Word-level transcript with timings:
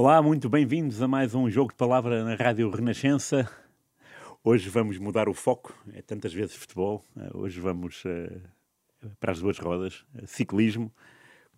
Olá, 0.00 0.22
muito 0.22 0.48
bem-vindos 0.48 1.02
a 1.02 1.08
mais 1.08 1.34
um 1.34 1.50
jogo 1.50 1.72
de 1.72 1.76
palavra 1.76 2.22
na 2.22 2.36
Rádio 2.36 2.70
Renascença. 2.70 3.50
Hoje 4.44 4.70
vamos 4.70 4.96
mudar 4.96 5.28
o 5.28 5.34
foco, 5.34 5.76
é 5.92 6.00
tantas 6.00 6.32
vezes 6.32 6.54
futebol, 6.54 7.04
eh, 7.16 7.30
hoje 7.34 7.58
vamos 7.58 8.04
uh, 8.04 8.40
para 9.18 9.32
as 9.32 9.40
duas 9.40 9.58
rodas, 9.58 10.06
uh, 10.14 10.24
ciclismo, 10.24 10.94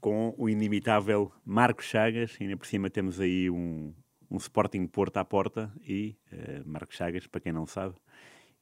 com 0.00 0.34
o 0.38 0.48
inimitável 0.48 1.30
Marcos 1.44 1.84
Chagas, 1.84 2.34
e 2.40 2.44
ainda 2.44 2.56
por 2.56 2.66
cima 2.66 2.88
temos 2.88 3.20
aí 3.20 3.50
um, 3.50 3.92
um 4.30 4.38
Sporting 4.38 4.86
Porto 4.86 5.18
à 5.18 5.24
porta, 5.24 5.70
e 5.86 6.16
uh, 6.32 6.66
Marcos 6.66 6.96
Chagas, 6.96 7.26
para 7.26 7.42
quem 7.42 7.52
não 7.52 7.66
sabe, 7.66 7.94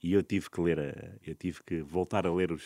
e 0.02 0.12
eu 0.12 0.24
tive 0.24 0.50
que 0.50 0.60
ler, 0.60 1.20
eu 1.24 1.36
tive 1.36 1.62
que 1.62 1.82
voltar 1.82 2.26
a 2.26 2.34
ler 2.34 2.50
os, 2.50 2.64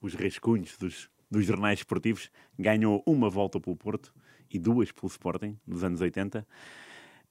os 0.00 0.14
rascunhos 0.14 0.76
dos, 0.78 1.10
dos 1.28 1.44
jornais 1.44 1.80
esportivos, 1.80 2.30
ganhou 2.56 3.02
uma 3.04 3.28
volta 3.28 3.58
pelo 3.58 3.74
Porto, 3.74 4.14
e 4.52 4.58
duas 4.58 4.92
pelo 4.92 5.08
Sporting, 5.08 5.56
nos 5.66 5.82
anos 5.82 6.00
80. 6.00 6.40
Uh, 6.40 6.44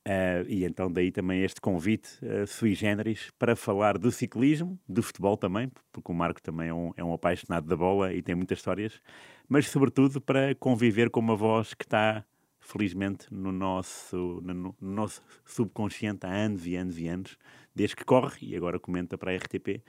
eh, 0.04 0.46
e 0.48 0.66
então 0.66 0.91
daí 0.91 1.12
também 1.12 1.44
este 1.44 1.62
convite 1.62 2.09
uh, 2.26 2.48
sui 2.48 2.73
generis 2.73 3.30
para 3.38 3.55
falar 3.55 4.00
do 4.00 4.12
ciclismo, 4.12 4.80
do 4.90 5.04
futebol 5.04 5.38
também, 5.38 5.72
porque 5.92 6.12
o 6.12 6.16
Marco 6.16 6.42
também 6.42 6.70
é 6.70 6.73
um, 6.73 6.92
é 6.98 7.04
um 7.04 7.14
apaixonado 7.14 7.68
da 7.68 7.76
bola 7.76 8.12
e 8.12 8.22
tem 8.22 8.34
muitas 8.34 8.58
histórias, 8.58 9.00
mas 9.48 9.68
sobretudo 9.68 10.20
para 10.20 10.55
conviver 10.55 11.12
com 11.12 11.20
uma 11.20 11.36
voz 11.36 11.76
que 11.76 11.84
está 11.84 12.26
felizmente 12.62 13.28
no 13.31 13.52
nosso, 13.52 14.42
no, 14.44 14.53
no 14.53 14.76
nosso 14.80 15.22
subconsciente 15.45 16.26
há 16.26 16.30
anos 16.30 16.66
e 16.66 16.76
anos 16.76 16.98
e 16.98 17.08
anos, 17.08 17.38
desde 17.76 17.95
que 17.95 18.06
corre 18.06 18.38
e 18.42 18.56
agora 18.56 18.80
comenta 18.80 19.17
para 19.17 19.31
a 19.31 19.36
RTP. 19.36 19.84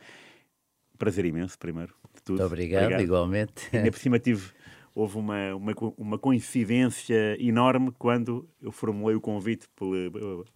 Prazer 0.99 1.25
imenso, 1.25 1.59
primeiro 1.59 1.95
de 2.15 2.23
tudo. 2.23 2.39
Muito 2.39 2.47
obrigado, 2.47 2.83
obrigado. 2.83 3.03
igualmente. 3.03 3.69
E 3.73 3.77
ainda 3.77 3.91
por 3.91 3.99
cima 3.99 4.19
tive 4.19 4.53
houve 4.95 5.19
uma, 5.19 5.55
uma, 5.55 5.73
uma, 5.97 6.19
coincidência 6.19 7.37
enorme 7.41 7.93
quando 7.99 8.49
eu 8.61 8.71
formulei 8.71 9.17
o 9.17 9.21
convite 9.21 9.67
por, 9.75 9.97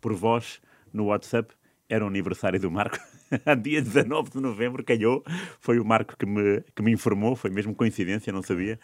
por 0.01 0.15
vós 0.15 0.61
no 0.93 1.07
WhatsApp. 1.07 1.55
Era 1.89 2.05
o 2.05 2.09
aniversário 2.09 2.61
do 2.61 2.71
Marco. 2.71 2.99
Dia 3.63 3.81
19 3.81 4.31
de 4.31 4.41
novembro, 4.41 4.85
calhou. 4.85 5.25
Foi 5.61 5.79
o 5.79 5.85
Marco 5.85 6.17
que 6.17 6.27
me, 6.27 6.63
que 6.75 6.83
me 6.83 6.93
informou. 6.93 7.37
Foi 7.37 7.51
mesmo 7.51 7.75
coincidência, 7.75 8.33
não 8.33 8.43
sabia. 8.43 8.79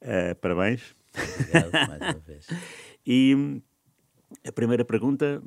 Uh, 0.00 0.34
parabéns. 0.40 0.94
Obrigado 1.14 1.72
mais 1.72 2.00
uma 2.00 2.20
vez. 2.26 2.46
e 3.06 3.62
a 4.46 4.50
primeira 4.50 4.84
pergunta, 4.84 5.42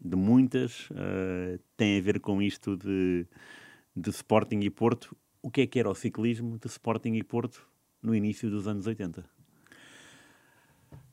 de 0.00 0.16
muitas, 0.16 0.88
uh, 0.90 1.60
tem 1.76 1.98
a 1.98 2.00
ver 2.00 2.20
com 2.20 2.40
isto 2.40 2.76
de, 2.76 3.26
de 3.94 4.10
Sporting 4.10 4.60
e 4.60 4.70
Porto. 4.70 5.14
O 5.42 5.50
que 5.50 5.62
é 5.62 5.66
que 5.66 5.78
era 5.78 5.90
o 5.90 5.94
ciclismo 5.94 6.58
de 6.58 6.68
Sporting 6.68 7.14
e 7.14 7.22
Porto 7.22 7.69
no 8.02 8.14
início 8.14 8.50
dos 8.50 8.66
anos 8.66 8.86
80. 8.86 9.24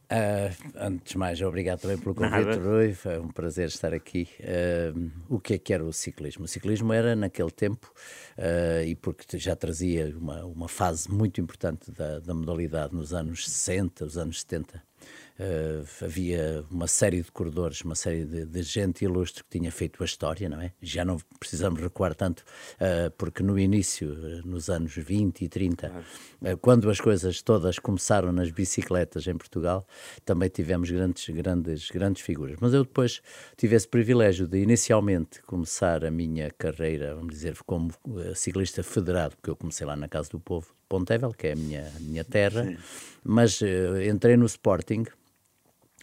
Uh, 0.10 0.56
antes 0.76 1.12
de 1.12 1.18
mais, 1.18 1.42
obrigado 1.42 1.82
também 1.82 1.98
pelo 1.98 2.16
convite, 2.16 2.58
Rui. 2.60 2.94
Foi 2.94 3.20
um 3.20 3.28
prazer 3.28 3.68
estar 3.68 3.94
aqui. 3.94 4.28
Uh, 4.40 5.12
o 5.28 5.38
que 5.38 5.56
é 5.56 5.58
que 5.58 5.74
era 5.74 5.84
o 5.84 5.92
ciclismo? 5.92 6.46
O 6.46 6.48
ciclismo 6.48 6.94
era, 6.94 7.14
naquele 7.14 7.52
tempo, 7.52 7.92
uh, 8.38 8.86
e 8.86 8.96
porque 8.96 9.38
já 9.38 9.54
trazia 9.54 10.16
uma, 10.18 10.46
uma 10.46 10.68
fase 10.70 11.12
muito 11.12 11.42
importante 11.42 11.92
da, 11.92 12.20
da 12.20 12.34
modalidade 12.34 12.96
nos 12.96 13.14
anos 13.14 13.50
60, 13.50 14.06
os 14.06 14.18
anos 14.18 14.40
70, 14.42 14.82
Uh, 15.40 15.86
havia 16.04 16.66
uma 16.72 16.88
série 16.88 17.22
de 17.22 17.32
corredores, 17.32 17.82
uma 17.82 17.94
série 17.94 18.26
de, 18.26 18.44
de, 18.44 18.64
gente 18.64 19.06
ilustre 19.06 19.44
que 19.44 19.60
tinha 19.60 19.72
feito 19.72 20.02
a 20.02 20.06
história, 20.06 20.50
não 20.50 20.60
é? 20.60 20.74
Já 20.82 21.06
não 21.06 21.18
precisamos 21.40 21.80
recuar 21.80 22.16
tanto, 22.16 22.40
uh, 22.40 23.12
porque 23.20 23.44
no 23.44 23.60
início, 23.60 24.14
uh, 24.14 24.48
nos 24.48 24.68
anos 24.68 24.96
20 24.96 25.44
e 25.44 25.48
30, 25.48 25.92
quando 26.60 26.90
as 26.90 27.00
coisas 27.00 27.40
todas 27.44 27.78
começaram 27.78 28.32
nas 28.32 28.50
bicicletas 28.50 29.28
em 29.28 29.38
Portugal, 29.38 29.88
também 30.26 30.50
tivemos 30.50 30.90
grandes, 30.90 31.30
grandes, 31.30 31.92
grandes 31.92 32.24
figuras. 32.24 32.58
Mas 32.60 32.74
eu 32.74 32.84
depois 32.84 33.22
tive 33.56 33.76
esse 33.76 33.88
privilégio 33.88 34.48
de 34.48 34.58
inicialmente 34.58 35.44
começar 35.44 36.04
a 36.04 36.10
minha 36.10 36.50
carreira, 36.50 37.14
vamos 37.14 37.36
dizer, 37.36 37.56
como 37.64 37.94
ciclista 38.34 38.82
federado, 38.82 39.36
porque 39.36 39.52
eu 39.52 39.56
comecei 39.56 39.86
lá 39.86 39.96
na 39.96 40.08
Casa 40.08 40.30
do 40.32 40.40
Povo, 40.40 40.76
Pontevel, 40.90 41.32
que 41.32 41.48
é 41.48 41.52
a 41.52 41.56
minha, 41.56 41.92
minha 42.00 42.24
terra, 42.24 42.64
Sim. 42.64 42.78
mas 43.24 43.60
entrei 44.10 44.38
no 44.38 44.46
Sporting 44.46 45.06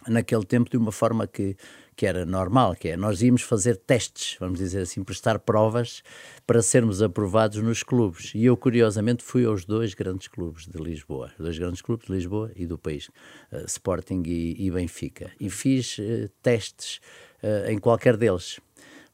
naquele 0.07 0.43
tempo 0.45 0.69
de 0.69 0.77
uma 0.77 0.91
forma 0.91 1.27
que, 1.27 1.55
que 1.95 2.05
era 2.05 2.25
normal, 2.25 2.75
que 2.75 2.89
é 2.89 2.97
nós 2.97 3.21
íamos 3.21 3.41
fazer 3.41 3.77
testes, 3.77 4.37
vamos 4.39 4.59
dizer 4.59 4.81
assim, 4.81 5.03
prestar 5.03 5.39
provas 5.39 6.03
para 6.45 6.61
sermos 6.61 7.01
aprovados 7.01 7.61
nos 7.61 7.83
clubes. 7.83 8.31
E 8.35 8.45
eu, 8.45 8.57
curiosamente, 8.57 9.23
fui 9.23 9.45
aos 9.45 9.65
dois 9.65 9.93
grandes 9.93 10.27
clubes 10.27 10.67
de 10.67 10.81
Lisboa, 10.81 11.31
dois 11.39 11.57
grandes 11.57 11.81
clubes 11.81 12.07
de 12.07 12.13
Lisboa 12.13 12.51
e 12.55 12.65
do 12.65 12.77
país, 12.77 13.07
uh, 13.51 13.65
Sporting 13.65 14.23
e, 14.25 14.65
e, 14.65 14.71
Benfica. 14.71 15.31
E 15.39 15.49
fiz 15.49 15.97
uh, 15.97 16.29
testes 16.41 16.99
uh, 17.41 17.69
em 17.69 17.77
qualquer 17.77 18.17
deles. 18.17 18.59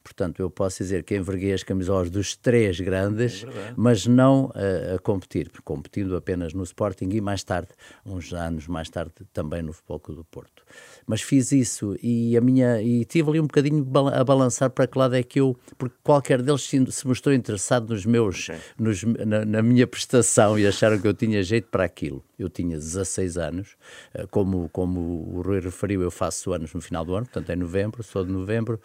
Portanto, 0.02 0.40
eu 0.40 0.50
posso 0.50 0.78
dizer 0.82 1.04
que 1.04 1.16
enverguei 1.16 1.52
as 1.52 1.62
camisolas 1.62 2.10
dos 2.10 2.36
três 2.36 2.80
grandes, 2.80 3.44
é 3.44 3.72
mas 3.76 4.06
não 4.06 4.46
uh, 4.46 4.96
a 4.96 4.98
competir, 4.98 5.50
competindo 5.64 6.16
apenas 6.16 6.52
no 6.52 6.62
Sporting 6.62 7.08
e 7.12 7.20
mais 7.20 7.44
tarde, 7.44 7.68
uns 8.04 8.32
anos 8.32 8.66
mais 8.66 8.90
tarde, 8.90 9.12
também 9.32 9.62
no 9.62 9.72
Futebol 9.72 10.00
Clube 10.00 10.20
do 10.20 10.24
Porto. 10.24 10.62
Mas 11.06 11.22
fiz 11.22 11.52
isso 11.52 11.96
e 12.02 12.36
a 12.36 12.40
minha 12.40 12.80
e 12.80 13.04
tive 13.04 13.30
ali 13.30 13.40
um 13.40 13.46
bocadinho 13.46 13.86
a 14.12 14.24
balançar 14.24 14.70
para 14.70 14.86
que 14.86 14.98
lado 14.98 15.14
é 15.14 15.22
que 15.22 15.40
eu, 15.40 15.56
porque 15.76 15.96
qualquer 16.02 16.42
deles 16.42 16.62
se 16.62 17.06
mostrou 17.06 17.34
interessado 17.34 17.90
nos 17.90 18.06
meus, 18.06 18.48
okay. 18.48 18.60
nos, 18.78 19.02
na, 19.02 19.44
na, 19.44 19.62
minha 19.62 19.86
prestação 19.86 20.58
e 20.58 20.66
acharam 20.66 20.98
que 20.98 21.06
eu 21.06 21.14
tinha 21.14 21.42
jeito 21.42 21.68
para 21.68 21.84
aquilo. 21.84 22.24
Eu 22.38 22.48
tinha 22.48 22.76
16 22.76 23.36
anos, 23.36 23.76
uh, 24.14 24.26
como, 24.28 24.68
como 24.70 25.00
o 25.34 25.42
Rui 25.42 25.60
referiu, 25.60 26.02
eu 26.02 26.10
faço 26.10 26.52
anos 26.52 26.72
no 26.72 26.80
final 26.80 27.04
do 27.04 27.14
ano, 27.14 27.26
portanto 27.26 27.50
é 27.50 27.56
novembro, 27.56 28.02
sou 28.02 28.24
de 28.24 28.32
novembro. 28.32 28.80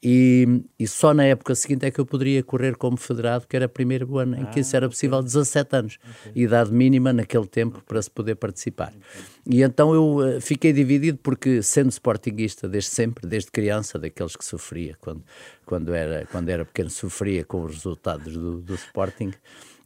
E, 0.00 0.62
e, 0.78 0.86
só 0.86 1.12
na 1.12 1.24
época 1.24 1.56
seguinte 1.56 1.84
é 1.84 1.90
que 1.90 2.00
eu 2.00 2.06
poderia 2.06 2.40
correr 2.44 2.76
como 2.76 2.96
federado, 2.96 3.48
que 3.48 3.56
era 3.56 3.66
o 3.66 3.68
primeiro 3.68 4.16
ano 4.16 4.40
em 4.40 4.46
que 4.46 4.60
isso 4.60 4.76
era 4.76 4.86
ah, 4.86 4.88
possível, 4.88 5.20
17 5.20 5.74
anos, 5.74 5.98
okay. 6.28 6.42
idade 6.42 6.72
mínima 6.72 7.12
naquele 7.12 7.48
tempo 7.48 7.82
para 7.84 8.00
se 8.00 8.08
poder 8.08 8.36
participar. 8.36 8.92
E 9.44 9.60
então 9.60 9.92
eu 9.92 10.18
uh, 10.18 10.40
fiquei 10.40 10.72
dividido 10.72 11.18
porque, 11.20 11.62
sendo 11.64 11.90
sportinguista 11.90 12.68
desde 12.68 12.90
sempre, 12.90 13.26
desde 13.26 13.50
criança, 13.50 13.98
daqueles 13.98 14.36
que 14.36 14.44
sofria, 14.44 14.96
quando, 15.00 15.24
quando, 15.66 15.92
era, 15.92 16.24
quando 16.26 16.48
era 16.48 16.64
pequeno, 16.64 16.90
sofria 16.90 17.44
com 17.44 17.64
os 17.64 17.74
resultados 17.74 18.34
do, 18.34 18.60
do 18.60 18.74
Sporting. 18.76 19.32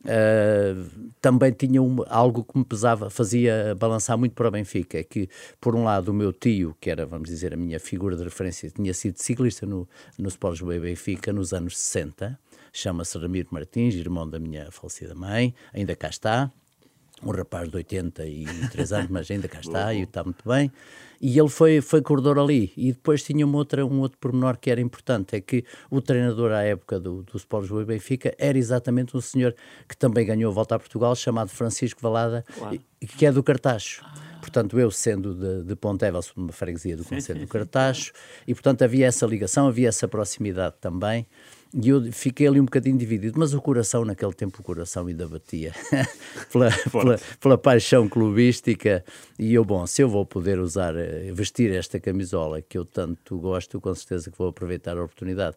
Uh, 0.03 1.13
também 1.21 1.53
tinha 1.53 1.81
algo 2.09 2.43
que 2.43 2.59
me 2.59 2.65
pesava, 2.65 3.09
fazia 3.09 3.75
balançar 3.77 4.19
muito 4.19 4.35
para 4.35 4.49
o 4.49 4.51
Benfica, 4.51 4.99
é 4.99 5.05
que, 5.05 5.29
por 5.61 5.77
um 5.77 5.85
lado, 5.85 6.09
o 6.09 6.15
meu 6.15 6.33
tio, 6.33 6.77
que 6.81 6.91
era, 6.91 7.07
vamos 7.07 7.29
dizer, 7.29 7.55
a 7.55 7.57
minha 7.57 7.79
figura 7.79 8.17
de 8.17 8.25
referência, 8.25 8.69
tinha 8.71 8.93
sido 8.93 9.19
ciclista 9.19 9.65
no, 9.65 9.89
no 10.19 10.29
Sport 10.29 10.55
Lisboa 10.55 10.81
Benfica 10.81 11.33
nos 11.33 11.53
anos 11.53 11.79
60, 11.79 12.39
chama-se 12.73 13.17
Ramiro 13.17 13.49
Martins, 13.53 13.95
irmão 13.95 14.29
da 14.29 14.41
minha 14.41 14.71
falecida 14.73 15.15
mãe, 15.15 15.55
ainda 15.73 15.95
cá 15.95 16.09
está, 16.09 16.51
um 17.25 17.31
rapaz 17.31 17.69
de 17.69 17.77
83 17.77 18.93
anos, 18.93 19.11
mas 19.11 19.31
ainda 19.31 19.49
cá 19.49 19.61
está 19.61 19.95
e 19.95 20.03
está 20.03 20.25
muito 20.25 20.47
bem. 20.49 20.71
E 21.21 21.39
ele 21.39 21.49
foi, 21.49 21.81
foi 21.81 22.03
corredor 22.03 22.37
ali. 22.37 22.73
E 22.77 22.93
depois 22.93 23.23
tinha 23.23 23.47
uma 23.47 23.57
outra, 23.57 23.87
um 23.87 24.01
outro 24.01 24.19
pormenor 24.19 24.59
que 24.59 24.69
era 24.71 24.81
importante: 24.81 25.37
é 25.37 25.41
que 25.41 25.65
o 25.89 26.01
treinador 26.01 26.51
à 26.51 26.63
época 26.63 26.99
do, 26.99 27.23
do 27.23 27.37
Sport 27.37 27.63
Lisboa 27.63 27.83
e 27.83 27.85
Benfica 27.85 28.35
era 28.37 28.59
exatamente 28.59 29.17
um 29.17 29.21
senhor 29.21 29.55
que 29.89 29.97
também 29.97 30.27
ganhou 30.27 30.51
a 30.51 30.55
volta 30.55 30.75
a 30.75 30.79
Portugal, 30.81 31.15
chamado 31.15 31.49
Francisco 31.49 32.01
Valada, 32.03 32.45
claro. 32.59 32.81
que 33.01 33.25
é 33.25 33.31
do 33.31 33.43
Cartacho. 33.43 34.03
Ah. 34.05 34.33
Portanto, 34.41 34.79
eu 34.81 34.91
sendo 34.91 35.33
de, 35.33 35.63
de 35.63 35.77
Pontevel, 35.77 36.21
uma 36.37 36.51
freguesia 36.51 36.97
do 36.97 37.05
Conselho 37.05 37.41
do 37.41 37.47
Cartacho, 37.47 38.13
e 38.45 38.53
portanto 38.53 38.83
havia 38.83 39.07
essa 39.07 39.25
ligação, 39.25 39.69
havia 39.69 39.89
essa 39.89 40.09
proximidade 40.09 40.75
também. 40.81 41.25
E 41.75 41.89
eu 41.89 42.13
fiquei 42.13 42.47
ali 42.47 42.61
um 42.61 42.67
bocadinho 42.67 42.99
dividido, 42.99 43.39
mas 43.39 43.55
o 43.55 43.61
coração, 43.61 44.05
naquele 44.05 44.35
tempo, 44.35 44.61
o 44.61 44.63
coração 44.63 45.07
ainda 45.07 45.27
batia 45.27 45.73
pela, 46.53 46.71
pela, 46.91 47.19
pela, 47.41 47.57
paixão 47.57 48.07
clubística. 48.09 49.03
E 49.39 49.55
eu, 49.55 49.65
bom, 49.65 49.87
se 49.87 50.03
eu 50.03 50.09
vou 50.09 50.27
poder 50.27 50.59
usar, 50.59 50.95
eh, 50.95 51.33
vestir 51.33 51.73
esta 51.73 51.99
camisola 51.99 52.61
que 52.61 52.77
eu 52.77 52.85
tanto 52.85 53.39
gosto, 53.39 53.81
com 53.81 53.95
certeza 53.95 54.31
que 54.31 54.37
vou 54.37 54.49
aproveitar 54.49 54.99
a 54.99 55.05
oportunidade. 55.05 55.57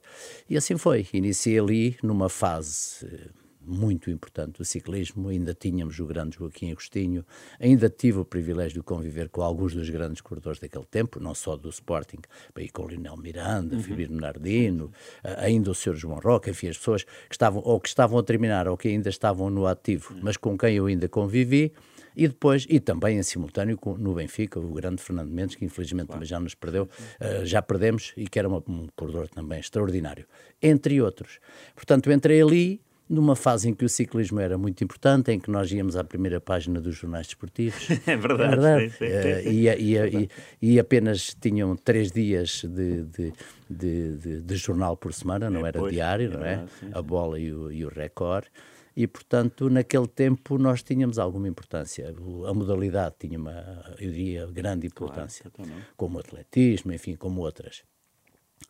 E 0.49 0.55
assim 0.55 0.77
foi. 0.77 1.05
Iniciei 1.11 1.59
ali 1.59 1.97
numa 2.01 2.29
fase 2.29 3.05
eh, 3.05 3.44
muito 3.65 4.09
importante 4.09 4.57
do 4.57 4.65
ciclismo. 4.65 5.29
Ainda 5.29 5.53
tínhamos 5.53 5.99
o 5.99 6.05
grande 6.05 6.37
Joaquim 6.37 6.71
Agostinho, 6.71 7.25
ainda 7.59 7.89
tive 7.89 8.19
o 8.19 8.25
privilégio 8.25 8.79
de 8.79 8.83
conviver 8.83 9.29
com 9.29 9.41
alguns 9.41 9.73
dos 9.73 9.89
grandes 9.89 10.21
corredores 10.21 10.59
daquele 10.59 10.85
tempo, 10.85 11.19
não 11.19 11.33
só 11.33 11.55
do 11.55 11.69
Sporting, 11.69 12.19
aí 12.55 12.69
com 12.69 12.83
o 12.83 12.87
Lionel 12.87 13.17
Miranda, 13.17 13.75
uhum. 13.75 13.81
Fibir 13.81 14.11
Nardino, 14.11 14.91
ainda 15.37 15.71
o 15.71 15.75
Sr. 15.75 15.95
João 15.95 16.19
Roca, 16.19 16.49
enfim, 16.49 16.67
as 16.67 16.77
pessoas 16.77 17.03
que 17.03 17.11
estavam 17.31 17.61
ou 17.63 17.79
que 17.79 17.89
estavam 17.89 18.17
a 18.19 18.23
terminar 18.23 18.67
ou 18.67 18.77
que 18.77 18.87
ainda 18.87 19.09
estavam 19.09 19.49
no 19.49 19.65
ativo, 19.65 20.13
uhum. 20.13 20.19
mas 20.23 20.37
com 20.37 20.57
quem 20.57 20.75
eu 20.75 20.85
ainda 20.85 21.07
convivi. 21.07 21.73
E 22.15 22.27
depois, 22.27 22.65
e 22.69 22.79
também 22.79 23.17
em 23.17 23.23
simultâneo 23.23 23.77
com, 23.77 23.97
no 23.97 24.13
Benfica, 24.13 24.57
o 24.57 24.73
grande 24.73 25.01
Fernando 25.01 25.29
Mendes, 25.29 25.55
que 25.55 25.65
infelizmente 25.65 26.07
claro. 26.07 26.19
também 26.19 26.27
já 26.29 26.39
nos 26.39 26.55
perdeu, 26.55 26.83
uh, 26.83 27.45
já 27.45 27.61
perdemos, 27.61 28.13
e 28.15 28.25
que 28.25 28.39
era 28.39 28.47
uma, 28.47 28.63
um 28.69 28.87
corredor 28.95 29.27
também 29.27 29.59
extraordinário, 29.59 30.25
entre 30.61 31.01
outros. 31.01 31.39
Portanto, 31.75 32.09
entrei 32.09 32.41
ali 32.41 32.81
numa 33.09 33.35
fase 33.35 33.69
em 33.69 33.73
que 33.73 33.85
o 33.85 33.89
ciclismo 33.89 34.39
era 34.39 34.57
muito 34.57 34.83
importante, 34.83 35.31
em 35.31 35.39
que 35.39 35.49
nós 35.49 35.71
íamos 35.71 35.95
à 35.95 36.03
primeira 36.03 36.41
página 36.41 36.81
dos 36.81 36.95
jornais 36.95 37.27
desportivos. 37.27 37.87
É 38.07 38.15
verdade. 38.15 38.43
É 38.43 38.47
verdade. 38.47 38.89
Sim, 38.91 38.97
sim, 38.97 39.43
sim. 39.43 39.49
E, 39.49 39.67
e, 39.67 39.97
e, 39.97 40.29
e, 40.61 40.79
apenas 40.79 41.35
tinham 41.39 41.75
três 41.75 42.11
dias 42.11 42.63
de, 42.63 43.03
de, 43.03 43.33
de, 43.69 44.41
de 44.41 44.55
jornal 44.55 44.95
por 44.95 45.13
semana, 45.13 45.49
não 45.49 45.65
é, 45.65 45.69
era 45.69 45.79
pois, 45.79 45.93
diário, 45.93 46.31
é 46.33 46.37
não 46.37 46.45
é? 46.45 46.65
a 46.93 47.01
bola 47.01 47.39
e 47.39 47.51
o, 47.51 47.71
e 47.71 47.85
o 47.85 47.89
recorde 47.89 48.49
e, 48.95 49.05
portanto, 49.07 49.69
naquele 49.69 50.07
tempo 50.07 50.57
nós 50.57 50.81
tínhamos 50.81 51.19
alguma 51.19 51.49
importância. 51.49 52.15
A 52.47 52.53
modalidade 52.53 53.15
tinha 53.19 53.37
uma, 53.37 53.93
eu 53.99 54.09
diria, 54.09 54.45
grande 54.47 54.87
importância, 54.87 55.51
claro, 55.51 55.71
como 55.97 56.17
o 56.17 56.19
atletismo, 56.21 56.93
enfim, 56.93 57.15
como 57.15 57.41
outras. 57.41 57.83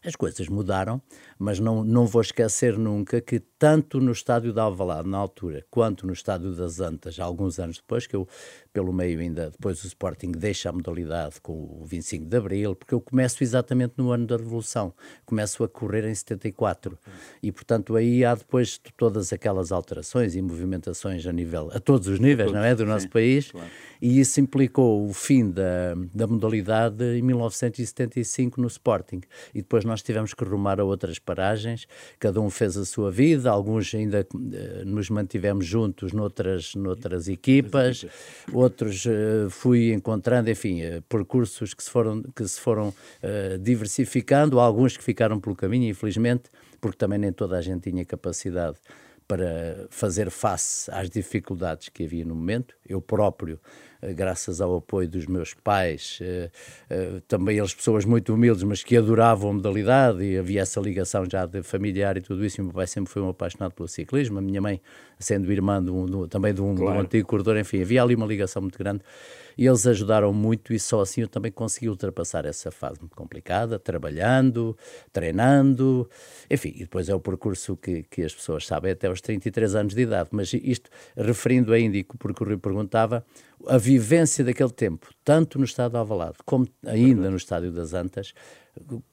As 0.06 0.16
coisas 0.16 0.48
mudaram, 0.48 1.02
mas 1.40 1.60
não, 1.60 1.84
não 1.84 2.06
vou 2.06 2.22
esquecer 2.22 2.78
nunca 2.78 3.20
que 3.20 3.40
tanto 3.58 4.00
no 4.00 4.12
estádio 4.12 4.54
de 4.54 4.60
Alvalade, 4.60 5.10
na 5.10 5.18
altura, 5.18 5.66
quanto 5.72 6.06
no 6.06 6.14
estádio 6.14 6.54
das 6.54 6.80
Antas, 6.80 7.20
alguns 7.20 7.58
anos 7.58 7.78
depois, 7.78 8.06
que 8.06 8.16
eu, 8.16 8.28
pelo 8.72 8.94
meio 8.94 9.20
ainda, 9.20 9.50
depois 9.50 9.84
o 9.84 9.88
Sporting 9.88 10.32
deixa 10.32 10.70
a 10.70 10.72
modalidade 10.72 11.42
com 11.42 11.54
o 11.54 11.84
25 11.84 12.26
de 12.26 12.38
Abril, 12.38 12.76
porque 12.76 12.94
eu 12.94 13.02
começo 13.02 13.44
exatamente 13.44 13.94
no 13.98 14.12
ano 14.12 14.28
da 14.28 14.38
Revolução, 14.38 14.94
começo 15.26 15.64
a 15.64 15.68
correr 15.68 16.08
em 16.08 16.14
74, 16.14 16.96
e 17.42 17.52
portanto 17.52 17.96
aí 17.96 18.24
há 18.24 18.36
depois 18.36 18.80
todas 18.96 19.34
aquelas 19.34 19.72
alterações 19.72 20.36
e 20.36 20.42
movimentações 20.44 21.26
a 21.26 21.32
nível, 21.32 21.72
a 21.74 21.80
todos 21.80 22.08
os 22.08 22.20
níveis, 22.20 22.52
todos, 22.52 22.62
não 22.62 22.64
é, 22.64 22.76
do 22.76 22.86
nosso 22.86 23.06
sim, 23.06 23.10
país, 23.10 23.52
claro. 23.52 23.68
e 24.00 24.20
isso 24.20 24.40
implicou 24.40 25.08
o 25.10 25.14
fim 25.14 25.50
da, 25.50 25.96
da 26.14 26.28
modalidade 26.28 27.04
em 27.04 27.22
1975 27.24 28.62
no 28.62 28.68
Sporting, 28.68 29.22
e 29.52 29.64
depois 29.64 29.75
nós 29.84 30.02
tivemos 30.02 30.34
que 30.34 30.44
rumar 30.44 30.80
a 30.80 30.84
outras 30.84 31.20
paragens, 31.20 31.88
cada 32.20 32.40
um 32.40 32.50
fez 32.50 32.78
a 32.78 32.86
sua 32.86 33.12
vida, 33.12 33.50
alguns 33.50 33.94
ainda 33.94 34.26
uh, 34.34 34.86
nos 34.86 35.10
mantivemos 35.10 35.66
juntos 35.66 36.14
noutras, 36.14 36.76
noutras 36.76 37.28
equipas, 37.28 38.06
outros 38.54 39.06
uh, 39.06 39.50
fui 39.50 39.92
encontrando, 39.92 40.50
enfim, 40.50 40.84
uh, 40.84 41.02
percursos 41.10 41.74
que 41.74 41.84
se 41.84 41.90
foram, 41.90 42.24
que 42.36 42.48
se 42.48 42.60
foram 42.60 42.94
diversificando, 43.62 44.60
alguns 44.60 44.96
que 44.96 45.04
ficaram 45.04 45.40
pelo 45.40 45.56
caminho, 45.56 45.90
infelizmente, 45.90 46.44
porque 46.80 46.98
também 46.98 47.18
nem 47.18 47.32
toda 47.32 47.58
a 47.58 47.62
gente 47.62 47.90
tinha 47.90 48.06
capacidade 48.06 48.78
para 49.28 49.88
fazer 49.90 50.30
face 50.30 50.90
às 50.92 51.10
dificuldades 51.10 51.90
que 51.90 52.04
havia 52.04 52.24
no 52.24 52.36
momento. 52.36 52.76
Eu 52.88 53.02
próprio 53.02 53.60
eh, 54.02 54.14
graças 54.14 54.62
ao 54.62 54.78
apoio 54.78 55.10
dos 55.10 55.26
meus 55.26 55.54
pais, 55.54 56.20
eh, 56.22 56.50
eh, 56.90 57.22
também 57.28 57.58
eles 57.58 57.74
pessoas 57.74 58.06
muito 58.06 58.34
humildes, 58.34 58.64
mas 58.64 58.84
que 58.84 58.96
adoravam 58.96 59.50
a 59.50 59.54
modalidade 59.54 60.24
e 60.24 60.38
havia 60.38 60.62
essa 60.62 60.80
ligação 60.80 61.26
já 61.30 61.46
de 61.46 61.64
familiar 61.64 62.18
e 62.18 62.22
tudo 62.22 62.46
isso. 62.46 62.60
E 62.60 62.62
o 62.62 62.66
meu 62.66 62.74
pai 62.74 62.88
sempre 62.88 63.12
foi 63.12 63.22
um 63.22 63.30
apaixonado 63.30 63.74
pelo 63.74 63.88
ciclismo, 63.88 64.38
a 64.38 64.42
minha 64.42 64.62
mãe 64.62 64.80
sendo 65.18 65.52
irmã 65.52 65.84
de 65.84 65.90
um, 65.90 66.06
de, 66.06 66.30
também 66.30 66.54
de 66.54 66.62
um, 66.62 66.76
claro. 66.76 66.92
de 66.92 66.98
um 66.98 67.02
antigo 67.02 67.28
corredor, 67.28 67.58
enfim, 67.58 67.82
havia 67.82 68.04
ali 68.04 68.16
uma 68.16 68.26
ligação 68.26 68.62
muito 68.62 68.78
grande 68.78 69.02
e 69.58 69.66
eles 69.66 69.86
ajudaram 69.88 70.34
muito 70.34 70.74
e 70.74 70.80
só 70.80 71.02
assim 71.02 71.22
eu 71.22 71.28
também 71.28 71.52
consegui 71.52 71.90
ultrapassar 71.90 72.46
essa 72.46 72.72
fase 72.72 73.00
muito 73.00 73.16
complicada, 73.16 73.80
trabalhando, 73.80 74.78
treinando, 75.12 76.10
enfim, 76.50 76.74
e 76.76 76.80
depois 76.80 77.10
é 77.10 77.16
o 77.16 77.20
percurso 77.20 77.76
que, 77.78 78.04
que 78.04 78.24
as 78.24 78.34
pessoas 78.34 78.66
sabem 78.66 78.92
até 78.92 79.08
aos 79.08 79.22
33 79.22 79.76
anos 79.76 79.94
de 79.94 80.02
idade, 80.02 80.30
mas 80.32 80.54
isto, 80.54 80.90
referindo 81.16 81.74
ainda, 81.74 81.98
e 81.98 82.04
porque 82.04 82.44
o 82.44 82.48
Rui 82.48 82.58
perguntava, 82.58 83.26
a 83.68 83.78
vivência 83.78 84.44
daquele 84.44 84.72
tempo, 84.72 85.10
tanto 85.24 85.58
no 85.58 85.66
estado 85.66 85.92
de 85.92 85.98
Alvalade 85.98 86.38
como 86.46 86.68
ainda 86.86 87.30
no 87.30 87.38
estádio 87.38 87.72
das 87.72 87.94
Antas, 87.94 88.34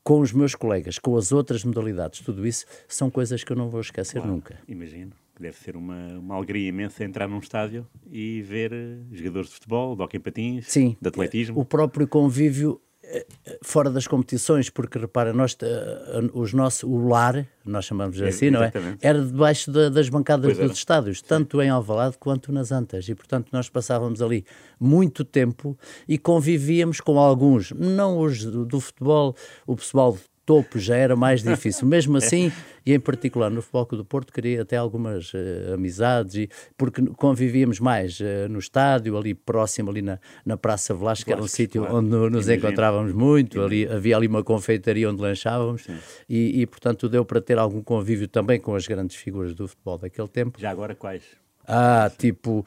com 0.02 0.20
os 0.20 0.32
meus 0.32 0.54
colegas, 0.54 0.98
com 0.98 1.16
as 1.16 1.30
outras 1.32 1.64
modalidades, 1.64 2.20
tudo 2.20 2.46
isso 2.46 2.66
são 2.88 3.10
coisas 3.10 3.44
que 3.44 3.52
eu 3.52 3.56
não 3.56 3.68
vou 3.68 3.80
esquecer 3.80 4.18
claro, 4.18 4.32
nunca. 4.32 4.58
Imagino 4.66 5.21
deve 5.42 5.56
ser 5.56 5.76
uma, 5.76 6.06
uma 6.18 6.36
alegria 6.36 6.68
imensa 6.68 7.04
entrar 7.04 7.28
num 7.28 7.38
estádio 7.38 7.86
e 8.10 8.40
ver 8.42 8.72
eh, 8.72 8.98
jogadores 9.10 9.48
de 9.48 9.54
futebol, 9.54 9.96
de 9.96 10.02
hockey 10.02 10.18
patins, 10.18 10.66
Sim, 10.68 10.96
de 11.00 11.08
atletismo. 11.08 11.58
O 11.58 11.64
próprio 11.64 12.06
convívio 12.06 12.80
eh, 13.02 13.26
fora 13.62 13.90
das 13.90 14.06
competições, 14.06 14.70
porque 14.70 14.98
repara, 14.98 15.32
nós, 15.32 15.56
eh, 15.60 16.30
os 16.32 16.52
nossos, 16.52 16.84
o 16.84 17.08
lar, 17.08 17.46
nós 17.64 17.84
chamamos 17.84 18.20
é, 18.20 18.28
assim, 18.28 18.50
não 18.50 18.62
é? 18.62 18.72
Era 19.00 19.20
debaixo 19.20 19.70
da, 19.72 19.88
das 19.88 20.08
bancadas 20.08 20.56
dos 20.56 20.78
estádios, 20.78 21.20
tanto 21.20 21.60
em 21.60 21.68
Alvalade 21.68 22.16
quanto 22.18 22.52
nas 22.52 22.70
Antas, 22.70 23.08
e 23.08 23.14
portanto 23.14 23.48
nós 23.50 23.68
passávamos 23.68 24.22
ali 24.22 24.46
muito 24.78 25.24
tempo 25.24 25.76
e 26.06 26.16
convivíamos 26.16 27.00
com 27.00 27.18
alguns, 27.18 27.72
não 27.72 28.20
os 28.20 28.44
do, 28.44 28.64
do 28.64 28.80
futebol, 28.80 29.34
o 29.66 29.74
pessoal 29.74 30.16
topo 30.52 30.78
já 30.78 30.96
era 30.96 31.16
mais 31.16 31.40
difícil. 31.42 31.88
Mesmo 31.88 32.18
assim, 32.18 32.52
e 32.84 32.92
em 32.92 33.00
particular 33.00 33.50
no 33.50 33.62
Futebol 33.62 33.86
do 33.86 34.04
Porto, 34.04 34.32
queria 34.32 34.60
até 34.60 34.76
algumas 34.76 35.32
uh, 35.32 35.74
amizades, 35.74 36.34
e, 36.34 36.48
porque 36.76 37.02
convivíamos 37.16 37.80
mais 37.80 38.20
uh, 38.20 38.48
no 38.50 38.58
estádio, 38.58 39.16
ali 39.16 39.32
próximo, 39.32 39.90
ali 39.90 40.02
na, 40.02 40.18
na 40.44 40.58
Praça 40.58 40.92
Velasco, 40.92 41.24
que 41.24 41.32
era 41.32 41.40
um 41.40 41.48
sítio 41.48 41.82
claro. 41.82 41.96
onde 41.96 42.30
nos 42.30 42.48
encontrávamos 42.48 43.12
muito, 43.12 43.62
ali, 43.62 43.86
havia 43.86 44.16
ali 44.16 44.26
uma 44.26 44.44
confeitaria 44.44 45.08
onde 45.08 45.22
lanchávamos, 45.22 45.86
e, 46.28 46.60
e, 46.60 46.66
portanto 46.66 47.08
deu 47.08 47.24
para 47.24 47.40
ter 47.40 47.58
algum 47.58 47.82
convívio 47.82 48.28
também 48.28 48.60
com 48.60 48.74
as 48.74 48.86
grandes 48.86 49.16
figuras 49.16 49.54
do 49.54 49.66
futebol 49.66 49.96
daquele 49.96 50.28
tempo. 50.28 50.60
Já 50.60 50.70
agora 50.70 50.94
quais? 50.94 51.41
Ah, 51.66 52.10
tipo, 52.16 52.66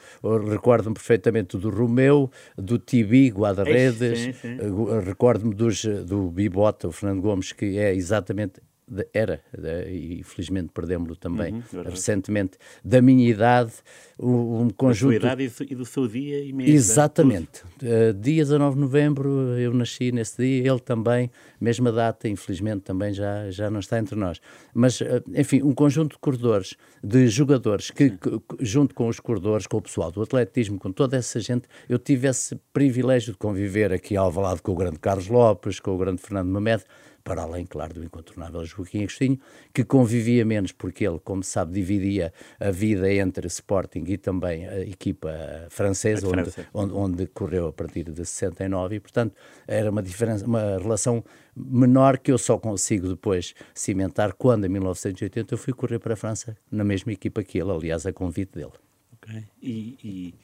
recordo-me 0.50 0.94
perfeitamente 0.94 1.58
do 1.58 1.70
Romeu, 1.70 2.32
do 2.58 2.80
Tibi, 2.80 3.30
Guarda-Redes, 3.30 4.44
eh, 4.44 5.00
recordo-me 5.04 5.54
do 5.54 6.32
Bibota, 6.32 6.88
o 6.88 6.92
Fernando 6.92 7.22
Gomes, 7.22 7.52
que 7.52 7.78
é 7.78 7.94
exatamente 7.94 8.62
de, 8.88 9.08
era, 9.14 9.42
de, 9.58 9.90
e 9.90 10.24
felizmente 10.24 10.70
perdemos-lo 10.74 11.16
também 11.16 11.56
uhum, 11.74 11.84
recentemente, 11.84 12.58
da 12.84 13.02
minha 13.02 13.28
idade, 13.30 13.74
um, 14.20 14.62
um 14.62 14.70
conjunto. 14.70 15.14
Da 15.14 15.30
sua 15.30 15.44
idade 15.44 15.72
e 15.72 15.76
do 15.76 15.86
seu 15.86 16.08
dia 16.08 16.44
e 16.44 16.54
mês. 16.54 16.70
Exatamente. 16.70 17.64
Uh, 17.82 18.14
dia 18.14 18.44
19 18.44 18.76
de 18.76 18.82
novembro, 18.82 19.30
eu 19.58 19.74
nasci 19.74 20.12
nesse 20.12 20.38
dia, 20.42 20.72
ele 20.72 20.80
também, 20.80 21.32
mesma 21.60 21.92
data, 21.92 22.28
infelizmente 22.28 22.82
também 22.82 23.14
já, 23.14 23.50
já 23.50 23.70
não 23.70 23.80
está 23.80 23.98
entre 23.98 24.16
nós. 24.16 24.40
Mas, 24.74 25.02
uh, 25.02 25.24
enfim, 25.34 25.62
um 25.64 25.74
conjunto 25.74 26.14
de 26.14 26.20
corredores, 26.20 26.76
de 27.04 27.28
jogadores, 27.28 27.90
que, 27.90 28.12
que, 28.12 28.42
junto 28.60 28.94
com 28.94 29.08
os 29.08 29.20
corredores, 29.20 29.66
com 29.66 29.78
o 29.78 29.82
pessoal 29.82 30.12
do 30.12 30.22
atletismo, 30.22 30.78
com 30.78 30.92
toda 30.92 31.18
essa 31.18 31.40
gente, 31.40 31.68
eu 31.90 31.98
tive 31.98 32.28
esse 32.28 32.56
privilégio 32.72 33.34
de 33.34 33.38
conviver 33.38 33.92
aqui 33.92 34.16
ao 34.16 34.32
lado 34.32 34.62
com 34.62 34.72
o 34.72 34.76
grande 34.76 35.00
Carlos 35.00 35.28
Lopes, 35.28 35.80
com 35.80 35.96
o 35.96 35.98
grande 35.98 36.22
Fernando 36.22 36.50
Mamed 36.50 36.84
para 37.26 37.42
além, 37.42 37.66
claro, 37.66 37.96
do 37.96 38.04
incontornável 38.04 38.64
Joaquim 38.64 39.00
Agostinho, 39.00 39.40
que 39.74 39.84
convivia 39.84 40.46
menos 40.46 40.72
porque 40.72 41.06
ele, 41.06 41.20
como 41.20 41.44
sabe, 41.44 41.74
dividia 41.74 42.32
a 42.60 42.70
vida 42.70 43.12
entre 43.12 43.48
Sporting 43.48 44.04
e 44.06 44.16
também 44.16 44.68
a 44.68 44.82
equipa 44.82 45.32
francesa, 45.72 46.28
onde, 46.28 46.54
onde, 46.72 46.94
onde, 46.94 47.28
correu 47.28 47.68
a 47.68 47.74
partir 47.74 48.04
de 48.04 48.24
69, 48.24 48.96
e, 48.96 49.00
portanto, 49.00 49.36
era 49.68 49.90
uma, 49.90 50.04
diferença, 50.04 50.46
uma 50.46 50.78
relação 50.78 51.26
menor 51.56 52.20
que 52.20 52.32
eu 52.32 52.38
só 52.38 52.60
consigo 52.60 53.10
depois 53.10 53.56
cimentar 53.74 54.34
quando, 54.34 54.66
em 54.66 54.70
1980, 54.70 55.52
eu 55.52 55.58
fui 55.58 55.74
correr 55.74 55.98
para 55.98 56.14
a 56.14 56.18
França 56.18 56.56
na 56.72 56.84
mesma 56.84 57.12
equipa 57.12 57.44
que 57.44 57.58
ele, 57.58 57.72
aliás, 57.72 58.06
a 58.06 58.14
convite 58.14 58.52
dele. 58.54 58.74
Ok. 59.14 59.44
E, 59.64 59.98
e, 60.04 60.36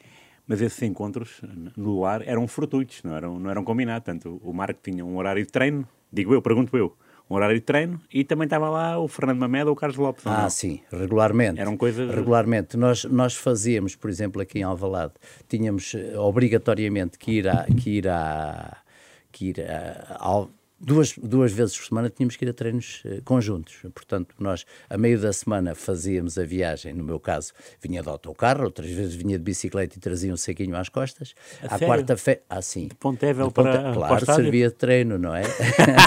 mas 0.47 0.59
esses 0.59 0.81
encontros 0.81 1.41
no 1.77 2.05
ar 2.05 2.27
eram 2.27 2.47
fortuitos, 2.47 3.03
não 3.03 3.15
eram, 3.15 3.39
não 3.39 3.51
eram 3.51 3.63
combinados. 3.63 4.03
Tanto 4.03 4.41
o 4.43 4.51
Marco 4.51 4.79
tinha 4.81 5.05
um 5.05 5.15
horário 5.17 5.45
de 5.45 5.51
treino, 5.51 5.87
Digo 6.11 6.33
eu, 6.33 6.41
pergunto 6.41 6.75
eu. 6.77 6.95
Um 7.29 7.35
horário 7.35 7.55
de 7.55 7.61
treino 7.61 8.01
e 8.13 8.25
também 8.25 8.43
estava 8.43 8.69
lá 8.69 8.99
o 8.99 9.07
Fernando 9.07 9.39
Mameda 9.39 9.69
ou 9.69 9.73
o 9.73 9.75
Carlos 9.75 9.97
Lopes. 9.97 10.27
Ah, 10.27 10.49
sim, 10.49 10.81
regularmente. 10.91 11.61
Eram 11.61 11.77
coisas. 11.77 12.13
Regularmente. 12.13 12.75
Nós, 12.75 13.05
nós 13.05 13.35
fazíamos, 13.35 13.95
por 13.95 14.09
exemplo, 14.09 14.41
aqui 14.41 14.59
em 14.59 14.63
Alvalade, 14.63 15.13
tínhamos 15.47 15.95
eh, 15.95 16.17
obrigatoriamente 16.17 17.17
que 17.17 17.31
ir 17.31 17.47
a. 17.47 17.65
Que 17.65 17.89
ir 17.99 18.09
a 18.09 18.81
que 19.31 19.45
ir 19.45 19.61
a, 19.61 20.17
ao, 20.19 20.49
duas, 20.81 21.13
duas 21.17 21.51
vezes 21.51 21.77
por 21.77 21.85
semana 21.85 22.09
tínhamos 22.09 22.35
que 22.35 22.43
ir 22.43 22.49
a 22.49 22.53
treinos 22.53 23.03
uh, 23.05 23.21
conjuntos. 23.23 23.75
Portanto, 23.93 24.35
nós, 24.39 24.65
a 24.89 24.97
meio 24.97 25.19
da 25.19 25.31
semana, 25.31 25.75
fazíamos 25.75 26.37
a 26.37 26.43
viagem. 26.43 26.93
No 26.93 27.03
meu 27.03 27.19
caso, 27.19 27.53
vinha 27.81 28.01
de 28.01 28.09
autocarro, 28.09 28.63
outras 28.63 28.89
vezes 28.89 29.13
vinha 29.13 29.37
de 29.37 29.43
bicicleta 29.43 29.97
e 29.97 29.99
trazia 29.99 30.33
um 30.33 30.37
saquinho 30.37 30.75
às 30.75 30.89
costas. 30.89 31.33
A 31.61 31.75
à 31.75 31.79
quarta-feira. 31.79 32.41
Ah, 32.49 32.61
sim. 32.61 32.87
De 32.87 32.95
Pontevel 32.95 33.47
de 33.47 33.53
Ponte... 33.53 33.69
para. 33.69 33.93
Claro, 33.93 34.25
para 34.25 34.35
servia 34.35 34.69
de 34.69 34.75
treino, 34.75 35.17
não 35.17 35.35
é? 35.35 35.43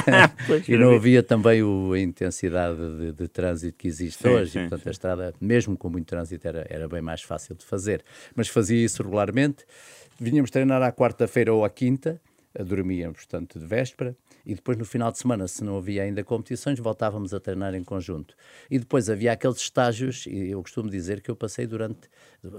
e 0.68 0.76
não 0.76 0.94
havia 0.94 1.22
também 1.22 1.62
o, 1.62 1.92
a 1.92 2.00
intensidade 2.00 2.78
de, 2.98 3.12
de 3.12 3.28
trânsito 3.28 3.78
que 3.78 3.86
existe 3.86 4.22
sim, 4.22 4.28
hoje. 4.28 4.50
Sim, 4.50 4.58
e, 4.58 4.62
portanto, 4.62 4.82
sim. 4.82 4.88
a 4.88 4.92
estrada, 4.92 5.34
mesmo 5.40 5.76
com 5.76 5.88
muito 5.88 6.06
trânsito, 6.06 6.46
era, 6.46 6.66
era 6.68 6.88
bem 6.88 7.00
mais 7.00 7.22
fácil 7.22 7.54
de 7.54 7.64
fazer. 7.64 8.04
Mas 8.34 8.48
fazia 8.48 8.84
isso 8.84 9.02
regularmente. 9.02 9.64
Vinhamos 10.18 10.50
treinar 10.50 10.82
à 10.82 10.92
quarta-feira 10.92 11.52
ou 11.52 11.64
à 11.64 11.70
quinta, 11.70 12.20
dormíamos, 12.62 13.18
portanto, 13.18 13.58
de 13.58 13.66
véspera 13.66 14.16
e 14.46 14.54
depois 14.54 14.76
no 14.76 14.84
final 14.84 15.10
de 15.10 15.18
semana, 15.18 15.48
se 15.48 15.64
não 15.64 15.78
havia 15.78 16.02
ainda 16.02 16.22
competições, 16.22 16.78
voltávamos 16.78 17.32
a 17.32 17.40
treinar 17.40 17.74
em 17.74 17.82
conjunto. 17.82 18.34
E 18.70 18.78
depois 18.78 19.08
havia 19.08 19.32
aqueles 19.32 19.58
estágios, 19.58 20.26
e 20.26 20.50
eu 20.50 20.62
costumo 20.62 20.90
dizer 20.90 21.20
que 21.20 21.30
eu 21.30 21.36
passei 21.36 21.66
durante, 21.66 22.08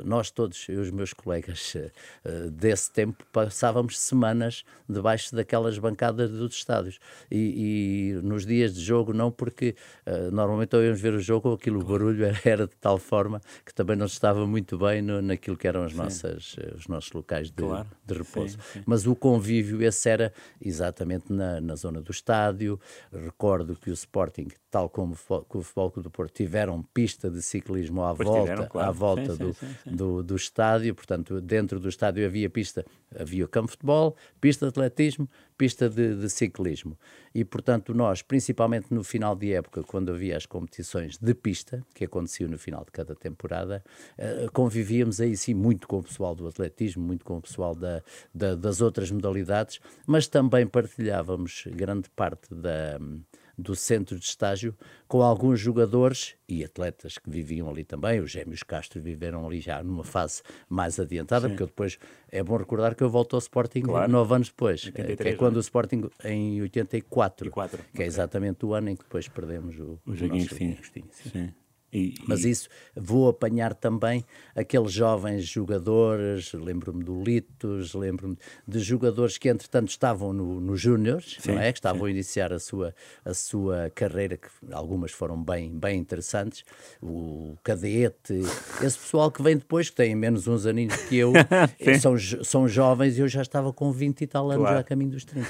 nós 0.03 0.31
todos, 0.31 0.67
eu 0.67 0.75
e 0.75 0.81
os 0.81 0.91
meus 0.91 1.13
colegas 1.13 1.75
uh, 1.75 2.49
desse 2.49 2.91
tempo, 2.91 3.23
passávamos 3.31 3.99
semanas 3.99 4.63
debaixo 4.89 5.35
daquelas 5.35 5.77
bancadas 5.77 6.31
dos 6.31 6.55
estádios. 6.55 6.99
E, 7.29 8.15
e 8.17 8.21
nos 8.23 8.45
dias 8.45 8.73
de 8.73 8.81
jogo, 8.81 9.13
não 9.13 9.31
porque 9.31 9.75
uh, 10.07 10.31
normalmente 10.31 10.75
ao 10.75 10.81
íamos 10.81 10.99
ver 10.99 11.13
o 11.13 11.19
jogo, 11.19 11.53
aquilo, 11.53 11.79
o 11.81 11.83
barulho 11.83 12.25
era, 12.25 12.39
era, 12.43 12.67
de 12.67 12.75
tal 12.77 12.97
forma 12.97 13.41
que 13.63 13.73
também 13.73 13.95
não 13.95 14.07
estava 14.07 14.45
muito 14.47 14.77
bem 14.77 15.01
no, 15.01 15.21
naquilo 15.21 15.55
que 15.55 15.67
eram 15.67 15.83
as 15.83 15.93
nossas, 15.93 16.55
os 16.75 16.87
nossos 16.87 17.11
locais 17.11 17.51
de, 17.51 17.63
claro. 17.63 17.87
de 18.05 18.13
repouso. 18.15 18.57
Sim, 18.57 18.79
sim. 18.79 18.83
Mas 18.85 19.05
o 19.05 19.15
convívio, 19.15 19.83
esse 19.83 20.09
era 20.09 20.33
exatamente 20.59 21.31
na, 21.31 21.61
na 21.61 21.74
zona 21.75 22.01
do 22.01 22.11
estádio. 22.11 22.79
Recordo 23.11 23.75
que 23.75 23.89
o 23.89 23.93
Sporting, 23.93 24.47
tal 24.69 24.89
como 24.89 25.13
o 25.13 25.61
Futebol 25.61 25.91
Clube 25.91 26.03
do 26.03 26.11
Porto, 26.11 26.33
tiveram 26.33 26.81
pista 26.93 27.29
de 27.29 27.41
ciclismo 27.41 28.03
à 28.03 28.15
pois 28.15 28.27
volta, 28.27 28.41
tiveram, 28.41 28.67
claro. 28.67 28.89
à 28.89 28.91
volta 28.91 29.31
sim, 29.33 29.37
do, 29.37 29.53
sim, 29.53 29.75
sim, 29.83 29.95
do, 29.95 30.23
do, 30.23 30.35
estádio. 30.35 30.93
Portanto, 30.95 31.39
dentro 31.41 31.79
do 31.79 31.89
estádio 31.89 32.25
havia 32.25 32.49
pista, 32.49 32.85
havia 33.17 33.47
campo 33.47 33.67
de 33.67 33.71
futebol, 33.71 34.15
pista 34.39 34.65
de 34.65 34.69
atletismo, 34.69 35.29
pista 35.57 35.89
de, 35.89 36.15
de 36.15 36.29
ciclismo. 36.29 36.97
E, 37.33 37.43
portanto, 37.43 37.93
nós, 37.93 38.21
principalmente 38.21 38.93
no 38.93 39.03
final 39.03 39.35
de 39.35 39.53
época, 39.53 39.83
quando 39.83 40.11
havia 40.11 40.37
as 40.37 40.45
competições 40.45 41.17
de 41.17 41.33
pista, 41.33 41.83
que 41.93 42.05
aconteciam 42.05 42.49
no 42.49 42.57
final 42.57 42.83
de 42.83 42.91
cada 42.91 43.15
temporada, 43.15 43.83
uh, 44.17 44.51
convivíamos 44.51 45.19
aí 45.19 45.35
sim 45.35 45.53
muito 45.53 45.87
com 45.87 45.99
o 45.99 46.03
pessoal 46.03 46.35
do 46.35 46.47
atletismo, 46.47 47.03
muito 47.03 47.25
com 47.25 47.37
o 47.37 47.41
pessoal 47.41 47.75
da, 47.75 48.01
da, 48.33 48.55
das 48.55 48.81
outras 48.81 49.11
modalidades, 49.11 49.79
mas 50.05 50.27
também 50.27 50.67
partilhávamos 50.67 51.65
grande 51.67 52.09
parte 52.09 52.53
da 52.53 52.99
do 53.57 53.75
centro 53.75 54.17
de 54.17 54.25
estágio 54.25 54.75
com 55.07 55.21
alguns 55.21 55.59
jogadores 55.59 56.35
e 56.47 56.63
atletas 56.63 57.17
que 57.17 57.29
viviam 57.29 57.69
ali 57.69 57.83
também. 57.83 58.19
Os 58.19 58.31
gêmeos 58.31 58.63
Castro 58.63 59.01
viveram 59.01 59.45
ali 59.45 59.61
já 59.61 59.81
numa 59.83 60.03
fase 60.03 60.41
mais 60.67 60.99
adiantada, 60.99 61.47
Sim. 61.47 61.55
porque 61.55 61.65
depois 61.65 61.97
é 62.31 62.43
bom 62.43 62.57
recordar 62.57 62.95
que 62.95 63.03
eu 63.03 63.09
volto 63.09 63.35
ao 63.35 63.39
Sporting 63.39 63.81
claro. 63.81 64.11
nove 64.11 64.35
anos 64.35 64.49
depois, 64.49 64.85
83, 64.85 65.17
que 65.17 65.27
é 65.27 65.37
quando 65.37 65.55
é? 65.55 65.57
o 65.57 65.61
Sporting 65.61 66.09
em 66.23 66.61
84, 66.61 67.47
84 67.47 67.77
que 67.77 67.89
okay. 67.93 68.05
é 68.05 68.07
exatamente 68.07 68.65
o 68.65 68.73
ano 68.73 68.89
em 68.89 68.95
que 68.95 69.03
depois 69.03 69.27
perdemos 69.27 69.79
o, 69.79 69.99
o, 70.05 70.11
o 70.11 70.15
Joguinho 70.15 70.49
Sim. 70.49 70.77
Sim. 71.11 71.53
E, 71.95 72.13
Mas 72.27 72.43
isso 72.43 72.67
vou 72.93 73.29
apanhar 73.29 73.73
também 73.73 74.25
aqueles 74.53 74.91
jovens 74.91 75.45
jogadores, 75.45 76.51
lembro-me 76.51 77.01
do 77.05 77.23
Litos, 77.23 77.93
lembro-me 77.93 78.37
de 78.67 78.79
jogadores 78.79 79.37
que 79.37 79.47
entretanto 79.47 79.87
estavam 79.87 80.33
no, 80.33 80.59
no 80.59 80.75
Júniors, 80.75 81.39
não 81.45 81.57
é? 81.57 81.71
Que 81.71 81.79
estavam 81.79 82.01
sim. 82.01 82.07
a 82.07 82.09
iniciar 82.09 82.51
a 82.51 82.59
sua, 82.59 82.93
a 83.23 83.33
sua 83.33 83.89
carreira, 83.95 84.35
que 84.35 84.49
algumas 84.73 85.13
foram 85.13 85.41
bem, 85.41 85.71
bem 85.71 85.97
interessantes. 85.97 86.65
O 87.01 87.55
Cadete, 87.63 88.41
esse 88.83 88.99
pessoal 88.99 89.31
que 89.31 89.41
vem 89.41 89.55
depois, 89.55 89.89
que 89.89 89.95
tem 89.95 90.13
menos 90.15 90.49
uns 90.49 90.65
aninhos 90.65 90.97
que 91.03 91.15
eu, 91.15 91.31
são, 92.01 92.17
são 92.43 92.67
jovens 92.67 93.17
e 93.17 93.21
eu 93.21 93.27
já 93.29 93.41
estava 93.41 93.71
com 93.71 93.89
20 93.89 94.19
e 94.19 94.27
tal 94.27 94.51
anos 94.51 94.63
claro. 94.63 94.75
já 94.75 94.81
a 94.81 94.83
caminho 94.83 95.11
dos 95.11 95.23
30. 95.23 95.47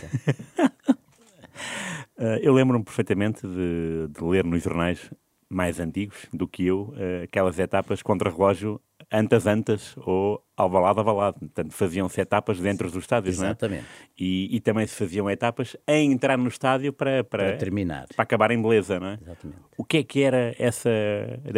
Uh, 2.19 2.37
eu 2.43 2.53
lembro-me 2.53 2.83
perfeitamente 2.83 3.47
de, 3.47 4.09
de, 4.09 4.23
ler 4.23 4.43
nos 4.43 4.61
jornais 4.61 5.09
mais 5.49 5.79
antigos 5.79 6.27
do 6.33 6.47
que 6.47 6.65
eu, 6.65 6.93
uh, 6.95 7.23
aquelas 7.23 7.59
etapas 7.59 8.01
contra 8.01 8.29
relógio 8.29 8.81
antas 9.11 9.45
antas 9.45 9.93
ou 9.97 10.43
alvalado 10.57 10.99
avalado. 10.99 11.39
Portanto, 11.39 11.73
faziam-se 11.73 12.19
etapas 12.19 12.59
dentro 12.59 12.89
dos 12.89 13.03
estádios, 13.03 13.35
Exatamente. 13.35 13.81
Não 13.81 13.87
é? 13.87 14.09
e, 14.17 14.55
e, 14.55 14.59
também 14.59 14.87
se 14.87 14.95
faziam 14.95 15.29
etapas 15.29 15.75
em 15.87 16.11
entrar 16.11 16.37
no 16.37 16.47
estádio 16.47 16.91
para, 16.93 17.23
para, 17.23 17.43
para, 17.43 17.57
terminar. 17.57 18.07
Para 18.15 18.23
acabar 18.23 18.51
em 18.51 18.61
beleza, 18.61 18.99
não 18.99 19.07
é? 19.07 19.19
Exatamente. 19.21 19.59
O 19.77 19.83
que 19.83 19.97
é 19.97 20.03
que 20.03 20.23
era 20.23 20.55
essa 20.57 20.89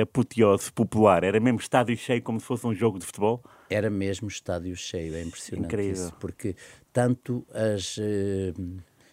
apoteose 0.01 0.71
popular? 0.71 1.23
Era 1.23 1.39
mesmo 1.39 1.59
estádio 1.59 1.95
cheio 1.95 2.21
como 2.21 2.39
se 2.39 2.45
fosse 2.45 2.65
um 2.65 2.73
jogo 2.73 2.99
de 2.99 3.05
futebol? 3.05 3.43
Era 3.69 3.89
mesmo 3.89 4.27
estádio 4.27 4.75
cheio, 4.75 5.15
é 5.15 5.21
impressionante 5.21 5.65
Incrível. 5.67 5.93
isso, 5.93 6.13
porque 6.19 6.55
tanto 6.91 7.45
as, 7.53 7.97
eh, 7.99 8.53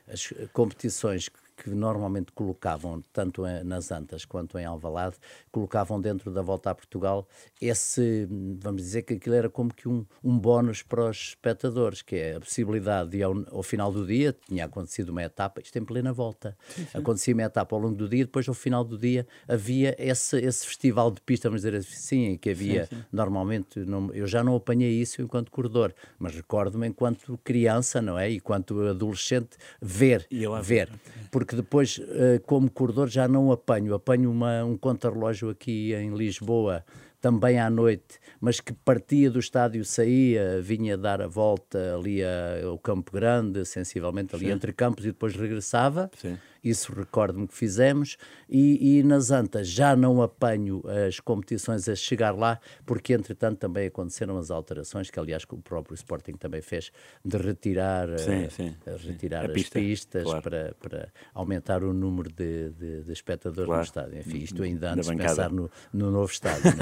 as 0.09 0.33
competições 0.53 1.29
que 1.29 1.44
normalmente 1.67 2.33
colocavam, 2.33 3.03
tanto 3.13 3.43
nas 3.65 3.91
Antas 3.91 4.25
quanto 4.25 4.59
em 4.59 4.65
Alvalade, 4.65 5.17
colocavam 5.51 6.01
dentro 6.01 6.31
da 6.31 6.43
volta 6.43 6.71
a 6.71 6.75
Portugal 6.75 7.27
esse, 7.61 8.29
vamos 8.61 8.83
dizer 8.83 9.03
que 9.03 9.15
aquilo 9.15 9.35
era 9.35 9.49
como 9.49 9.73
que 9.73 9.89
um, 9.89 10.05
um 10.23 10.39
bónus 10.39 10.83
para 10.83 11.09
os 11.09 11.17
espectadores, 11.29 12.03
que 12.03 12.17
é 12.17 12.37
a 12.37 12.41
possibilidade 12.41 13.11
de 13.11 13.23
ao, 13.23 13.35
ao 13.51 13.63
final 13.63 13.93
do 13.93 14.07
dia, 14.07 14.35
tinha 14.47 14.65
acontecido 14.65 15.11
uma 15.11 15.23
etapa, 15.23 15.61
isto 15.61 15.77
em 15.79 15.85
plena 15.85 16.13
volta, 16.13 16.57
sim, 16.69 16.85
sim. 16.85 16.99
acontecia 16.99 17.35
uma 17.35 17.43
etapa 17.43 17.75
ao 17.75 17.81
longo 17.81 17.95
do 17.95 18.09
dia, 18.09 18.25
depois 18.25 18.49
ao 18.49 18.55
final 18.55 18.85
do 18.85 18.99
dia 18.99 19.27
havia 19.49 19.95
esse, 19.99 20.39
esse 20.39 20.67
festival 20.67 21.11
de 21.11 21.21
pista, 21.21 21.49
vamos 21.49 21.63
dizer 21.63 21.77
assim, 21.77 22.25
em 22.27 22.37
que 22.37 22.51
havia 22.51 22.87
sim, 22.87 23.05
normalmente, 23.13 23.81
não, 23.81 24.13
eu 24.13 24.27
já 24.27 24.43
não 24.43 24.57
apanhei 24.57 24.91
isso 24.91 25.23
enquanto 25.23 25.51
corredor, 25.51 25.95
mas 26.19 26.35
recordo-me 26.35 26.89
enquanto 26.89 27.39
criança, 27.45 28.03
não 28.03 28.19
é? 28.19 28.31
E 28.31 28.37
enquanto 28.37 28.81
adolescente, 28.81 29.57
ver, 29.81 30.27
ver, 30.63 30.91
porque 31.31 31.44
depois, 31.53 32.01
eh, 32.01 32.41
como 32.47 32.71
corredor, 32.71 33.09
já 33.09 33.27
não 33.27 33.51
apanho. 33.51 33.95
Apanho 33.95 34.31
uma, 34.31 34.65
um 34.65 34.77
contrarrelógio 34.77 35.51
aqui 35.51 35.93
em 35.93 36.15
Lisboa, 36.15 36.85
também 37.21 37.59
à 37.59 37.69
noite, 37.69 38.21
mas 38.41 38.61
que 38.61 38.73
partia 38.73 39.31
do 39.31 39.39
estádio, 39.39 39.85
saía, 39.85 40.61
vinha 40.61 40.97
dar 40.97 41.23
a 41.23 41.27
volta 41.27 41.97
ali 41.97 42.21
ao 42.23 42.79
Campo 42.79 43.11
Grande, 43.11 43.65
sensivelmente 43.65 44.35
ali 44.35 44.47
Sim. 44.47 44.53
entre 44.53 44.73
campos, 44.73 45.05
e 45.05 45.09
depois 45.09 45.35
regressava. 45.35 46.11
Sim 46.17 46.37
isso 46.65 46.93
recordo-me 46.93 47.47
que 47.47 47.55
fizemos, 47.55 48.17
e, 48.49 48.99
e 48.99 49.03
nas 49.03 49.31
Antas 49.31 49.69
já 49.69 49.95
não 49.95 50.23
apanho 50.23 50.83
as 51.07 51.21
competições 51.21 51.89
a 51.89 51.95
chegar 51.95 52.35
lá, 52.35 52.59
porque 52.85 53.13
entretanto 53.13 53.59
também 53.59 53.87
aconteceram 53.87 54.39
as 54.39 54.51
alterações, 54.51 55.11
que 55.11 55.19
aliás 55.19 55.45
o 55.51 55.59
próprio 55.59 55.95
Sporting 55.95 56.33
também 56.33 56.63
fez, 56.63 56.91
de 57.25 57.37
retirar, 57.37 58.09
sim, 58.19 58.45
eh, 58.45 58.49
sim, 58.51 58.77
retirar 59.07 59.47
as 59.47 59.53
pista, 59.53 59.79
pistas 59.79 60.25
claro. 60.25 60.43
para, 60.43 60.75
para 60.81 61.09
aumentar 61.33 61.83
o 61.83 61.93
número 61.93 62.31
de, 62.33 62.71
de, 62.71 63.03
de 63.03 63.13
espectadores 63.13 63.67
claro. 63.67 63.81
no 63.81 63.85
estádio. 63.85 64.19
Enfim, 64.19 64.39
isto 64.39 64.63
ainda 64.63 64.93
antes 64.93 65.09
de 65.09 65.17
pensar 65.17 65.51
no, 65.51 65.71
no 65.93 66.11
novo 66.11 66.33
estádio. 66.33 66.73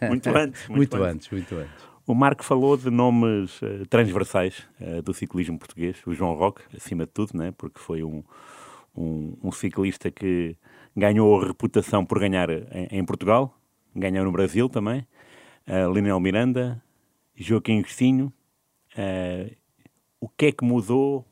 É? 0.00 0.06
muito 0.08 0.28
antes. 0.28 0.60
Muito, 0.70 0.96
muito 0.96 0.96
antes, 0.96 1.26
antes, 1.26 1.30
muito 1.30 1.54
antes. 1.56 1.90
O 2.06 2.14
Marco 2.14 2.44
falou 2.44 2.76
de 2.76 2.90
nomes 2.90 3.60
uh, 3.62 3.86
transversais 3.88 4.66
uh, 4.80 5.02
do 5.02 5.12
ciclismo 5.12 5.58
português, 5.58 5.96
o 6.06 6.14
João 6.14 6.34
Roque, 6.34 6.62
acima 6.74 7.04
de 7.04 7.12
tudo, 7.12 7.36
né, 7.36 7.52
porque 7.56 7.78
foi 7.78 8.02
um, 8.02 8.22
um, 8.94 9.36
um 9.42 9.52
ciclista 9.52 10.10
que 10.10 10.56
ganhou 10.96 11.40
a 11.40 11.46
reputação 11.46 12.04
por 12.04 12.18
ganhar 12.18 12.50
em, 12.50 12.88
em 12.90 13.04
Portugal, 13.04 13.56
ganhou 13.94 14.24
no 14.24 14.32
Brasil 14.32 14.68
também, 14.68 15.06
uh, 15.66 15.92
Lionel 15.92 16.20
Miranda, 16.20 16.82
Joaquim 17.34 17.78
Agostinho. 17.78 18.32
Uh, 18.92 19.54
o 20.20 20.28
que 20.28 20.46
é 20.46 20.52
que 20.52 20.64
mudou 20.64 21.26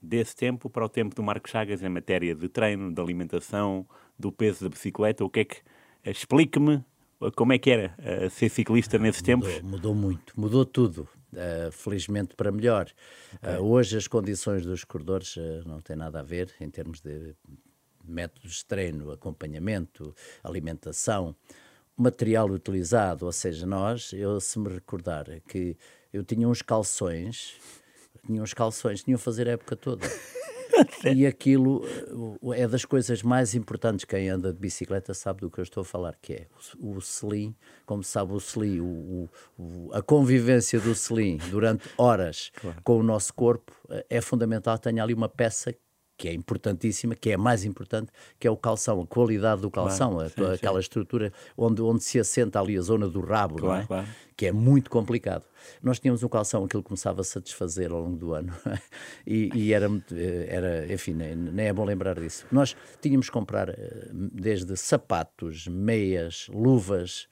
desse 0.00 0.36
tempo 0.36 0.68
para 0.68 0.84
o 0.84 0.88
tempo 0.88 1.14
do 1.14 1.22
Marcos 1.22 1.50
Chagas 1.50 1.82
em 1.82 1.88
matéria 1.88 2.34
de 2.34 2.48
treino, 2.48 2.92
de 2.92 3.00
alimentação, 3.00 3.86
do 4.18 4.30
peso 4.30 4.64
da 4.64 4.68
bicicleta? 4.68 5.24
O 5.24 5.30
que 5.30 5.40
é 5.40 5.44
que... 5.44 5.56
Uh, 5.56 6.10
Explique-me 6.10 6.84
como 7.36 7.52
é 7.52 7.58
que 7.58 7.70
era 7.70 7.94
uh, 7.98 8.28
ser 8.28 8.48
ciclista 8.50 8.98
nesses 8.98 9.22
mudou, 9.22 9.48
tempos? 9.48 9.62
Mudou 9.62 9.94
muito, 9.94 10.38
mudou 10.38 10.64
tudo. 10.66 11.08
Uh, 11.34 11.72
felizmente 11.72 12.34
para 12.36 12.52
melhor. 12.52 12.88
Okay. 13.34 13.56
Uh, 13.56 13.62
hoje 13.62 13.96
as 13.96 14.06
condições 14.06 14.64
dos 14.64 14.84
corredores 14.84 15.36
uh, 15.36 15.62
não 15.66 15.80
têm 15.80 15.96
nada 15.96 16.20
a 16.20 16.22
ver 16.22 16.54
em 16.60 16.70
termos 16.70 17.00
de 17.00 17.34
métodos 18.04 18.56
de 18.56 18.64
treino, 18.66 19.10
acompanhamento, 19.10 20.14
alimentação, 20.42 21.34
material 21.96 22.48
utilizado, 22.50 23.26
ou 23.26 23.32
seja, 23.32 23.66
nós, 23.66 24.12
eu 24.12 24.40
se 24.40 24.58
me 24.58 24.68
recordar 24.68 25.26
que 25.48 25.76
eu 26.12 26.22
tinha 26.22 26.48
uns 26.48 26.62
calções, 26.62 27.56
tinha 28.26 28.42
uns 28.42 28.54
calções, 28.54 29.02
tinham 29.02 29.16
a 29.16 29.18
fazer 29.18 29.48
a 29.48 29.52
época 29.52 29.74
toda. 29.74 30.06
e 31.14 31.26
aquilo 31.26 31.84
eh, 32.52 32.62
é 32.62 32.68
das 32.68 32.84
coisas 32.84 33.22
mais 33.22 33.54
importantes. 33.54 34.04
Quem 34.04 34.28
anda 34.28 34.52
de 34.52 34.58
bicicleta 34.58 35.14
sabe 35.14 35.40
do 35.40 35.50
que 35.50 35.58
eu 35.58 35.62
estou 35.62 35.82
a 35.82 35.84
falar, 35.84 36.16
que 36.20 36.32
é 36.32 36.46
o, 36.78 36.96
o 36.96 37.00
selim, 37.00 37.54
como 37.86 38.02
sabe 38.02 38.32
o 38.32 38.40
selim, 38.40 38.80
o, 38.80 39.28
o, 39.58 39.90
a 39.92 40.02
convivência 40.02 40.80
do 40.80 40.94
selim 40.94 41.38
durante 41.50 41.88
horas 41.96 42.50
claro. 42.60 42.78
com 42.82 42.98
o 42.98 43.02
nosso 43.02 43.32
corpo 43.34 43.72
eh, 43.90 44.06
é 44.10 44.20
fundamental. 44.20 44.78
Tenha 44.78 45.02
ali 45.02 45.14
uma 45.14 45.28
peça 45.28 45.74
que 46.16 46.28
é 46.28 46.32
importantíssima, 46.32 47.14
que 47.14 47.30
é 47.30 47.34
a 47.34 47.38
mais 47.38 47.64
importante, 47.64 48.12
que 48.38 48.46
é 48.46 48.50
o 48.50 48.56
calção, 48.56 49.00
a 49.00 49.06
qualidade 49.06 49.60
do 49.62 49.70
calção, 49.70 50.12
claro, 50.12 50.30
sim, 50.30 50.44
a, 50.44 50.52
aquela 50.52 50.80
sim. 50.80 50.80
estrutura 50.80 51.32
onde, 51.56 51.82
onde 51.82 52.04
se 52.04 52.18
assenta 52.18 52.60
ali 52.60 52.76
a 52.76 52.80
zona 52.80 53.08
do 53.08 53.20
rabo, 53.20 53.56
claro, 53.56 53.82
é? 53.82 53.86
claro. 53.86 54.08
que 54.36 54.46
é 54.46 54.52
muito 54.52 54.90
complicado. 54.90 55.44
Nós 55.82 55.98
tínhamos 55.98 56.22
um 56.22 56.28
calção, 56.28 56.64
aquilo 56.64 56.82
começava 56.82 57.20
a 57.20 57.24
satisfazer 57.24 57.90
ao 57.90 58.00
longo 58.00 58.16
do 58.16 58.32
ano, 58.32 58.52
e, 59.26 59.50
e, 59.54 59.72
era, 59.72 59.88
era, 60.48 60.92
enfim, 60.92 61.14
nem, 61.14 61.34
nem, 61.34 61.66
é 61.66 61.72
bom 61.72 61.84
lembrar 61.84 62.18
disso. 62.18 62.46
Nós 62.50 62.76
tínhamos 63.00 63.26
que 63.26 63.32
comprar 63.32 63.68
eh, 63.70 64.08
desde 64.12 64.76
sapatos, 64.76 65.66
meias, 65.66 66.46
luvas, 66.52 67.28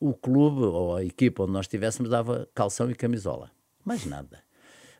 o 0.00 0.14
clube 0.14 0.62
ou 0.62 0.96
a 0.96 1.04
equipa 1.04 1.44
onde 1.44 1.52
nós 1.52 1.66
estivéssemos 1.66 2.10
dava 2.10 2.48
calção 2.54 2.90
e 2.90 2.94
camisola, 2.94 3.50
mais 3.84 4.04
nada. 4.06 4.42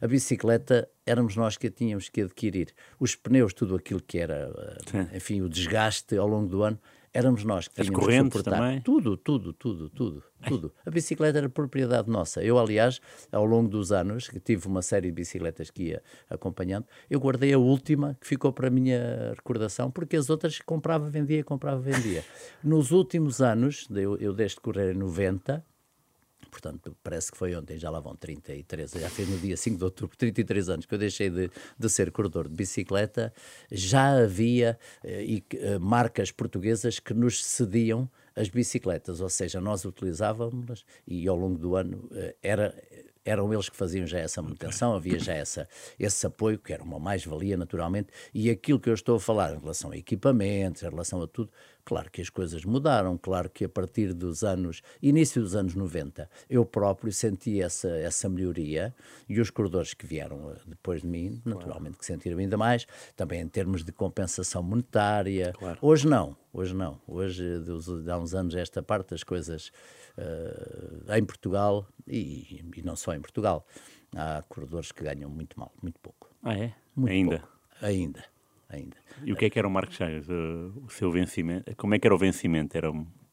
A 0.02 0.08
bicicleta 0.08 0.88
éramos 1.06 1.36
nós 1.36 1.56
que 1.56 1.68
a 1.68 1.70
tínhamos 1.70 2.08
que 2.08 2.22
adquirir. 2.22 2.74
Os 2.98 3.14
pneus, 3.14 3.54
tudo 3.54 3.76
aquilo 3.76 4.02
que 4.02 4.18
era, 4.18 4.50
Sim. 4.90 5.06
enfim, 5.14 5.40
o 5.42 5.48
desgaste 5.48 6.16
ao 6.16 6.26
longo 6.26 6.48
do 6.48 6.64
ano, 6.64 6.76
éramos 7.14 7.44
nós 7.44 7.68
que 7.68 7.80
tínhamos 7.80 8.04
que 8.04 8.16
suportar. 8.16 8.58
Também. 8.58 8.80
Tudo, 8.80 9.16
tudo, 9.16 9.52
tudo, 9.52 9.88
tudo, 9.90 10.24
tudo. 10.44 10.74
A 10.84 10.90
bicicleta 10.90 11.38
era 11.38 11.48
propriedade 11.48 12.10
nossa. 12.10 12.42
Eu, 12.42 12.58
aliás, 12.58 13.00
ao 13.30 13.44
longo 13.44 13.68
dos 13.68 13.92
anos, 13.92 14.28
que 14.28 14.40
tive 14.40 14.66
uma 14.66 14.82
série 14.82 15.06
de 15.06 15.12
bicicletas 15.12 15.70
que 15.70 15.90
ia 15.90 16.02
acompanhando, 16.28 16.84
eu 17.08 17.20
guardei 17.20 17.52
a 17.52 17.58
última 17.58 18.18
que 18.20 18.26
ficou 18.26 18.52
para 18.52 18.66
a 18.66 18.70
minha 18.70 19.32
recordação, 19.36 19.88
porque 19.88 20.16
as 20.16 20.28
outras 20.28 20.58
comprava, 20.58 21.08
vendia, 21.08 21.44
comprava, 21.44 21.80
vendia. 21.80 22.24
Nos 22.60 22.90
últimos 22.90 23.40
anos, 23.40 23.86
eu, 23.88 24.16
eu 24.16 24.32
desde 24.32 24.56
correr 24.56 24.96
em 24.96 24.98
90, 24.98 25.64
portanto, 26.52 26.94
parece 27.02 27.32
que 27.32 27.38
foi 27.38 27.56
ontem, 27.56 27.78
já 27.78 27.88
lá 27.88 27.98
vão 27.98 28.14
33, 28.14 28.90
já 28.90 29.08
fez 29.08 29.26
no 29.26 29.38
dia 29.38 29.56
5 29.56 29.78
de 29.78 29.84
outubro, 29.84 30.16
33 30.16 30.68
anos 30.68 30.86
que 30.86 30.94
eu 30.94 30.98
deixei 30.98 31.30
de, 31.30 31.50
de 31.78 31.88
ser 31.88 32.12
corredor 32.12 32.46
de 32.46 32.54
bicicleta, 32.54 33.32
já 33.70 34.22
havia 34.22 34.78
eh, 35.02 35.24
e, 35.24 35.44
eh, 35.54 35.78
marcas 35.78 36.30
portuguesas 36.30 37.00
que 37.00 37.14
nos 37.14 37.42
cediam 37.42 38.08
as 38.36 38.50
bicicletas, 38.50 39.22
ou 39.22 39.30
seja, 39.30 39.62
nós 39.62 39.86
utilizávamos 39.86 40.84
e 41.06 41.26
ao 41.26 41.36
longo 41.36 41.58
do 41.58 41.74
ano 41.74 42.06
eh, 42.12 42.36
era 42.42 42.74
eram 43.24 43.52
eles 43.52 43.68
que 43.68 43.76
faziam 43.76 44.06
já 44.06 44.18
essa 44.18 44.42
manutenção, 44.42 44.94
havia 44.94 45.18
já 45.18 45.32
essa, 45.32 45.68
esse 45.98 46.26
apoio, 46.26 46.58
que 46.58 46.72
era 46.72 46.82
uma 46.82 46.98
mais-valia, 46.98 47.56
naturalmente, 47.56 48.08
e 48.34 48.50
aquilo 48.50 48.80
que 48.80 48.90
eu 48.90 48.94
estou 48.94 49.16
a 49.16 49.20
falar 49.20 49.54
em 49.54 49.58
relação 49.58 49.92
a 49.92 49.96
equipamentos, 49.96 50.82
em 50.82 50.88
relação 50.88 51.22
a 51.22 51.26
tudo, 51.26 51.50
claro 51.84 52.10
que 52.10 52.20
as 52.20 52.30
coisas 52.30 52.64
mudaram, 52.64 53.18
claro 53.18 53.50
que 53.50 53.64
a 53.64 53.68
partir 53.68 54.12
dos 54.12 54.42
anos, 54.44 54.82
início 55.02 55.42
dos 55.42 55.54
anos 55.54 55.74
90, 55.74 56.28
eu 56.48 56.64
próprio 56.64 57.12
senti 57.12 57.60
essa, 57.60 57.88
essa 57.88 58.28
melhoria, 58.28 58.94
e 59.28 59.40
os 59.40 59.50
corredores 59.50 59.94
que 59.94 60.06
vieram 60.06 60.50
eh, 60.50 60.56
depois 60.66 61.02
de 61.02 61.08
mim, 61.08 61.40
naturalmente, 61.44 61.98
que 61.98 62.06
sentiram 62.06 62.38
ainda 62.38 62.56
mais, 62.56 62.86
também 63.16 63.40
em 63.40 63.48
termos 63.48 63.84
de 63.84 63.92
compensação 63.92 64.62
monetária. 64.62 65.52
Claro. 65.58 65.78
Hoje 65.82 66.06
não, 66.06 66.36
hoje 66.52 66.74
não. 66.74 67.00
Hoje, 67.06 67.42
de 67.60 68.10
há 68.10 68.18
uns 68.18 68.34
anos, 68.34 68.54
esta 68.54 68.82
parte 68.82 69.10
das 69.10 69.22
coisas 69.22 69.70
uh, 70.18 71.12
em 71.16 71.24
Portugal, 71.24 71.86
e, 72.06 72.64
e, 72.76 72.82
não 72.82 72.96
só 72.96 73.14
em 73.14 73.20
Portugal, 73.20 73.66
há 74.14 74.42
corredores 74.48 74.92
que 74.92 75.02
ganham 75.02 75.30
muito 75.30 75.58
mal, 75.58 75.72
muito 75.82 75.98
pouco. 76.00 76.30
Ah, 76.42 76.56
é? 76.56 76.74
Muito 76.94 77.12
ainda? 77.12 77.38
Pouco. 77.38 77.52
Ainda. 77.80 78.31
Ainda. 78.72 78.96
E 79.24 79.32
o 79.32 79.36
que 79.36 79.44
é 79.44 79.50
que 79.50 79.58
era 79.58 79.68
o 79.68 79.70
Marcos 79.70 79.96
Chagas? 79.96 80.26
O 80.28 80.88
seu 80.88 81.10
vencimento? 81.10 81.74
Como 81.76 81.94
é 81.94 81.98
que 81.98 82.06
era 82.06 82.14
o 82.14 82.18
vencimento? 82.18 82.76
Era 82.76 82.90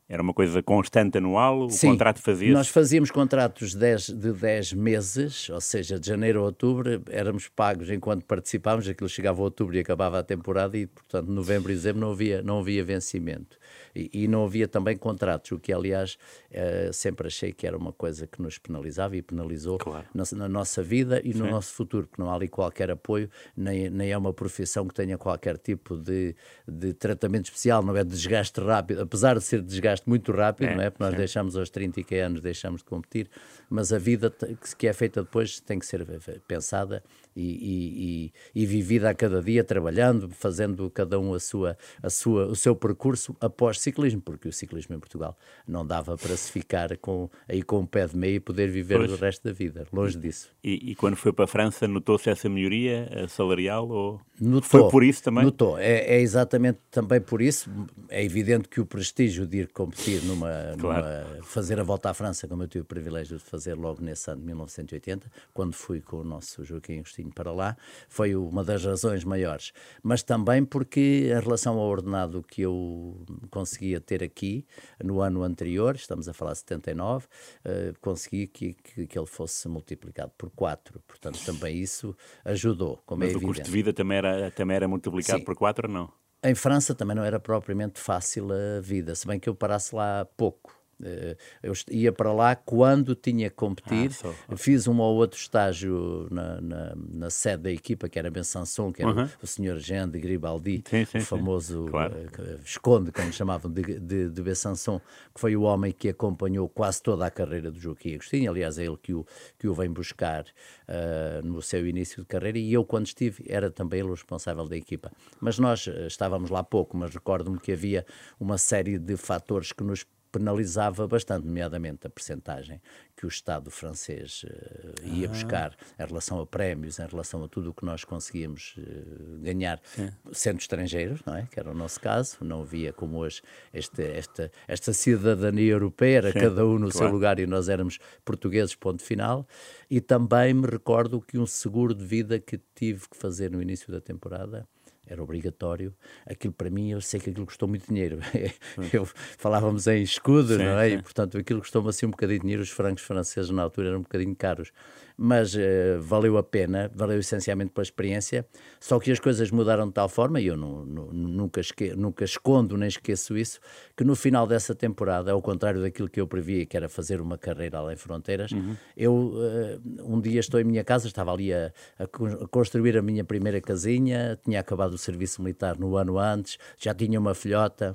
era 0.10 0.24
uma 0.24 0.34
coisa 0.34 0.64
constante 0.64 1.20
anual? 1.20 1.66
O 1.66 1.70
Sim, 1.70 1.92
contrato 1.92 2.20
fazia? 2.20 2.52
Nós 2.52 2.68
fazíamos 2.68 3.12
contratos 3.12 3.76
de 3.76 4.32
10 4.32 4.74
meses, 4.74 5.48
ou 5.52 5.62
seja, 5.62 6.00
de 6.00 6.08
janeiro 6.08 6.40
a 6.40 6.46
outubro, 6.46 7.04
éramos 7.12 7.48
pagos 7.48 7.92
enquanto 7.92 8.26
participávamos, 8.26 8.90
aquilo 8.90 9.08
chegava 9.08 9.40
a 9.40 9.44
outubro 9.44 9.76
e 9.76 9.80
acabava 9.80 10.18
a 10.18 10.24
temporada 10.24 10.76
e, 10.76 10.88
portanto, 10.88 11.28
novembro 11.28 11.72
e 11.72 11.76
dezembro 11.76 12.02
não 12.02 12.12
havia, 12.12 12.42
não 12.42 12.60
havia 12.60 12.84
vencimento. 12.84 13.59
E, 13.96 14.24
e 14.24 14.28
não 14.28 14.44
havia 14.44 14.68
também 14.68 14.98
contratos, 14.98 15.52
o 15.52 15.60
que, 15.60 15.74
aliás, 15.74 16.18
eh, 16.52 16.90
sempre 16.94 17.28
achei 17.28 17.52
que 17.52 17.66
era 17.66 17.78
uma 17.78 17.92
coisa 17.92 18.28
que 18.28 18.42
nos 18.42 18.58
penalizava 18.58 19.16
e 19.16 19.22
penalizou 19.22 19.78
claro. 19.78 20.06
na, 20.14 20.24
na, 20.34 20.50
nossa 20.50 20.82
vida 20.82 21.22
e 21.24 21.34
no 21.34 21.46
Sim. 21.46 21.52
nosso 21.52 21.74
futuro, 21.74 22.08
porque 22.08 22.22
não 22.22 22.30
há 22.30 22.36
ali 22.36 22.48
qualquer 22.48 22.92
apoio, 22.92 23.30
nem, 23.56 23.90
nem 23.90 24.12
é 24.12 24.18
uma 24.18 24.34
profissão 24.34 24.88
que 24.88 24.94
tenha 24.94 25.18
qualquer 25.18 25.58
tipo 25.58 25.98
de, 25.98 26.36
de 26.68 26.94
tratamento 26.94 27.46
especial, 27.46 27.84
não 27.84 27.96
é 27.96 28.04
desgaste 28.04 28.60
rápido, 28.60 29.02
apesar 29.02 29.38
de 29.38 29.44
ser 29.44 29.62
desgaste 29.62 30.08
muito 30.08 30.32
rápido, 30.32 30.70
é, 30.70 30.76
não 30.76 30.84
é? 30.84 30.90
Porque 30.90 31.04
nós 31.04 31.16
deixamos 31.16 31.56
aos 31.56 31.70
30 31.70 32.00
e 32.00 32.04
que 32.04 32.16
anos, 32.16 32.42
deixamos 32.42 32.82
de 32.82 32.86
competir, 32.86 33.30
mas 33.70 33.94
a 33.94 33.98
vida 33.98 34.34
que 34.78 34.88
é 34.88 34.94
feita 34.94 35.22
depois 35.22 35.60
tem 35.60 35.80
que 35.80 35.86
ser 35.86 36.06
pensada 36.48 37.04
e, 37.36 38.32
e, 38.54 38.62
e, 38.62 38.66
vivida 38.66 39.10
a 39.10 39.14
cada 39.14 39.42
dia, 39.42 39.64
trabalhando, 39.64 40.30
fazendo 40.30 40.90
cada 40.90 41.20
um 41.20 41.34
a 41.34 41.40
sua, 41.40 41.78
a 42.02 42.10
sua, 42.10 42.48
o 42.48 42.56
seu 42.56 42.76
percurso 42.76 43.36
após 43.40 43.80
ciclismo, 43.80 44.22
porque 44.22 44.48
o 44.48 44.54
ciclismo 44.54 44.96
em 44.96 45.00
Portugal 45.00 45.38
não 45.68 45.86
dava 45.86 46.18
para 46.18 46.36
se 46.36 46.52
ficar 46.52 46.98
com, 46.98 47.30
aí 47.48 47.62
com 47.62 47.80
o 47.80 47.88
pé 47.88 48.08
de 48.08 48.18
meio 48.18 48.36
e 48.36 48.40
poder 48.40 48.70
viver 48.70 48.98
pois. 48.98 49.12
o 49.12 49.16
resto 49.16 49.44
da 49.44 49.54
vida, 49.54 49.88
longe 49.94 50.18
disso. 50.18 50.50
E, 50.64 50.92
e 50.92 50.96
quando 50.96 51.16
foi 51.16 51.32
para 51.32 51.46
a 51.46 51.48
França, 51.48 51.88
notou-se 51.88 52.30
essa 52.30 52.50
melhoria 52.50 53.10
salarial 53.30 53.88
ou 53.88 54.22
notou, 54.40 54.64
foi 54.64 54.90
por 54.90 55.04
isso 55.04 55.24
também? 55.24 55.46
Notou, 55.46 55.78
é, 55.78 56.16
é, 56.16 56.20
exatamente 56.20 56.80
também 56.92 57.22
por 57.22 57.42
isso. 57.42 57.70
É 58.10 58.24
evidente 58.24 58.68
que 58.68 58.82
o 58.82 58.86
prestígio 58.86 59.46
de 59.46 59.60
ir 59.60 59.68
competir 59.68 60.24
numa, 60.24 60.76
claro. 60.78 61.06
numa, 61.06 61.44
fazer 61.44 61.80
a 61.80 61.84
volta 61.84 62.10
à 62.10 62.14
França, 62.14 62.48
como 62.48 62.64
eu 62.64 62.68
tive 62.68 62.82
o 62.82 62.86
privilégio 62.86 63.38
de 63.38 63.44
fazer 63.44 63.59
logo 63.76 64.02
nesse 64.02 64.30
ano 64.30 64.42
de 64.42 64.48
1980, 64.48 65.32
quando 65.54 65.74
fui 65.74 66.02
com 66.02 66.18
o 66.18 66.24
nosso 66.24 66.64
Joaquim 66.64 67.00
Agostinho 67.00 67.32
para 67.34 67.52
lá, 67.52 67.78
foi 68.08 68.36
uma 68.36 68.64
das 68.64 68.84
razões 68.84 69.24
maiores. 69.24 69.72
Mas 70.04 70.24
também 70.24 70.64
porque, 70.66 71.32
em 71.36 71.40
relação 71.40 71.78
ao 71.78 71.88
ordenado 71.88 72.44
que 72.44 72.62
eu 72.62 73.26
conseguia 73.50 74.00
ter 74.00 74.24
aqui 74.24 74.66
no 75.04 75.22
ano 75.22 75.44
anterior, 75.44 75.96
estamos 75.96 76.28
a 76.28 76.34
falar 76.34 76.54
de 76.54 76.60
79, 76.60 77.26
uh, 77.26 78.00
consegui 78.02 78.48
que, 78.48 78.74
que, 78.74 79.08
que, 79.08 79.20
ele 79.20 79.28
fosse 79.28 79.68
multiplicado 79.68 80.32
por 80.38 80.50
4. 80.52 81.02
Portanto, 81.08 81.40
também 81.46 81.78
isso 81.78 82.16
ajudou. 82.46 83.02
Como 83.06 83.20
Mas 83.20 83.30
é 83.30 83.34
o 83.34 83.38
evidente. 83.38 83.48
custo 83.48 83.64
de 83.64 83.72
vida 83.72 83.94
também 83.94 84.18
era, 84.18 84.52
também 84.52 84.76
era 84.76 84.88
multiplicado 84.88 85.40
Sim. 85.40 85.46
por 85.46 85.56
4 85.56 85.88
ou 85.88 85.94
não? 85.94 86.20
Em 86.42 86.56
França 86.56 86.96
também 86.96 87.16
não 87.16 87.24
era 87.24 87.38
propriamente 87.38 88.00
fácil 88.00 88.48
a 88.54 88.80
vida, 88.80 89.14
se 89.14 89.28
bem 89.28 89.38
que 89.38 89.50
eu 89.50 89.56
parasse 89.56 89.94
lá 89.94 90.26
pouco. 90.38 90.79
Eh, 91.04 91.38
eu 91.64 91.74
ia 91.90 92.12
para 92.12 92.34
lá 92.34 92.56
quando 92.56 93.16
tinha 93.16 93.50
que 93.50 93.56
competir. 93.56 94.12
Ah, 94.12 94.34
só, 94.50 94.58
Fiz 94.58 94.88
um 94.88 95.00
ou 95.00 95.16
outro 95.16 95.40
estágio 95.40 96.28
na, 96.30 96.60
na, 96.60 96.96
na, 96.96 97.30
sede 97.30 97.64
da 97.64 97.72
equipa, 97.72 98.10
que 98.10 98.20
era 98.20 98.30
Besançon, 98.30 98.92
que 98.92 99.02
era 99.02 99.12
uhum. 99.12 99.30
o 99.42 99.48
senhor 99.48 99.78
Jean 99.80 100.10
de 100.10 100.20
Gribaldi, 100.20 100.84
sim, 100.90 101.06
sim, 101.06 101.20
o 101.20 101.22
famoso 101.22 101.86
claro. 101.90 102.16
uh, 102.16 102.60
Esconde, 102.64 103.12
como 103.12 103.32
chamavam, 103.32 103.72
de, 103.72 104.00
de, 104.00 104.30
de 104.30 104.42
Besançon, 104.42 105.00
que 105.34 105.40
foi 105.40 105.56
o 105.56 105.62
homem 105.62 105.92
que 105.92 106.10
acompanhou 106.10 106.68
quase 106.68 107.02
toda 107.02 107.26
a 107.26 107.32
carreira 107.32 107.72
do 107.72 107.80
Joaquim 107.80 108.16
Agostinho. 108.16 108.52
Aliás, 108.52 108.78
é 108.78 108.86
ele 108.86 108.98
que 108.98 109.14
o, 109.14 109.26
que 109.58 109.68
o 109.68 109.74
vem 109.74 109.90
buscar 109.90 110.44
uh, 110.44 111.46
no 111.46 111.62
seu 111.62 111.88
início 111.88 112.22
de 112.22 112.28
carreira. 112.28 112.58
E 112.58 112.74
eu, 112.74 112.84
quando 112.84 113.08
estive, 113.08 113.46
era 113.48 113.72
também 113.72 114.02
ele 114.02 114.10
o 114.10 114.14
responsável 114.14 114.68
da 114.68 114.76
equipa. 114.76 115.12
Mas 115.40 115.58
nós 115.58 115.88
estávamos 116.08 116.50
lá 116.50 116.64
pouco, 116.64 116.98
mas 116.98 117.14
recordo-me 117.14 117.60
que 117.60 117.72
havia 117.72 118.06
uma 118.40 118.58
série 118.58 118.98
de 118.98 119.16
fatores 119.16 119.72
que 119.72 119.84
nos 119.84 120.06
penalizava 120.32 121.08
bastante, 121.08 121.46
nomeadamente 121.46 122.08
a 122.08 122.10
percentagem 122.10 122.82
que 123.16 123.26
o 123.26 123.30
Estado 123.30 123.70
francês 123.70 124.44
uh, 124.44 125.06
ia 125.06 125.28
ah. 125.28 125.30
buscar 125.30 125.76
em 126.00 126.06
relação 126.06 126.40
a 126.40 126.46
prémios, 126.46 127.00
em 127.00 127.06
relação 127.06 127.44
a 127.44 127.48
tudo 127.48 127.72
o 127.72 127.74
que 127.74 127.84
nós 127.84 128.04
conseguíamos 128.04 128.76
uh, 128.78 129.40
ganhar, 129.42 129.80
Sim. 129.84 130.10
sendo 130.32 130.60
estrangeiros, 130.60 131.22
não 131.26 131.36
é? 131.36 131.48
que 131.52 131.60
era 131.60 131.70
o 131.70 131.74
nosso 131.74 132.00
caso, 132.00 132.38
não 132.42 132.62
havia 132.62 132.94
como 132.94 133.18
hoje 133.18 133.42
este, 133.74 134.04
esta, 134.04 134.52
esta 134.68 134.94
cidadania 134.94 135.74
europeia, 135.74 136.18
era 136.18 136.32
Sim, 136.32 136.40
cada 136.40 136.66
um 136.66 136.74
no 136.74 136.90
claro. 136.90 136.98
seu 136.98 137.08
lugar 137.08 137.40
e 137.40 137.48
nós 137.48 137.68
éramos 137.68 138.00
portugueses, 138.24 138.76
ponto 138.76 139.04
final, 139.04 139.48
e 139.90 140.00
também 140.00 140.54
me 140.54 140.68
recordo 140.68 141.20
que 141.20 141.38
um 141.38 141.46
seguro 141.46 141.94
de 141.94 142.06
vida 142.06 142.40
que 142.40 142.60
tive 142.76 143.10
que 143.10 143.18
fazer 143.18 143.52
no 143.52 143.62
início 143.62 143.92
da 143.92 144.00
temporada, 144.00 144.68
era 145.10 145.22
obrigatório. 145.22 145.94
Aquilo 146.26 146.54
para 146.54 146.70
mim, 146.70 146.92
eu 146.92 147.02
sei 147.02 147.20
que 147.20 147.30
aquilo 147.30 147.46
custou 147.46 147.68
muito 147.68 147.88
dinheiro. 147.88 148.20
eu, 148.94 149.06
falávamos 149.38 149.88
em 149.88 150.02
escudo, 150.02 150.56
sim, 150.56 150.64
não 150.64 150.80
é? 150.80 150.90
Sim. 150.90 150.96
E 150.96 151.02
portanto 151.02 151.38
aquilo 151.38 151.60
custou-me 151.60 151.90
assim 151.90 152.06
um 152.06 152.12
bocadinho 152.12 152.40
de 152.40 152.44
dinheiro. 152.44 152.64
Os 152.64 152.70
francos 152.70 153.04
franceses 153.04 153.50
na 153.50 153.64
altura 153.64 153.90
eram 153.90 154.00
um 154.00 154.04
bocadinho 154.04 154.36
caros 154.36 154.72
mas 155.22 155.54
uh, 155.54 155.60
valeu 156.00 156.38
a 156.38 156.44
pena, 156.44 156.90
valeu 156.96 157.20
essencialmente 157.20 157.72
pela 157.72 157.84
experiência. 157.84 158.46
Só 158.80 158.98
que 159.00 159.12
as 159.12 159.20
coisas 159.20 159.52
mudaram 159.52 159.86
de 159.88 159.94
tal 159.94 160.08
forma, 160.08 160.40
e 160.40 160.48
eu 160.48 160.56
não, 160.56 160.86
não, 160.86 161.06
nunca, 161.12 161.60
esque, 161.60 161.94
nunca 161.94 162.24
escondo 162.24 162.78
nem 162.78 162.88
esqueço 162.88 163.38
isso, 163.38 163.60
que 163.98 164.06
no 164.06 164.16
final 164.16 164.48
dessa 164.48 164.74
temporada, 164.74 165.34
ao 165.34 165.42
contrário 165.42 165.82
daquilo 165.82 166.10
que 166.10 166.22
eu 166.22 166.26
previa, 166.26 166.66
que 166.66 166.78
era 166.78 166.88
fazer 166.88 167.20
uma 167.20 167.38
carreira 167.38 167.80
além 167.80 167.98
fronteiras, 167.98 168.54
uhum. 168.54 168.78
eu 168.96 169.14
uh, 169.14 169.82
um 170.06 170.22
dia 170.22 170.40
estou 170.40 170.58
em 170.58 170.64
minha 170.64 170.86
casa, 170.86 171.08
estava 171.08 171.34
ali 171.34 171.54
a, 171.54 171.74
a, 172.00 172.08
construir 172.48 172.98
a 172.98 173.02
minha 173.02 173.26
primeira 173.26 173.60
casinha, 173.60 174.40
tinha 174.42 174.62
acabado 174.62 174.94
o 174.94 174.98
serviço 174.98 175.42
militar 175.42 175.78
no 175.78 175.98
ano 175.98 176.18
antes, 176.18 176.58
já 176.78 176.94
tinha 176.94 177.20
uma 177.20 177.36
filhota 177.36 177.94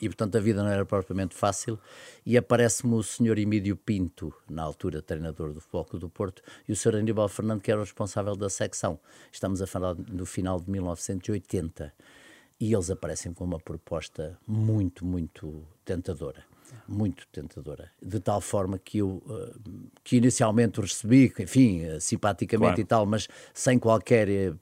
e 0.00 0.08
portanto 0.08 0.36
a 0.36 0.40
vida 0.40 0.62
não 0.62 0.70
era 0.70 0.84
propriamente 0.84 1.34
fácil 1.34 1.78
e 2.24 2.36
aparece-me 2.36 2.94
o 2.94 3.02
senhor 3.02 3.38
Emílio 3.38 3.76
Pinto, 3.76 4.32
na 4.48 4.62
altura 4.62 5.02
treinador 5.02 5.52
do 5.52 5.60
Futebol 5.60 5.98
do 5.98 6.08
Porto, 6.08 6.42
e 6.68 6.72
o 6.72 6.76
senhor 6.76 6.96
Aníbal 6.96 7.28
Fernando, 7.28 7.60
que 7.60 7.70
era 7.70 7.80
o 7.80 7.84
responsável 7.84 8.36
da 8.36 8.48
secção. 8.48 8.98
Estamos 9.32 9.62
a 9.62 9.66
falar 9.66 9.94
do 9.94 10.26
final 10.26 10.60
de 10.60 10.70
1980. 10.70 11.92
E 12.60 12.74
eles 12.74 12.90
aparecem 12.90 13.32
com 13.32 13.44
uma 13.44 13.60
proposta 13.60 14.36
muito, 14.44 15.06
muito 15.06 15.64
tentadora. 15.84 16.44
Muito 16.86 17.26
tentadora. 17.28 17.90
De 18.02 18.18
tal 18.18 18.40
forma 18.40 18.78
que 18.78 18.98
eu, 18.98 19.22
eh, 19.30 19.54
que 20.02 20.16
inicialmente 20.16 20.80
recebi, 20.80 21.32
enfim, 21.38 21.82
eh, 21.84 22.00
simpaticamente 22.00 22.74
claro. 22.74 22.80
e 22.80 22.84
tal, 22.84 23.06
mas 23.06 23.28
sem 23.54 23.78
qualquer 23.78 24.28
eh, 24.28 24.52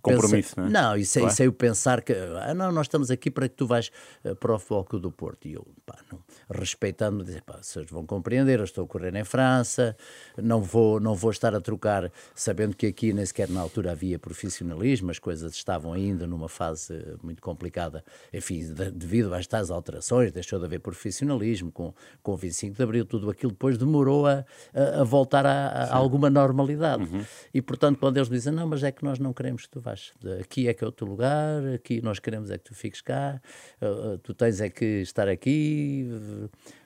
compromisso, 0.00 0.54
pensa, 0.54 0.60
não 0.60 0.66
é? 0.66 0.70
Não, 0.70 0.96
isso, 0.96 1.18
claro. 1.18 1.32
isso 1.32 1.42
é 1.42 1.46
eu 1.46 1.52
pensar 1.52 2.02
que, 2.02 2.12
ah, 2.12 2.54
não, 2.54 2.72
nós 2.72 2.86
estamos 2.86 3.10
aqui 3.10 3.30
para 3.30 3.48
que 3.48 3.54
tu 3.54 3.66
vais 3.66 3.90
uh, 4.24 4.34
para 4.36 4.54
o 4.54 4.58
foco 4.58 4.98
do 4.98 5.10
Porto. 5.10 5.46
E 5.46 5.54
eu, 5.54 5.66
pá, 5.84 5.98
não, 6.10 6.20
respeitando-me, 6.50 7.24
dizer, 7.24 7.42
pá, 7.42 7.58
vocês 7.60 7.88
vão 7.90 8.06
compreender, 8.06 8.58
eu 8.58 8.64
estou 8.64 8.84
a 8.84 8.86
correr 8.86 9.14
em 9.14 9.24
França, 9.24 9.96
não 10.36 10.62
vou, 10.62 11.00
não 11.00 11.14
vou 11.14 11.30
estar 11.30 11.54
a 11.54 11.60
trocar, 11.60 12.10
sabendo 12.34 12.76
que 12.76 12.86
aqui 12.86 13.12
nem 13.12 13.24
sequer 13.24 13.48
na 13.48 13.60
altura 13.60 13.92
havia 13.92 14.18
profissionalismo, 14.18 15.10
as 15.10 15.18
coisas 15.18 15.54
estavam 15.54 15.92
ainda 15.92 16.26
numa 16.26 16.48
fase 16.48 16.94
muito 17.22 17.42
complicada, 17.42 18.04
enfim, 18.32 18.72
de, 18.72 18.90
devido 18.90 19.32
às 19.34 19.46
tais 19.46 19.70
alterações, 19.70 20.32
deixou 20.32 20.58
de 20.58 20.64
haver 20.64 20.80
profissionalismo, 20.80 21.70
com, 21.72 21.94
com 22.22 22.32
o 22.32 22.36
25 22.36 22.76
de 22.76 22.82
Abril, 22.82 23.04
tudo 23.04 23.30
aquilo 23.30 23.52
depois 23.52 23.78
demorou 23.78 24.26
a, 24.26 24.44
a, 24.74 25.00
a 25.00 25.04
voltar 25.04 25.46
a, 25.46 25.68
a 25.84 25.94
alguma 25.94 26.30
normalidade. 26.30 27.02
Uhum. 27.04 27.24
E, 27.52 27.60
portanto, 27.60 27.98
quando 27.98 28.16
eles 28.16 28.28
dizem, 28.28 28.52
não, 28.52 28.66
mas 28.66 28.82
é 28.82 28.92
que 28.92 29.04
nós 29.04 29.18
não 29.18 29.32
queremos 29.32 29.62
que 29.62 29.70
tu 29.70 29.80
vás, 29.88 30.12
aqui 30.40 30.68
é 30.68 30.74
que 30.74 30.84
é 30.84 30.86
o 30.86 30.92
teu 30.92 31.06
lugar, 31.06 31.64
aqui 31.74 32.00
nós 32.02 32.18
queremos 32.18 32.50
é 32.50 32.58
que 32.58 32.64
tu 32.64 32.74
fiques 32.74 33.00
cá, 33.00 33.40
uh, 33.80 34.18
tu 34.18 34.34
tens 34.34 34.60
é 34.60 34.68
que 34.68 34.84
estar 35.02 35.28
aqui, 35.28 36.06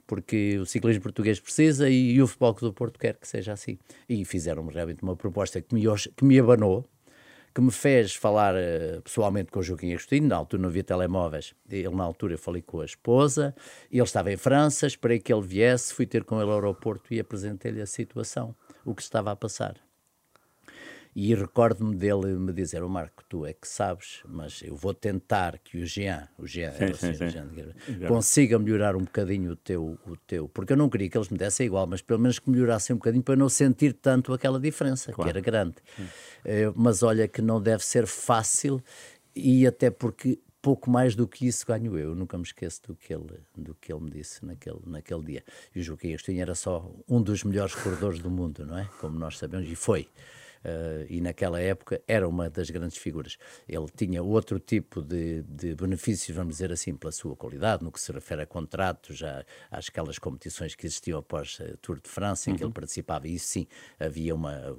porque 0.06 0.58
o 0.58 0.66
ciclismo 0.66 1.02
português 1.02 1.40
precisa 1.40 1.88
e, 1.88 2.20
o 2.20 2.26
Futebol 2.26 2.54
do 2.54 2.72
Porto 2.72 2.98
quer 2.98 3.16
que 3.16 3.26
seja 3.26 3.52
assim. 3.52 3.78
E 4.08 4.24
fizeram-me 4.24 4.72
realmente 4.72 5.02
uma 5.02 5.16
proposta 5.16 5.60
que 5.60 5.74
me, 5.74 5.82
que 6.16 6.24
me 6.24 6.38
abanou, 6.38 6.86
que 7.54 7.60
me 7.60 7.70
fez 7.70 8.14
falar 8.14 8.54
uh, 8.54 9.02
pessoalmente 9.02 9.50
com 9.50 9.60
o 9.60 9.62
Joaquim 9.62 9.90
Agostinho, 9.90 10.28
na 10.28 10.36
altura 10.36 10.62
não 10.62 10.68
havia 10.68 10.84
telemóveis, 10.84 11.54
ele 11.68 11.88
na 11.90 12.04
altura 12.04 12.34
eu 12.34 12.38
falei 12.38 12.62
com 12.62 12.80
a 12.80 12.84
esposa, 12.84 13.54
ele 13.90 14.02
estava 14.02 14.32
em 14.32 14.36
França, 14.36 14.86
esperei 14.86 15.18
que 15.18 15.32
ele 15.32 15.42
viesse, 15.42 15.92
fui 15.92 16.06
ter 16.06 16.24
com 16.24 16.40
ele 16.40 16.50
ao 16.50 16.56
aeroporto 16.56 17.12
e 17.12 17.20
apresentei-lhe 17.20 17.82
a 17.82 17.86
situação, 17.86 18.54
o 18.84 18.94
que 18.94 19.02
estava 19.02 19.30
a 19.30 19.36
passar. 19.36 19.76
E 21.14 21.34
recordo-me 21.34 21.94
dele 21.94 22.38
me 22.38 22.52
dizer: 22.52 22.82
O 22.82 22.88
Marco, 22.88 23.22
tu 23.28 23.44
é 23.44 23.52
que 23.52 23.68
sabes, 23.68 24.22
mas 24.26 24.62
eu 24.62 24.74
vou 24.74 24.94
tentar 24.94 25.58
que 25.58 25.78
o 25.78 25.86
Jean, 25.86 26.26
o 26.38 26.46
Jean, 26.46 26.72
sim, 26.72 26.94
sim, 26.94 27.14
sim. 27.14 27.28
Jean 27.28 28.08
consiga 28.08 28.58
melhorar 28.58 28.96
um 28.96 29.00
bocadinho 29.04 29.52
o 29.52 29.56
teu, 29.56 29.98
o 30.06 30.16
teu. 30.16 30.48
Porque 30.48 30.72
eu 30.72 30.76
não 30.76 30.88
queria 30.88 31.10
que 31.10 31.18
eles 31.18 31.28
me 31.28 31.36
dessem 31.36 31.66
igual, 31.66 31.86
mas 31.86 32.00
pelo 32.00 32.18
menos 32.18 32.38
que 32.38 32.48
melhorassem 32.48 32.94
um 32.94 32.98
bocadinho 32.98 33.22
para 33.22 33.36
não 33.36 33.48
sentir 33.48 33.92
tanto 33.92 34.32
aquela 34.32 34.58
diferença, 34.58 35.12
claro. 35.12 35.30
que 35.30 35.38
era 35.38 35.44
grande. 35.44 35.76
Uh, 35.98 36.72
mas 36.74 37.02
olha 37.02 37.28
que 37.28 37.42
não 37.42 37.60
deve 37.60 37.84
ser 37.84 38.06
fácil 38.06 38.82
e 39.36 39.66
até 39.66 39.90
porque 39.90 40.38
pouco 40.62 40.88
mais 40.88 41.14
do 41.14 41.26
que 41.26 41.46
isso 41.46 41.66
ganho 41.66 41.98
eu. 41.98 42.10
eu. 42.10 42.14
Nunca 42.14 42.38
me 42.38 42.44
esqueço 42.44 42.80
do 42.86 42.94
que 42.94 43.12
ele, 43.12 43.26
do 43.54 43.74
que 43.74 43.92
ele 43.92 44.02
me 44.02 44.10
disse 44.10 44.42
naquele, 44.46 44.80
naquele 44.86 45.24
dia. 45.24 45.44
E 45.74 45.80
o 45.80 45.82
Joaquim 45.82 46.10
Agostinho 46.10 46.40
era 46.40 46.54
só 46.54 46.90
um 47.06 47.20
dos 47.20 47.44
melhores 47.44 47.74
corredores 47.74 48.20
do 48.20 48.30
mundo, 48.30 48.64
não 48.64 48.78
é? 48.78 48.88
Como 49.00 49.18
nós 49.18 49.36
sabemos, 49.36 49.68
e 49.68 49.74
foi. 49.74 50.08
Uh, 50.64 51.06
e 51.08 51.20
naquela 51.20 51.60
época 51.60 52.00
era 52.06 52.28
uma 52.28 52.48
das 52.48 52.70
grandes 52.70 52.96
figuras. 52.96 53.36
Ele 53.68 53.86
tinha 53.96 54.22
outro 54.22 54.58
tipo 54.60 55.02
de, 55.02 55.42
de, 55.42 55.74
benefícios, 55.74 56.36
vamos 56.36 56.54
dizer 56.54 56.72
assim, 56.72 56.94
pela 56.94 57.10
sua 57.10 57.34
qualidade, 57.34 57.82
no 57.82 57.90
que 57.90 58.00
se 58.00 58.12
refere 58.12 58.42
a 58.42 58.46
contratos, 58.46 59.18
já 59.18 59.44
às 59.70 59.88
aquelas 59.88 60.18
competições 60.18 60.74
que 60.74 60.86
existiam 60.86 61.18
após 61.18 61.58
a 61.60 61.76
Tour 61.78 62.00
de 62.00 62.08
França, 62.08 62.48
em 62.48 62.52
uhum. 62.52 62.56
que 62.56 62.62
ele 62.62 62.68
uhum. 62.68 62.72
participava, 62.72 63.26
e 63.26 63.34
isso 63.34 63.46
sim, 63.46 63.66
havia 63.98 64.34
uma, 64.34 64.76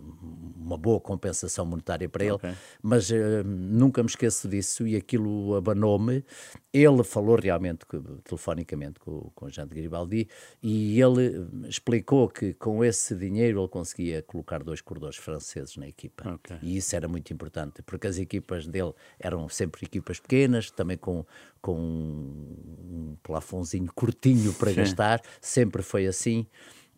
uma 0.55 0.77
boa 0.77 0.99
compensação 0.99 1.65
monetária 1.65 2.07
para 2.07 2.23
ele, 2.23 2.33
okay. 2.33 2.53
mas 2.81 3.09
uh, 3.09 3.43
nunca 3.45 4.01
me 4.01 4.09
esqueço 4.09 4.47
disso 4.47 4.87
e 4.87 4.95
aquilo 4.95 5.55
abanou-me. 5.55 6.23
Ele 6.71 7.03
falou 7.03 7.37
realmente, 7.37 7.85
telefonicamente, 8.23 8.99
com, 8.99 9.29
com 9.35 9.49
Jean 9.49 9.67
de 9.67 9.75
Garibaldi, 9.75 10.27
e 10.61 10.99
ele 10.99 11.47
explicou 11.67 12.29
que 12.29 12.53
com 12.53 12.83
esse 12.83 13.15
dinheiro 13.15 13.61
ele 13.61 13.67
conseguia 13.67 14.21
colocar 14.23 14.63
dois 14.63 14.81
corredores 14.81 15.17
franceses 15.17 15.72
na 15.77 15.87
equipa. 15.87 16.35
Okay. 16.35 16.57
E 16.61 16.77
isso 16.77 16.95
era 16.95 17.07
muito 17.07 17.33
importante, 17.33 17.81
porque 17.83 18.07
as 18.07 18.17
equipas 18.17 18.67
dele 18.67 18.93
eram 19.19 19.47
sempre 19.49 19.85
equipas 19.85 20.19
pequenas, 20.19 20.71
também 20.71 20.97
com, 20.97 21.25
com 21.61 21.77
um 21.77 23.17
plafonzinho 23.21 23.91
curtinho 23.93 24.53
para 24.53 24.69
Sim. 24.69 24.75
gastar, 24.77 25.21
sempre 25.41 25.81
foi 25.81 26.07
assim 26.07 26.45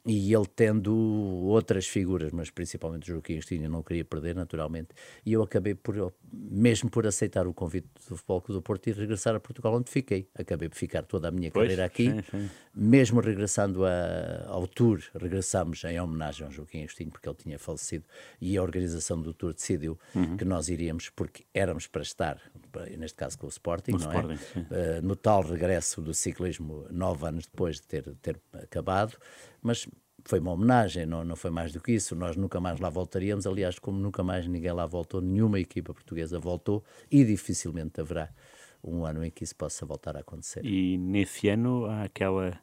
e 0.05 0.31
ele 0.33 0.45
tendo 0.55 0.95
outras 0.95 1.87
figuras, 1.87 2.31
mas 2.31 2.51
principalmente 2.51 3.09
o 3.09 3.15
Joaquim 3.15 3.33
Agostinho, 3.33 3.69
não 3.69 3.81
queria 3.81 4.05
perder, 4.05 4.35
naturalmente, 4.35 4.89
e 5.25 5.33
eu 5.33 5.41
acabei 5.41 5.73
por, 5.73 6.13
mesmo 6.31 6.91
por 6.91 7.07
aceitar 7.07 7.47
o 7.47 7.53
convite 7.53 7.87
do 8.07 8.15
Futebol 8.15 8.41
Clube 8.41 8.59
do 8.59 8.61
Porto 8.61 8.87
e 8.87 8.91
regressar 8.91 9.35
a 9.35 9.39
Portugal, 9.39 9.73
onde 9.73 9.89
fiquei. 9.89 10.29
Acabei 10.35 10.69
por 10.69 10.75
ficar 10.75 11.03
toda 11.03 11.29
a 11.29 11.31
minha 11.31 11.49
pois, 11.49 11.65
carreira 11.65 11.85
aqui, 11.85 12.11
sim, 12.11 12.21
sim. 12.29 12.49
mesmo 12.73 13.19
regressando 13.19 13.83
a, 13.83 14.45
ao 14.47 14.67
Tour, 14.67 15.01
regressamos 15.19 15.83
em 15.85 15.99
homenagem 15.99 16.45
ao 16.45 16.51
Joaquim 16.51 16.81
Agostinho, 16.81 17.09
porque 17.09 17.27
ele 17.27 17.37
tinha 17.37 17.57
falecido, 17.57 18.05
e 18.39 18.55
a 18.57 18.61
organização 18.61 19.19
do 19.19 19.33
Tour 19.33 19.53
decidiu 19.53 19.97
uhum. 20.13 20.37
que 20.37 20.45
nós 20.45 20.69
iríamos, 20.69 21.09
porque 21.09 21.45
éramos 21.51 21.87
para 21.87 22.03
estar, 22.03 22.39
neste 22.95 23.17
caso 23.17 23.39
com 23.39 23.47
o 23.47 23.49
Sporting, 23.49 23.93
o 23.93 23.97
não 23.97 24.11
é? 24.11 24.15
Sporting, 24.15 24.67
é? 24.69 24.99
Uh, 24.99 25.01
no 25.01 25.15
tal 25.15 25.41
regresso 25.41 25.99
do 25.99 26.13
ciclismo, 26.13 26.85
nove 26.91 27.25
anos 27.27 27.47
depois 27.47 27.77
de 27.77 27.87
ter, 27.87 28.03
ter 28.21 28.39
acabado, 28.53 29.17
mas 29.65 29.87
foi 30.23 30.39
uma 30.39 30.51
homenagem, 30.51 31.05
não, 31.05 31.23
não 31.23 31.35
foi 31.35 31.49
mais 31.49 31.71
do 31.71 31.81
que 31.81 31.91
isso. 31.91 32.15
Nós 32.15 32.35
nunca 32.35 32.59
mais 32.59 32.79
lá 32.79 32.89
voltaríamos. 32.89 33.47
Aliás, 33.47 33.79
como 33.79 33.97
nunca 33.97 34.23
mais 34.23 34.47
ninguém 34.47 34.71
lá 34.71 34.85
voltou, 34.85 35.21
nenhuma 35.21 35.59
equipa 35.59 35.93
portuguesa 35.93 36.39
voltou 36.39 36.83
e 37.11 37.23
dificilmente 37.23 37.99
haverá 37.99 38.29
um 38.83 39.05
ano 39.05 39.23
em 39.23 39.31
que 39.31 39.43
isso 39.43 39.55
possa 39.55 39.85
voltar 39.85 40.15
a 40.15 40.19
acontecer. 40.19 40.63
E 40.63 40.97
nesse 40.97 41.49
ano 41.49 41.85
há 41.85 42.03
aquela 42.03 42.59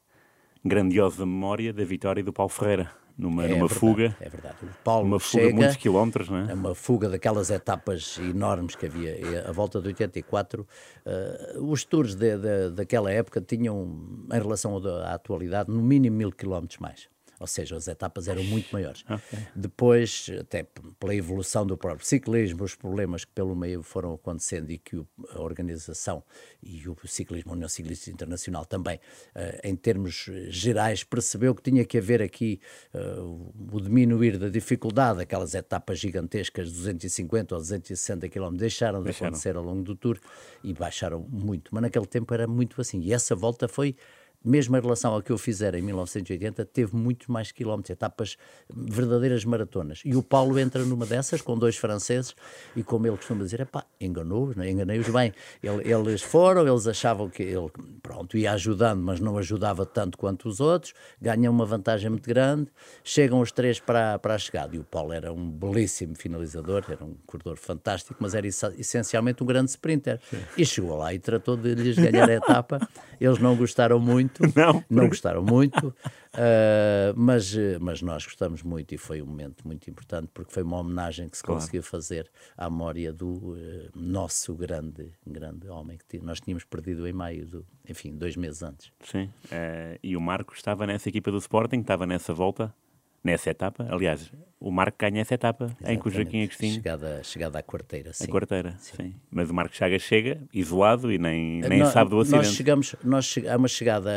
grandiosa 0.64 1.26
memória 1.26 1.72
da 1.72 1.84
vitória 1.84 2.22
do 2.22 2.32
Paulo 2.32 2.50
Ferreira. 2.50 3.01
Numa, 3.16 3.44
é 3.44 3.48
numa 3.48 3.66
verdade, 3.66 3.80
fuga. 3.80 4.16
É 4.20 4.28
verdade. 4.28 4.56
O 4.62 4.68
Paulo 4.82 5.06
uma 5.06 5.20
fuga 5.20 5.46
de 5.46 5.52
muitos 5.52 5.76
quilómetros, 5.76 6.28
não 6.28 6.38
é? 6.38 6.50
É 6.50 6.54
uma 6.54 6.74
fuga 6.74 7.08
daquelas 7.08 7.50
etapas 7.50 8.18
enormes 8.18 8.74
que 8.74 8.86
havia. 8.86 9.48
A 9.48 9.52
volta 9.52 9.80
de 9.80 9.88
84, 9.88 10.62
uh, 10.62 11.70
os 11.70 11.84
tours 11.84 12.14
de, 12.14 12.36
de, 12.36 12.70
daquela 12.70 13.10
época 13.12 13.40
tinham, 13.40 13.98
em 14.32 14.38
relação 14.38 14.76
à 14.76 15.14
atualidade, 15.14 15.70
no 15.70 15.82
mínimo 15.82 16.16
mil 16.16 16.32
quilómetros 16.32 16.78
mais 16.78 17.08
ou 17.42 17.46
seja, 17.48 17.76
as 17.76 17.88
etapas 17.88 18.28
eram 18.28 18.44
muito 18.44 18.70
maiores. 18.72 19.02
Okay. 19.02 19.46
Depois, 19.54 20.30
até 20.40 20.64
pela 20.98 21.12
evolução 21.12 21.66
do 21.66 21.76
próprio 21.76 22.06
ciclismo, 22.06 22.62
os 22.62 22.76
problemas 22.76 23.24
que 23.24 23.32
pelo 23.32 23.56
meio 23.56 23.82
foram 23.82 24.14
acontecendo 24.14 24.70
e 24.70 24.78
que 24.78 24.96
a 25.30 25.40
organização 25.40 26.22
e 26.62 26.88
o 26.88 26.96
ciclismo, 27.04 27.50
a 27.50 27.54
União 27.56 27.68
Ciclista 27.68 28.10
Internacional 28.10 28.64
também, 28.64 28.96
uh, 29.34 29.58
em 29.64 29.74
termos 29.74 30.30
gerais, 30.50 31.02
percebeu 31.02 31.52
que 31.52 31.62
tinha 31.62 31.84
que 31.84 31.98
haver 31.98 32.22
aqui 32.22 32.60
uh, 32.94 33.52
o 33.72 33.80
diminuir 33.80 34.38
da 34.38 34.48
dificuldade, 34.48 35.20
aquelas 35.20 35.52
etapas 35.54 35.98
gigantescas, 35.98 36.70
250 36.70 37.56
ou 37.56 37.60
260 37.60 38.28
km, 38.28 38.54
deixaram 38.54 39.00
de 39.00 39.06
deixaram. 39.06 39.28
acontecer 39.30 39.56
ao 39.56 39.64
longo 39.64 39.82
do 39.82 39.96
Tour 39.96 40.16
e 40.62 40.72
baixaram 40.72 41.26
muito. 41.28 41.74
Mas 41.74 41.82
naquele 41.82 42.06
tempo 42.06 42.32
era 42.32 42.46
muito 42.46 42.80
assim. 42.80 43.00
E 43.00 43.12
essa 43.12 43.34
volta 43.34 43.66
foi 43.66 43.96
mesmo 44.44 44.76
em 44.76 44.80
relação 44.80 45.12
ao 45.12 45.22
que 45.22 45.30
eu 45.30 45.38
fizer 45.38 45.74
em 45.74 45.82
1980, 45.82 46.64
teve 46.64 46.96
muito 46.96 47.30
mais 47.30 47.52
quilómetros, 47.52 47.90
etapas 47.90 48.36
verdadeiras 48.68 49.44
maratonas. 49.44 50.02
E 50.04 50.16
o 50.16 50.22
Paulo 50.22 50.58
entra 50.58 50.84
numa 50.84 51.06
dessas 51.06 51.40
com 51.40 51.56
dois 51.56 51.76
franceses 51.76 52.34
e, 52.74 52.82
como 52.82 53.06
ele 53.06 53.16
costuma 53.16 53.44
dizer, 53.44 53.68
enganou-os, 54.00 54.56
é? 54.58 54.70
enganei-os 54.70 55.08
bem. 55.08 55.32
Eles 55.62 56.22
foram, 56.22 56.66
eles 56.66 56.86
achavam 56.86 57.28
que 57.28 57.42
ele, 57.42 57.70
pronto, 58.02 58.36
ia 58.36 58.52
ajudando, 58.52 59.02
mas 59.02 59.20
não 59.20 59.38
ajudava 59.38 59.84
tanto 59.86 60.18
quanto 60.18 60.48
os 60.48 60.60
outros, 60.60 60.94
ganham 61.20 61.52
uma 61.52 61.64
vantagem 61.64 62.10
muito 62.10 62.28
grande, 62.28 62.68
chegam 63.04 63.40
os 63.40 63.52
três 63.52 63.78
para, 63.78 64.18
para 64.18 64.34
a 64.34 64.38
chegada. 64.38 64.74
E 64.74 64.78
o 64.78 64.84
Paulo 64.84 65.12
era 65.12 65.32
um 65.32 65.50
belíssimo 65.50 66.14
finalizador, 66.16 66.84
era 66.88 67.04
um 67.04 67.14
corredor 67.26 67.56
fantástico, 67.56 68.16
mas 68.20 68.34
era 68.34 68.46
essencialmente 68.46 69.42
um 69.42 69.46
grande 69.46 69.70
sprinter. 69.70 70.20
Sim. 70.30 70.42
E 70.56 70.64
chegou 70.64 70.96
lá 70.96 71.12
e 71.14 71.18
tratou 71.18 71.56
de 71.56 71.74
lhes 71.74 71.96
ganhar 71.96 72.28
a 72.28 72.34
etapa. 72.34 72.80
Eles 73.20 73.38
não 73.38 73.56
gostaram 73.56 74.00
muito 74.00 74.31
muito, 74.40 74.56
não, 74.58 74.84
não 74.88 75.08
gostaram 75.08 75.42
muito, 75.42 75.88
uh, 75.88 77.14
mas, 77.16 77.54
mas 77.80 78.02
nós 78.02 78.24
gostamos 78.24 78.62
muito 78.62 78.94
e 78.94 78.98
foi 78.98 79.20
um 79.22 79.26
momento 79.26 79.66
muito 79.66 79.88
importante 79.90 80.28
porque 80.32 80.52
foi 80.52 80.62
uma 80.62 80.78
homenagem 80.78 81.28
que 81.28 81.36
se 81.36 81.42
claro. 81.42 81.60
conseguiu 81.60 81.82
fazer 81.82 82.30
à 82.56 82.68
memória 82.70 83.12
do 83.12 83.28
uh, 83.28 83.56
nosso 83.94 84.54
grande, 84.54 85.12
grande 85.26 85.68
homem 85.68 85.98
que 86.08 86.18
nós 86.18 86.40
tínhamos 86.40 86.64
perdido 86.64 87.06
em 87.06 87.12
maio, 87.12 87.46
do, 87.46 87.66
enfim, 87.88 88.16
dois 88.16 88.36
meses 88.36 88.62
antes. 88.62 88.92
Sim, 89.04 89.24
uh, 89.24 89.98
e 90.02 90.16
o 90.16 90.20
Marco 90.20 90.54
estava 90.54 90.86
nessa 90.86 91.08
equipa 91.08 91.30
do 91.30 91.38
Sporting, 91.38 91.80
estava 91.80 92.06
nessa 92.06 92.32
volta? 92.32 92.74
Nessa 93.22 93.50
etapa. 93.50 93.86
Aliás, 93.88 94.32
o 94.58 94.70
Marco 94.70 94.96
ganha 94.98 95.20
essa 95.20 95.34
etapa 95.34 95.64
Exatamente. 95.64 95.98
em 95.98 96.00
que 96.00 96.08
o 96.08 96.10
Joaquim 96.10 96.42
Agostinho. 96.44 96.74
Chegada, 96.74 97.20
chegada 97.24 97.58
à 97.58 97.62
quarteira, 97.62 98.12
sim. 98.12 98.24
A 98.24 98.28
quarteira, 98.28 98.74
sim. 98.78 98.96
sim. 98.96 99.14
Mas 99.30 99.50
o 99.50 99.54
Marco 99.54 99.74
Chagas 99.74 100.02
chega 100.02 100.40
isolado 100.52 101.12
e 101.12 101.18
nem, 101.18 101.60
nem 101.60 101.80
nós, 101.80 101.92
sabe 101.92 102.10
do 102.10 102.20
acidente. 102.20 102.46
Nós 102.46 102.54
chegamos, 102.54 102.96
nós 103.02 103.26
che 103.26 103.46
é 103.46 103.56
uma 103.56 103.68
chegada, 103.68 104.10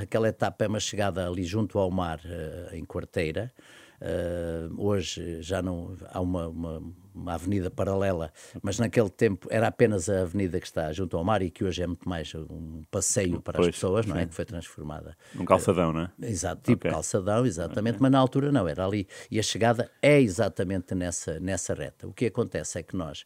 aquela 0.00 0.28
etapa 0.28 0.64
é 0.64 0.68
uma 0.68 0.80
chegada 0.80 1.26
ali 1.26 1.44
junto 1.44 1.78
ao 1.78 1.90
mar, 1.90 2.20
uh, 2.20 2.74
em 2.74 2.84
quarteira. 2.84 3.52
Uh, 4.00 4.72
hoje 4.80 5.42
já 5.42 5.60
não 5.60 5.96
há 6.10 6.20
uma, 6.20 6.48
uma 6.48 6.82
uma 7.18 7.34
avenida 7.34 7.70
paralela, 7.70 8.32
mas 8.62 8.78
naquele 8.78 9.10
tempo 9.10 9.48
era 9.50 9.66
apenas 9.66 10.08
a 10.08 10.22
avenida 10.22 10.60
que 10.60 10.66
está 10.66 10.92
junto 10.92 11.16
ao 11.16 11.24
mar 11.24 11.42
e 11.42 11.50
que 11.50 11.64
hoje 11.64 11.82
é 11.82 11.86
muito 11.86 12.08
mais 12.08 12.32
um 12.34 12.82
passeio 12.90 13.42
para 13.42 13.56
pois, 13.56 13.68
as 13.68 13.74
pessoas, 13.74 14.06
não 14.06 14.16
é? 14.16 14.26
Que 14.26 14.34
foi 14.34 14.44
transformada. 14.44 15.16
Um 15.36 15.44
calçadão, 15.44 15.92
não 15.92 16.02
é? 16.02 16.10
Exato, 16.22 16.62
tipo 16.62 16.86
okay. 16.86 16.90
calçadão, 16.90 17.44
exatamente, 17.44 17.96
okay. 17.96 18.02
mas 18.02 18.12
na 18.12 18.18
altura 18.18 18.52
não, 18.52 18.68
era 18.68 18.86
ali. 18.86 19.06
E 19.30 19.38
a 19.38 19.42
chegada 19.42 19.90
é 20.00 20.20
exatamente 20.20 20.94
nessa, 20.94 21.40
nessa 21.40 21.74
reta. 21.74 22.06
O 22.06 22.12
que 22.12 22.26
acontece 22.26 22.78
é 22.78 22.82
que 22.82 22.96
nós 22.96 23.24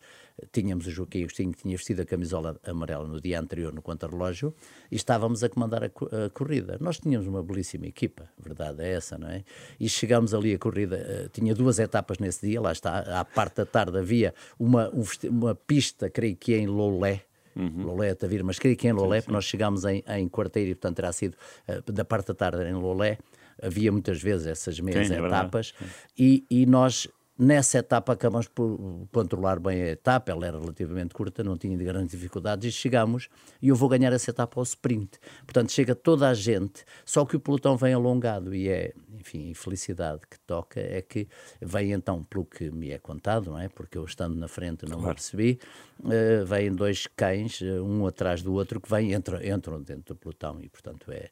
tínhamos 0.50 0.86
o 0.86 0.90
Joaquim 0.90 1.20
Agostinho, 1.20 1.52
que 1.52 1.62
tinha 1.62 1.76
vestido 1.76 2.02
a 2.02 2.04
camisola 2.04 2.58
amarela 2.64 3.06
no 3.06 3.20
dia 3.20 3.38
anterior 3.38 3.72
no 3.72 3.82
contrarrelógio, 3.82 4.54
e 4.90 4.96
estávamos 4.96 5.44
a 5.44 5.48
comandar 5.48 5.84
a, 5.84 5.86
a, 5.86 6.30
corrida. 6.30 6.76
Nós 6.80 6.98
tínhamos 6.98 7.26
uma 7.26 7.42
belíssima 7.42 7.86
equipa, 7.86 8.28
verdade 8.38 8.82
é 8.82 8.92
essa, 8.92 9.18
não 9.18 9.28
é? 9.28 9.44
E 9.78 9.88
chegámos 9.88 10.34
ali 10.34 10.54
a 10.54 10.58
corrida, 10.58 10.96
uh, 10.96 11.28
tinha 11.28 11.54
duas 11.54 11.78
etapas 11.78 12.18
nesse 12.18 12.46
dia, 12.46 12.60
lá 12.60 12.72
está, 12.72 13.20
à 13.20 13.24
parte 13.24 13.56
da 13.56 13.66
tarde 13.66 13.98
havia 13.98 14.34
uma, 14.58 14.88
um, 14.90 15.04
uma 15.28 15.54
pista, 15.54 16.10
creio 16.10 16.36
que 16.36 16.54
em 16.54 16.66
Lolé, 16.66 17.22
Uhum. 17.54 17.84
Lolé 17.84 18.08
a 18.08 18.16
Tavira, 18.16 18.42
mas 18.42 18.58
creio 18.58 18.74
que 18.74 18.88
em 18.88 18.92
Lolé, 18.92 19.20
porque 19.20 19.32
nós 19.32 19.44
chegámos 19.44 19.84
em, 19.84 20.02
em 20.08 20.26
quarteiro 20.26 20.70
e 20.70 20.74
portanto 20.74 20.96
terá 20.96 21.12
sido 21.12 21.36
uh, 21.68 21.92
da 21.92 22.02
parte 22.02 22.28
da 22.28 22.34
tarde 22.34 22.64
em 22.64 22.72
Lolé, 22.72 23.18
havia 23.62 23.92
muitas 23.92 24.22
vezes 24.22 24.46
essas 24.46 24.80
meias 24.80 25.08
Sim, 25.08 25.14
é 25.14 25.18
etapas 25.18 25.74
é 25.80 25.84
e, 26.18 26.44
e 26.50 26.66
nós 26.66 27.08
Nessa 27.38 27.78
etapa 27.78 28.12
acabamos 28.12 28.46
por 28.46 28.78
controlar 29.10 29.58
bem 29.58 29.82
a 29.82 29.88
etapa, 29.88 30.30
ela 30.30 30.46
era 30.46 30.60
relativamente 30.60 31.14
curta, 31.14 31.42
não 31.42 31.56
tinha 31.56 31.76
grandes 31.78 32.10
dificuldades, 32.10 32.68
e 32.68 32.70
chegamos, 32.70 33.28
e 33.60 33.68
eu 33.68 33.74
vou 33.74 33.88
ganhar 33.88 34.12
essa 34.12 34.30
etapa 34.30 34.60
ao 34.60 34.62
sprint. 34.62 35.18
Portanto, 35.46 35.72
chega 35.72 35.94
toda 35.94 36.28
a 36.28 36.34
gente, 36.34 36.84
só 37.06 37.24
que 37.24 37.34
o 37.34 37.40
pelotão 37.40 37.74
vem 37.74 37.94
alongado, 37.94 38.54
e 38.54 38.68
é, 38.68 38.92
enfim, 39.18 39.50
a 39.50 39.54
felicidade 39.54 40.20
que 40.30 40.38
toca 40.40 40.78
é 40.78 41.00
que 41.00 41.26
vem 41.60 41.92
então, 41.92 42.22
pelo 42.22 42.44
que 42.44 42.70
me 42.70 42.90
é 42.90 42.98
contado, 42.98 43.50
não 43.50 43.58
é? 43.58 43.66
Porque 43.66 43.96
eu 43.96 44.04
estando 44.04 44.36
na 44.36 44.46
frente 44.46 44.84
não 44.84 44.98
claro. 44.98 45.14
percebi, 45.14 45.58
uh, 46.02 46.44
vêm 46.44 46.72
dois 46.72 47.06
cães, 47.06 47.60
eh, 47.62 47.80
um 47.80 48.06
atrás 48.06 48.42
do 48.42 48.52
outro, 48.52 48.80
que 48.80 48.90
vêm, 48.90 49.12
entram, 49.12 49.42
entram 49.42 49.82
dentro 49.82 50.14
do 50.14 50.18
pelotão, 50.18 50.60
e 50.60 50.68
portanto 50.68 51.10
é 51.10 51.30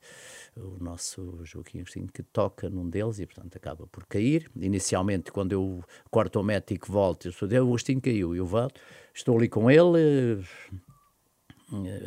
o 0.57 0.83
nosso 0.83 1.41
Joaquim 1.45 1.81
Agostinho 1.81 2.09
que 2.13 2.23
toca 2.23 2.69
num 2.69 2.89
deles 2.89 3.19
e, 3.19 3.27
portanto, 3.27 3.57
acaba 3.57 3.87
por 3.87 4.05
cair. 4.07 4.51
Inicialmente, 4.57 5.31
quando 5.31 5.53
eu 5.53 5.83
corto 6.11 6.41
o 6.41 6.43
médico 6.43 6.91
volto, 6.91 7.29
eu 7.29 7.33
sou 7.33 7.49
o 7.49 7.57
Agostinho 7.57 8.01
caiu, 8.01 8.35
eu 8.35 8.47
volto, 8.47 8.81
estou 9.15 9.37
ali 9.37 9.49
com 9.49 9.71
ele, 9.71 9.99
eh, 9.99 10.79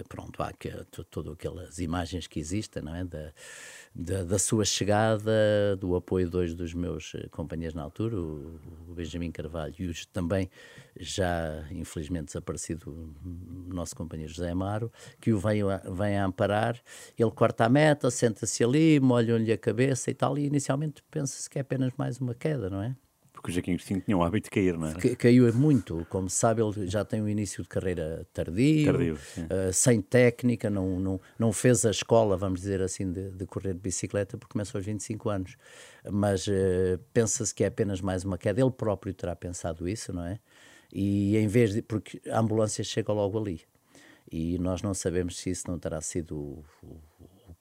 pronto, 0.08 0.42
há 0.44 0.52
que, 0.54 0.70
todas 1.10 1.34
aquelas 1.34 1.80
imagens 1.80 2.28
que 2.28 2.40
existem, 2.40 2.84
não 2.84 2.96
é? 2.96 3.04
Da, 3.04 3.34
da, 3.96 4.24
da, 4.24 4.40
sua 4.40 4.66
chegada, 4.66 5.32
do 5.80 5.96
apoio 5.96 6.26
de 6.26 6.32
dois 6.32 6.54
dos 6.54 6.74
meus 6.74 7.14
eh, 7.16 7.28
companheiros 7.30 7.76
na 7.76 7.84
altura, 7.84 8.16
o, 8.16 8.60
o 8.90 8.94
Benjamin 8.94 9.32
Carvalho 9.32 9.76
e 9.78 9.88
o 9.88 9.94
também 10.12 10.50
já 11.00 11.66
infelizmente 11.72 12.26
desaparecido 12.26 13.14
nosso 13.68 13.96
companheiro 13.96 14.32
José 14.34 14.50
Amaro, 14.50 14.92
que 15.22 15.32
o 15.32 15.40
vem, 15.40 15.62
vem 15.96 16.18
a 16.18 16.26
amparar, 16.26 16.80
ele 17.18 17.32
corta 17.32 17.66
a 17.66 17.70
meta, 17.70 18.10
senta-se 18.12 18.64
ali, 18.64 19.00
molham-lhe 19.00 19.52
a 19.52 19.58
cabeça 19.58 20.12
e 20.12 20.14
tal, 20.14 20.38
e 20.38 20.46
inicialmente 20.46 21.04
pensa-se 21.10 21.50
que 21.50 21.58
é 21.58 21.62
apenas 21.62 21.94
mais 21.98 22.20
uma 22.20 22.34
queda, 22.34 22.70
não 22.70 22.82
é? 22.82 22.96
Porque 23.44 23.52
o 23.52 23.54
Joaquim 23.56 23.74
Agostinho 23.74 24.00
tinha 24.00 24.16
o 24.16 24.24
hábito 24.24 24.46
de 24.46 24.52
cair, 24.52 24.78
não 24.78 24.88
é? 24.88 25.16
Caiu 25.18 25.54
muito, 25.54 26.08
como 26.10 26.30
sabe, 26.30 26.62
ele 26.62 26.88
já 26.88 27.04
tem 27.04 27.22
um 27.22 27.28
início 27.28 27.62
de 27.62 27.68
carreira 27.68 28.26
tardio, 28.32 28.86
tardio 28.86 29.16
uh, 29.16 29.74
sem 29.74 30.02
técnica, 30.02 30.70
não, 30.70 30.98
não, 30.98 31.22
não 31.38 31.52
fez 31.52 31.86
a 31.86 31.92
escola, 31.92 32.38
vamos 32.38 32.62
dizer 32.62 32.82
assim, 32.82 33.12
de, 33.12 33.32
de 33.32 33.46
correr 33.46 33.74
de 33.74 33.82
bicicleta, 33.82 34.38
porque 34.38 34.54
começou 34.54 34.80
aos 34.80 34.86
25 34.86 35.30
anos. 35.30 35.58
Mas 36.10 36.48
uh, 36.48 36.98
pensa-se 37.14 37.54
que 37.54 37.66
é 37.66 37.68
apenas 37.68 38.00
mais 38.00 38.24
uma 38.24 38.38
queda, 38.38 38.62
ele 38.62 38.72
próprio 38.72 39.14
terá 39.14 39.36
pensado 39.36 39.90
isso, 39.90 40.14
não 40.14 40.26
é? 40.26 40.40
E 40.94 41.36
em 41.36 41.48
vez 41.48 41.74
de. 41.74 41.82
Porque 41.82 42.22
a 42.30 42.40
ambulância 42.40 42.82
chega 42.82 43.12
logo 43.12 43.38
ali. 43.38 43.60
E 44.32 44.58
nós 44.58 44.82
não 44.82 44.94
sabemos 44.94 45.38
se 45.38 45.50
isso 45.50 45.70
não 45.70 45.78
terá 45.78 46.00
sido 46.00 46.38
o, 46.38 46.64
o 46.82 46.98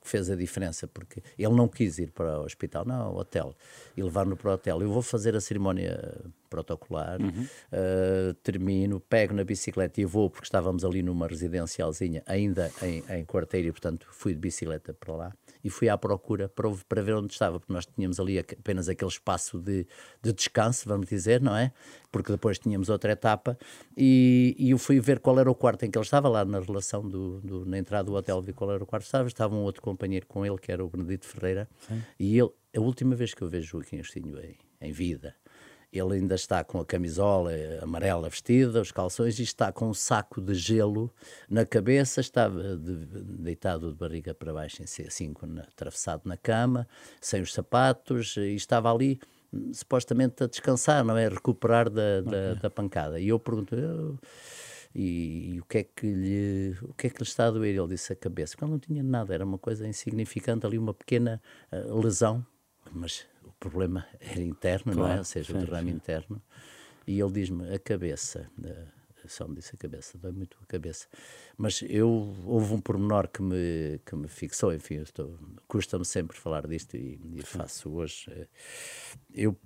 fez 0.03 0.31
a 0.31 0.37
diferença, 0.37 0.87
porque 0.87 1.23
ele 1.39 1.55
não 1.55 1.69
quis 1.69 1.99
ir 1.99 2.11
para 2.11 2.41
o 2.41 2.45
hospital, 2.45 2.85
não, 2.85 3.15
hotel, 3.17 3.55
e 3.97 4.03
levar-no 4.03 4.37
para 4.37 4.51
o 4.51 4.55
hotel. 4.55 4.83
Eu 4.83 4.91
vou 4.91 5.03
fazer 5.03 5.35
a 5.37 5.41
cerimónia 5.41 6.21
protocolar, 6.51 7.21
uhum. 7.21 7.47
uh, 7.73 8.35
termino, 8.43 9.01
pego 9.01 9.33
na 9.33 9.45
bicicleta 9.45 10.01
e 10.01 10.05
vou, 10.05 10.29
porque 10.29 10.47
estávamos 10.47 10.85
ali 10.85 11.03
numa 11.03 11.27
residencialzinha, 11.27 12.23
ainda 12.27 12.71
em, 12.83 13.03
em 13.09 13.25
quarteiro, 13.25 13.69
e 13.69 13.73
portanto 13.73 14.07
fui 14.11 14.35
de 14.35 14.41
bicicleta 14.41 14.93
para 14.93 15.15
lá 15.15 15.33
e 15.65 15.71
fui 15.71 15.89
à 15.89 15.97
procura 15.97 16.49
para, 16.49 16.69
para 16.89 17.03
ver 17.03 17.15
onde 17.15 17.33
estava, 17.33 17.59
porque 17.59 17.73
nós 17.73 17.87
tínhamos 17.87 18.19
ali 18.19 18.39
apenas 18.39 18.89
aquele 18.89 19.11
espaço 19.11 19.59
de, 19.59 19.87
de 20.23 20.33
descanso, 20.33 20.89
vamos 20.89 21.07
dizer, 21.07 21.41
não 21.41 21.57
é? 21.57 21.73
Porque 22.11 22.33
depois 22.33 22.59
tínhamos 22.59 22.89
outra 22.89 23.13
etapa 23.13 23.59
e, 23.97 24.55
e 24.59 24.71
eu 24.71 24.79
fui 24.79 25.01
ver 25.01 25.21
qual 25.21 25.39
era 25.39 25.51
o 25.51 25.55
quarto 25.55 25.85
em 25.85 25.91
que 25.91 25.97
ele 25.97 26.05
estava, 26.05 26.29
lá 26.29 26.45
na 26.45 26.61
relação 26.61 27.07
do, 27.09 27.41
do 27.41 27.65
na 27.65 27.79
entrada 27.79 28.05
do 28.05 28.15
hotel, 28.15 28.41
vi 28.43 28.53
qual 28.53 28.73
era 28.73 28.83
o 28.83 28.87
quarto 28.87 29.05
estava, 29.05 29.29
estava 29.29 29.55
um 29.55 29.63
outro 29.63 29.83
companheiro 29.83 30.27
com 30.27 30.45
ele, 30.45 30.59
que 30.59 30.73
era 30.73 30.85
o 30.85 30.89
Benedito 30.89 31.27
Ferreira, 31.27 31.69
Sim. 31.87 32.03
e 32.19 32.39
ele, 32.39 32.51
a 32.77 32.81
última 32.81 33.15
vez 33.15 33.35
que 33.35 33.43
eu 33.43 33.49
vejo 33.49 33.79
Joaquim 33.79 33.97
Agostinho 33.97 34.39
em, 34.41 34.57
em 34.81 34.93
vida, 34.93 35.35
ele 35.93 36.15
ainda 36.15 36.35
está 36.35 36.65
com 36.65 36.81
a 36.81 36.87
camisola 36.87 37.51
amarela 37.83 38.29
vestida, 38.29 38.81
os 38.81 38.91
calções, 38.91 39.39
e 39.39 39.43
está 39.43 39.71
com 39.71 39.91
um 39.91 39.95
saco 39.95 40.41
de 40.41 40.55
gelo 40.55 41.13
na 41.51 41.67
cabeça, 41.67 42.21
estava 42.21 42.77
de, 42.77 42.95
deitado 43.23 43.91
de 43.91 43.99
barriga 43.99 44.33
para 44.33 44.55
baixo, 44.55 44.83
assim, 44.83 45.35
atravessado 45.61 46.23
na 46.25 46.37
cama, 46.37 46.89
sem 47.21 47.43
os 47.43 47.53
sapatos, 47.53 48.37
e 48.39 48.55
estava 48.55 48.91
ali 48.91 49.21
supostamente 49.75 50.43
a 50.43 50.47
descansar, 50.47 51.05
não 51.05 51.17
é? 51.17 51.27
A 51.27 51.31
recuperar 51.31 51.91
da, 51.91 52.23
da, 52.23 52.55
da 52.55 52.71
pancada. 52.71 53.21
E 53.21 53.29
eu 53.29 53.39
pergunto, 53.39 53.75
eu, 53.75 54.19
e, 54.95 55.55
e, 55.55 55.61
o 55.61 55.65
que 55.65 55.79
é 55.79 55.83
que 55.85 56.07
lhe 56.07 56.77
o 56.83 56.95
que 56.95 57.07
é 57.07 57.11
que 57.11 57.19
lhe 57.19 57.29
está 57.29 57.47
a 57.47 57.51
doer? 57.51 57.75
Ele 57.75 57.89
disse 57.89 58.13
a 58.13 58.17
cabeça, 58.17 58.53
porque 58.53 58.65
ele 58.65 58.73
não 58.73 58.79
tinha 58.79 59.03
nada, 59.03 59.35
era 59.35 59.45
uma 59.45 59.59
coisa 59.59 59.87
insignificante, 59.87 60.67
ali 60.67 60.79
uma 60.79 60.95
pequena 60.95 61.41
uh, 61.71 61.99
lesão, 62.01 62.45
mas 62.91 63.27
problema 63.63 64.07
era 64.19 64.43
interno, 64.43 64.93
claro, 64.93 65.09
não 65.09 65.15
é? 65.15 65.19
Ou 65.19 65.25
seja, 65.25 65.53
sim, 65.53 65.59
o 65.59 65.65
derrame 65.65 65.91
sim. 65.91 65.97
interno. 65.97 66.43
E 67.07 67.21
ele 67.21 67.33
diz-me 67.33 67.75
a 67.75 67.79
cabeça, 67.79 68.51
só 69.27 69.47
me 69.47 69.57
disse 69.57 69.75
a 69.75 69.79
cabeça, 69.79 70.19
dói 70.19 70.33
muito 70.33 70.57
a 70.63 70.67
cabeça. 70.67 71.07
Mas 71.57 71.83
eu, 71.89 72.35
houve 72.45 72.75
um 72.75 72.81
pormenor 72.81 73.29
que 73.29 73.43
me, 73.43 74.01
que 74.05 74.17
me 74.17 74.29
fixou, 74.29 74.73
enfim, 74.73 75.03
custa-me 75.69 76.05
sempre 76.05 76.37
falar 76.37 76.67
disto 76.67 76.97
e, 76.97 77.21
e 77.35 77.43
faço 77.43 77.91
hoje. 77.91 78.27
Eh, 78.29 78.49
eu, 79.33 79.57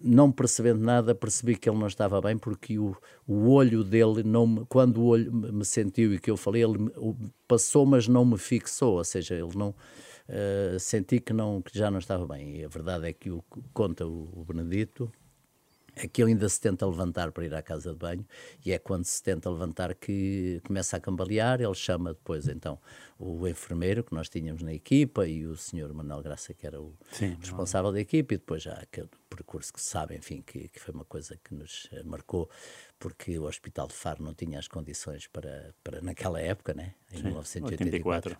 não 0.00 0.32
percebendo 0.32 0.80
nada, 0.80 1.14
percebi 1.14 1.56
que 1.56 1.68
ele 1.68 1.78
não 1.78 1.86
estava 1.86 2.20
bem 2.20 2.38
porque 2.38 2.78
o, 2.78 2.96
o 3.26 3.50
olho 3.50 3.84
dele, 3.84 4.22
não 4.22 4.46
me, 4.46 4.66
quando 4.66 4.98
o 4.98 5.06
olho 5.06 5.32
me 5.32 5.64
sentiu 5.64 6.14
e 6.14 6.18
que 6.18 6.30
eu 6.30 6.36
falei, 6.36 6.62
ele 6.64 6.90
passou, 7.46 7.84
mas 7.84 8.08
não 8.08 8.24
me 8.24 8.38
fixou, 8.38 8.96
ou 8.96 9.04
seja, 9.04 9.34
ele 9.34 9.56
não 9.56 9.74
uh, 10.28 10.78
senti 10.78 11.20
que, 11.20 11.32
não, 11.32 11.62
que 11.62 11.76
já 11.76 11.90
não 11.90 11.98
estava 11.98 12.26
bem. 12.26 12.56
E 12.56 12.64
a 12.64 12.68
verdade 12.68 13.08
é 13.08 13.12
que 13.12 13.30
o 13.30 13.42
conta 13.72 14.06
o, 14.06 14.28
o 14.34 14.44
Benedito 14.44 15.10
é 15.96 16.06
que 16.06 16.22
ele 16.22 16.32
ainda 16.32 16.46
se 16.46 16.60
tenta 16.60 16.86
levantar 16.86 17.32
para 17.32 17.44
ir 17.46 17.54
à 17.54 17.62
casa 17.62 17.92
de 17.92 17.98
banho 17.98 18.24
e 18.64 18.70
é 18.70 18.78
quando 18.78 19.04
se 19.06 19.22
tenta 19.22 19.48
levantar 19.50 19.94
que 19.94 20.60
começa 20.66 20.98
a 20.98 21.00
cambalear, 21.00 21.60
ele 21.62 21.74
chama 21.74 22.12
depois 22.12 22.46
então 22.48 22.78
o 23.18 23.48
enfermeiro 23.48 24.04
que 24.04 24.14
nós 24.14 24.28
tínhamos 24.28 24.62
na 24.62 24.74
equipa 24.74 25.26
e 25.26 25.46
o 25.46 25.56
senhor 25.56 25.92
Manuel 25.94 26.22
Graça 26.22 26.52
que 26.52 26.66
era 26.66 26.78
o 26.78 26.94
Sim, 27.10 27.38
responsável 27.40 27.88
não. 27.88 27.94
da 27.94 28.00
equipa 28.00 28.34
e 28.34 28.36
depois 28.36 28.62
já 28.62 28.74
aquele 28.74 29.08
percurso 29.30 29.72
que 29.72 29.80
se 29.80 29.88
sabe, 29.88 30.14
enfim, 30.14 30.42
que, 30.42 30.68
que 30.68 30.78
foi 30.78 30.92
uma 30.94 31.04
coisa 31.04 31.38
que 31.42 31.54
nos 31.54 31.88
eh, 31.92 32.02
marcou 32.02 32.50
porque 32.98 33.38
o 33.38 33.44
Hospital 33.44 33.86
de 33.88 33.94
Faro 33.94 34.22
não 34.22 34.34
tinha 34.34 34.58
as 34.58 34.68
condições 34.68 35.26
para, 35.26 35.74
para 35.82 36.00
naquela 36.00 36.40
época, 36.40 36.74
né? 36.74 36.94
em 37.12 37.18
Sim, 37.18 37.24
1984. 37.24 38.32
Uh, 38.32 38.36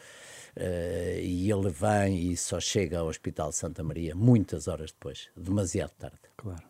eh, 0.57 1.21
e 1.23 1.51
ele 1.51 1.71
vem 1.71 2.31
e 2.31 2.37
só 2.37 2.59
chega 2.59 2.99
ao 2.99 3.09
Hospital 3.09 3.51
de 3.51 3.57
Santa 3.57 3.83
Maria 3.83 4.15
muitas 4.15 4.69
horas 4.69 4.93
depois, 4.93 5.29
demasiado 5.37 5.93
tarde. 5.99 6.19
Claro. 6.37 6.65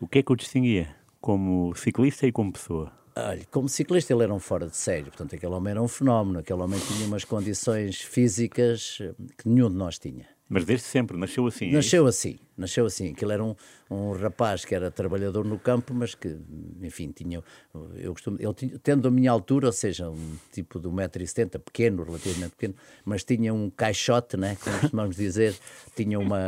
O 0.00 0.06
que 0.06 0.18
é 0.18 0.22
que 0.22 0.32
o 0.32 0.36
distinguia 0.36 0.94
como 1.20 1.74
ciclista 1.74 2.26
e 2.26 2.32
como 2.32 2.52
pessoa? 2.52 2.92
Olha, 3.16 3.46
como 3.50 3.68
ciclista 3.68 4.12
ele 4.12 4.24
era 4.24 4.34
um 4.34 4.38
fora 4.38 4.66
de 4.66 4.76
série, 4.76 5.04
portanto 5.04 5.34
aquele 5.34 5.52
homem 5.52 5.70
era 5.70 5.82
um 5.82 5.88
fenómeno, 5.88 6.40
aquele 6.40 6.60
homem 6.60 6.78
tinha 6.78 7.06
umas 7.06 7.24
condições 7.24 8.00
físicas 8.02 8.98
que 9.38 9.48
nenhum 9.48 9.70
de 9.70 9.76
nós 9.76 9.98
tinha. 9.98 10.26
Mas 10.48 10.64
desde 10.66 10.84
sempre, 10.86 11.16
nasceu 11.16 11.46
assim? 11.46 11.70
É 11.70 11.72
nasceu 11.72 12.06
é 12.06 12.08
assim, 12.10 12.38
nasceu 12.56 12.86
assim. 12.86 13.12
Aquilo 13.12 13.32
era 13.32 13.44
um, 13.44 13.54
um 13.90 14.12
rapaz 14.12 14.64
que 14.64 14.74
era 14.74 14.90
trabalhador 14.90 15.44
no 15.44 15.58
campo, 15.58 15.94
mas 15.94 16.14
que, 16.14 16.36
enfim, 16.82 17.10
tinha. 17.10 17.42
Eu 17.96 18.12
costumo. 18.12 18.38
Ele 18.40 18.54
tinha, 18.54 18.78
tendo 18.78 19.08
a 19.08 19.10
minha 19.10 19.30
altura, 19.30 19.66
ou 19.66 19.72
seja, 19.72 20.08
um 20.10 20.36
tipo 20.52 20.80
de 20.80 20.88
1,70m, 20.88 21.58
pequeno, 21.58 22.02
relativamente 22.02 22.50
pequeno, 22.50 22.74
mas 23.04 23.24
tinha 23.24 23.52
um 23.52 23.70
caixote, 23.70 24.36
né, 24.36 24.56
como 24.62 24.78
costumamos 24.80 25.16
dizer, 25.16 25.54
tinha 25.94 26.18
uma. 26.18 26.38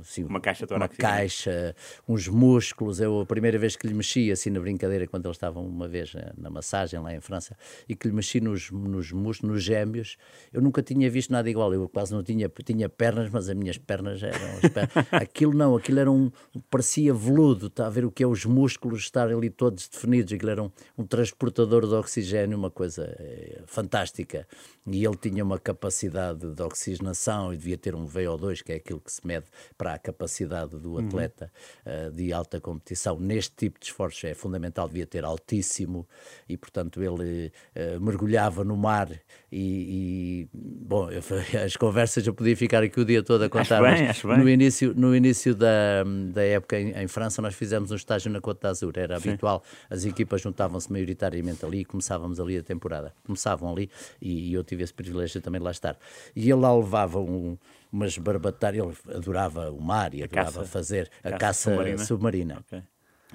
Assim, 0.00 0.24
uma 0.24 0.40
caixa 0.40 0.66
Uma 0.70 0.88
caixa, 0.88 1.74
uns 2.08 2.28
músculos. 2.28 3.00
Eu, 3.00 3.20
a 3.20 3.26
primeira 3.26 3.58
vez 3.58 3.76
que 3.76 3.86
lhe 3.86 3.94
mexi, 3.94 4.30
assim, 4.30 4.50
na 4.50 4.60
brincadeira, 4.60 5.06
quando 5.06 5.26
ele 5.26 5.32
estava 5.32 5.60
uma 5.60 5.88
vez 5.88 6.14
eh, 6.14 6.32
na 6.36 6.50
massagem 6.50 7.00
lá 7.00 7.14
em 7.14 7.20
França, 7.20 7.56
e 7.88 7.94
que 7.94 8.08
lhe 8.08 8.14
mexi 8.14 8.40
nos, 8.40 8.70
nos 8.70 9.12
músculos, 9.12 9.54
nos 9.54 9.62
gêmeos, 9.62 10.16
eu 10.52 10.60
nunca 10.60 10.82
tinha 10.82 11.08
visto 11.10 11.30
nada 11.30 11.48
igual. 11.48 11.72
Eu 11.72 11.88
quase 11.88 12.12
não 12.12 12.22
tinha. 12.22 12.50
tinha 12.64 12.88
pernas, 12.88 13.30
mas 13.30 13.48
as 13.48 13.56
minhas 13.56 13.78
pernas 13.78 14.22
eram. 14.22 14.56
As 14.62 14.70
pernas, 14.70 15.11
aquilo 15.12 15.52
não, 15.54 15.76
aquilo 15.76 16.00
era 16.00 16.10
um, 16.10 16.30
parecia 16.70 17.12
veludo, 17.12 17.66
está 17.66 17.86
a 17.86 17.90
ver 17.90 18.04
o 18.04 18.10
que 18.10 18.22
é 18.22 18.26
os 18.26 18.44
músculos 18.44 19.02
estarem 19.02 19.36
ali 19.36 19.50
todos 19.50 19.86
definidos, 19.86 20.32
aquilo 20.32 20.50
era 20.50 20.62
um, 20.62 20.70
um 20.96 21.06
transportador 21.06 21.86
de 21.86 21.94
oxigênio, 21.94 22.56
uma 22.56 22.70
coisa 22.70 23.04
é, 23.18 23.62
fantástica. 23.66 24.46
E 24.84 25.04
ele 25.04 25.16
tinha 25.16 25.44
uma 25.44 25.60
capacidade 25.60 26.52
de 26.52 26.62
oxigenação 26.62 27.54
e 27.54 27.56
devia 27.56 27.78
ter 27.78 27.94
um 27.94 28.04
VO2, 28.04 28.64
que 28.64 28.72
é 28.72 28.76
aquilo 28.76 29.00
que 29.00 29.12
se 29.12 29.24
mede 29.24 29.46
para 29.78 29.94
a 29.94 29.98
capacidade 29.98 30.76
do 30.76 30.94
uhum. 30.94 31.06
atleta 31.06 31.52
uhum. 31.86 32.08
uh, 32.08 32.10
de 32.10 32.32
alta 32.32 32.60
competição. 32.60 33.18
Neste 33.18 33.54
tipo 33.54 33.78
de 33.78 33.86
esforços 33.86 34.24
é 34.24 34.34
fundamental, 34.34 34.88
devia 34.88 35.06
ter 35.06 35.24
altíssimo 35.24 36.08
e, 36.48 36.56
portanto, 36.56 37.00
ele 37.00 37.52
uh, 37.76 38.00
mergulhava 38.00 38.64
no 38.64 38.76
mar 38.76 39.08
e, 39.52 40.48
e 40.50 40.50
bom, 40.52 41.10
eu, 41.10 41.22
as 41.64 41.76
conversas 41.76 42.26
eu 42.26 42.34
podia 42.34 42.56
ficar 42.56 42.82
aqui 42.82 42.98
o 42.98 43.04
dia 43.04 43.22
todo 43.22 43.42
a 43.42 43.48
contar, 43.48 43.84
acho 43.84 43.98
bem, 43.98 44.08
acho 44.08 44.28
bem. 44.28 44.38
no 44.38 44.48
início, 44.48 44.92
no 45.02 45.16
início 45.16 45.54
da, 45.54 46.04
da 46.32 46.42
época 46.42 46.78
em, 46.78 46.92
em 46.92 47.08
França 47.08 47.42
nós 47.42 47.54
fizemos 47.54 47.90
um 47.90 47.96
estágio 47.96 48.30
na 48.30 48.40
Côte 48.40 48.60
d'Azur, 48.62 48.92
era 48.96 49.18
Sim. 49.18 49.30
habitual, 49.30 49.62
as 49.90 50.04
equipas 50.04 50.40
juntavam-se 50.40 50.90
maioritariamente 50.90 51.64
ali 51.66 51.80
e 51.80 51.84
começávamos 51.84 52.38
ali 52.38 52.56
a 52.56 52.62
temporada, 52.62 53.12
começavam 53.24 53.72
ali 53.72 53.90
e, 54.20 54.50
e 54.50 54.54
eu 54.54 54.62
tive 54.62 54.84
esse 54.84 54.94
privilégio 54.94 55.40
também 55.40 55.60
de 55.60 55.64
lá 55.64 55.72
estar. 55.72 55.98
E 56.36 56.42
ele 56.50 56.60
lá 56.60 56.74
levava 56.74 57.18
um, 57.18 57.58
umas 57.92 58.16
barbatárias, 58.16 58.96
ele 59.06 59.16
adorava 59.16 59.70
o 59.70 59.80
mar 59.80 60.14
e 60.14 60.22
adorava 60.22 60.60
caça, 60.60 60.64
fazer 60.64 61.10
a 61.22 61.30
caça, 61.30 61.38
caça 61.38 61.70
submarina. 61.70 62.04
submarina. 62.04 62.58
Okay. 62.60 62.82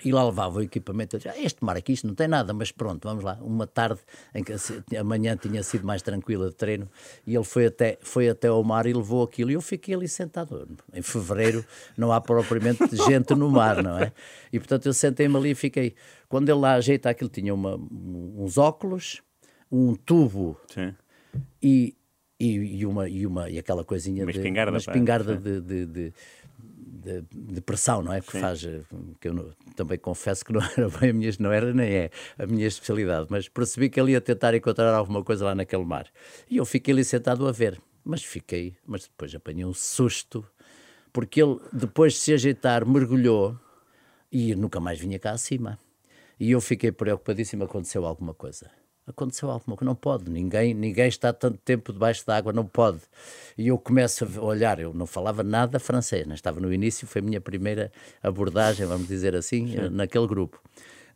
E 0.03 0.12
lá 0.12 0.23
levava 0.23 0.60
o 0.60 0.62
equipamento. 0.62 1.17
Ah, 1.27 1.39
este 1.39 1.63
mar 1.63 1.75
aqui, 1.75 1.93
isto 1.93 2.07
não 2.07 2.13
tem 2.13 2.27
nada, 2.27 2.53
mas 2.53 2.71
pronto, 2.71 3.07
vamos 3.07 3.23
lá. 3.23 3.38
Uma 3.41 3.65
tarde 3.65 3.99
em 4.33 4.43
que 4.43 4.53
a 4.95 5.03
manhã 5.03 5.36
tinha 5.36 5.63
sido 5.63 5.86
mais 5.86 6.01
tranquila 6.01 6.49
de 6.49 6.55
treino 6.55 6.89
e 7.25 7.36
ele 7.36 7.43
foi 7.43 7.65
até, 7.65 7.97
foi 8.01 8.29
até 8.29 8.47
ao 8.47 8.63
mar 8.63 8.86
e 8.86 8.93
levou 8.93 9.23
aquilo. 9.23 9.51
E 9.51 9.53
eu 9.53 9.62
fiquei 9.62 9.95
ali 9.95 10.07
sentado. 10.07 10.67
Em 10.93 11.01
fevereiro 11.01 11.65
não 11.97 12.12
há 12.12 12.21
propriamente 12.21 12.83
gente 13.07 13.33
no 13.33 13.49
mar, 13.49 13.81
não 13.81 13.97
é? 13.97 14.12
E 14.51 14.60
portanto 14.60 14.86
eu 14.86 14.93
sentei-me 14.93 15.36
ali 15.36 15.51
e 15.51 15.55
fiquei. 15.55 15.95
Quando 16.29 16.49
ele 16.49 16.60
lá 16.60 16.73
ajeita 16.73 17.10
aquilo, 17.10 17.29
tinha 17.29 17.53
uma, 17.53 17.75
uns 17.75 18.57
óculos, 18.57 19.21
um 19.71 19.95
tubo 19.95 20.60
Sim. 20.73 20.93
e. 21.62 21.93
E, 22.39 22.81
e, 22.81 22.86
uma, 22.86 23.10
e, 23.10 23.25
uma, 23.25 23.49
e 23.49 23.57
aquela 23.57 23.83
coisinha 23.83 24.23
uma 24.23 24.29
espingarda, 24.29 24.69
de, 24.69 24.75
uma 24.75 24.77
espingarda 24.77 25.36
de, 25.36 25.60
de, 25.60 25.86
de 25.88 26.13
de, 27.07 27.53
de, 27.53 27.61
pressão, 27.61 28.03
não 28.03 28.13
é? 28.13 28.21
Que 28.21 28.31
Sim. 28.31 28.41
faz, 28.41 28.63
eh, 28.63 28.81
que 29.19 29.29
eu 29.29 29.33
não, 29.33 29.51
também 29.75 29.97
confesso 29.97 30.43
que 30.43 30.51
não 30.51 30.61
era 30.77 30.89
bem 30.89 31.09
a 31.09 31.13
minha, 31.13 31.31
não 31.39 31.51
era 31.51 31.73
nem 31.73 31.89
é 31.89 32.09
a 32.37 32.45
minha 32.45 32.67
especialidade, 32.67 33.27
mas 33.29 33.47
percebi 33.47 33.89
que 33.89 33.99
ele 33.99 34.11
ia 34.11 34.21
tentar 34.21 34.53
encontrar 34.53 34.93
alguma 34.93 35.23
coisa 35.23 35.45
lá 35.45 35.55
naquele 35.55 35.85
mar. 35.85 36.07
E 36.49 36.57
eu 36.57 36.65
fiquei 36.65 36.93
ali 36.93 37.03
sentado 37.03 37.47
a 37.47 37.51
ver, 37.51 37.81
mas 38.03 38.23
fiquei, 38.23 38.75
mas 38.85 39.03
depois 39.03 39.33
apanhei 39.33 39.65
um 39.65 39.73
susto, 39.73 40.45
porque 41.13 41.41
ele, 41.41 41.59
depois 41.71 42.13
de 42.13 42.19
se 42.19 42.33
ajeitar, 42.33 42.85
mergulhou 42.85 43.57
e 44.31 44.55
nunca 44.55 44.79
mais 44.79 44.99
vinha 44.99 45.17
cá 45.17 45.31
acima. 45.31 45.79
E 46.39 46.51
eu 46.51 46.61
fiquei 46.61 46.91
preocupadíssimo, 46.91 47.63
aconteceu 47.63 48.05
alguma 48.05 48.33
coisa 48.33 48.69
aconteceu 49.07 49.49
alguma 49.49 49.77
coisa, 49.77 49.85
não 49.85 49.95
pode, 49.95 50.29
ninguém, 50.29 50.73
ninguém 50.73 51.07
está 51.07 51.31
tanto 51.31 51.57
tempo 51.59 51.93
debaixo 51.93 52.25
d'água, 52.25 52.51
não 52.51 52.65
pode. 52.65 52.99
E 53.57 53.69
eu 53.69 53.77
começo 53.77 54.25
a 54.25 54.41
olhar, 54.43 54.79
eu 54.79 54.93
não 54.93 55.07
falava 55.07 55.41
nada 55.43 55.79
francês, 55.79 56.27
né? 56.27 56.35
estava 56.35 56.59
no 56.59 56.71
início, 56.73 57.07
foi 57.07 57.21
a 57.21 57.25
minha 57.25 57.41
primeira 57.41 57.91
abordagem, 58.21 58.85
vamos 58.85 59.07
dizer 59.07 59.35
assim, 59.35 59.71
Sim. 59.71 59.89
naquele 59.89 60.27
grupo 60.27 60.61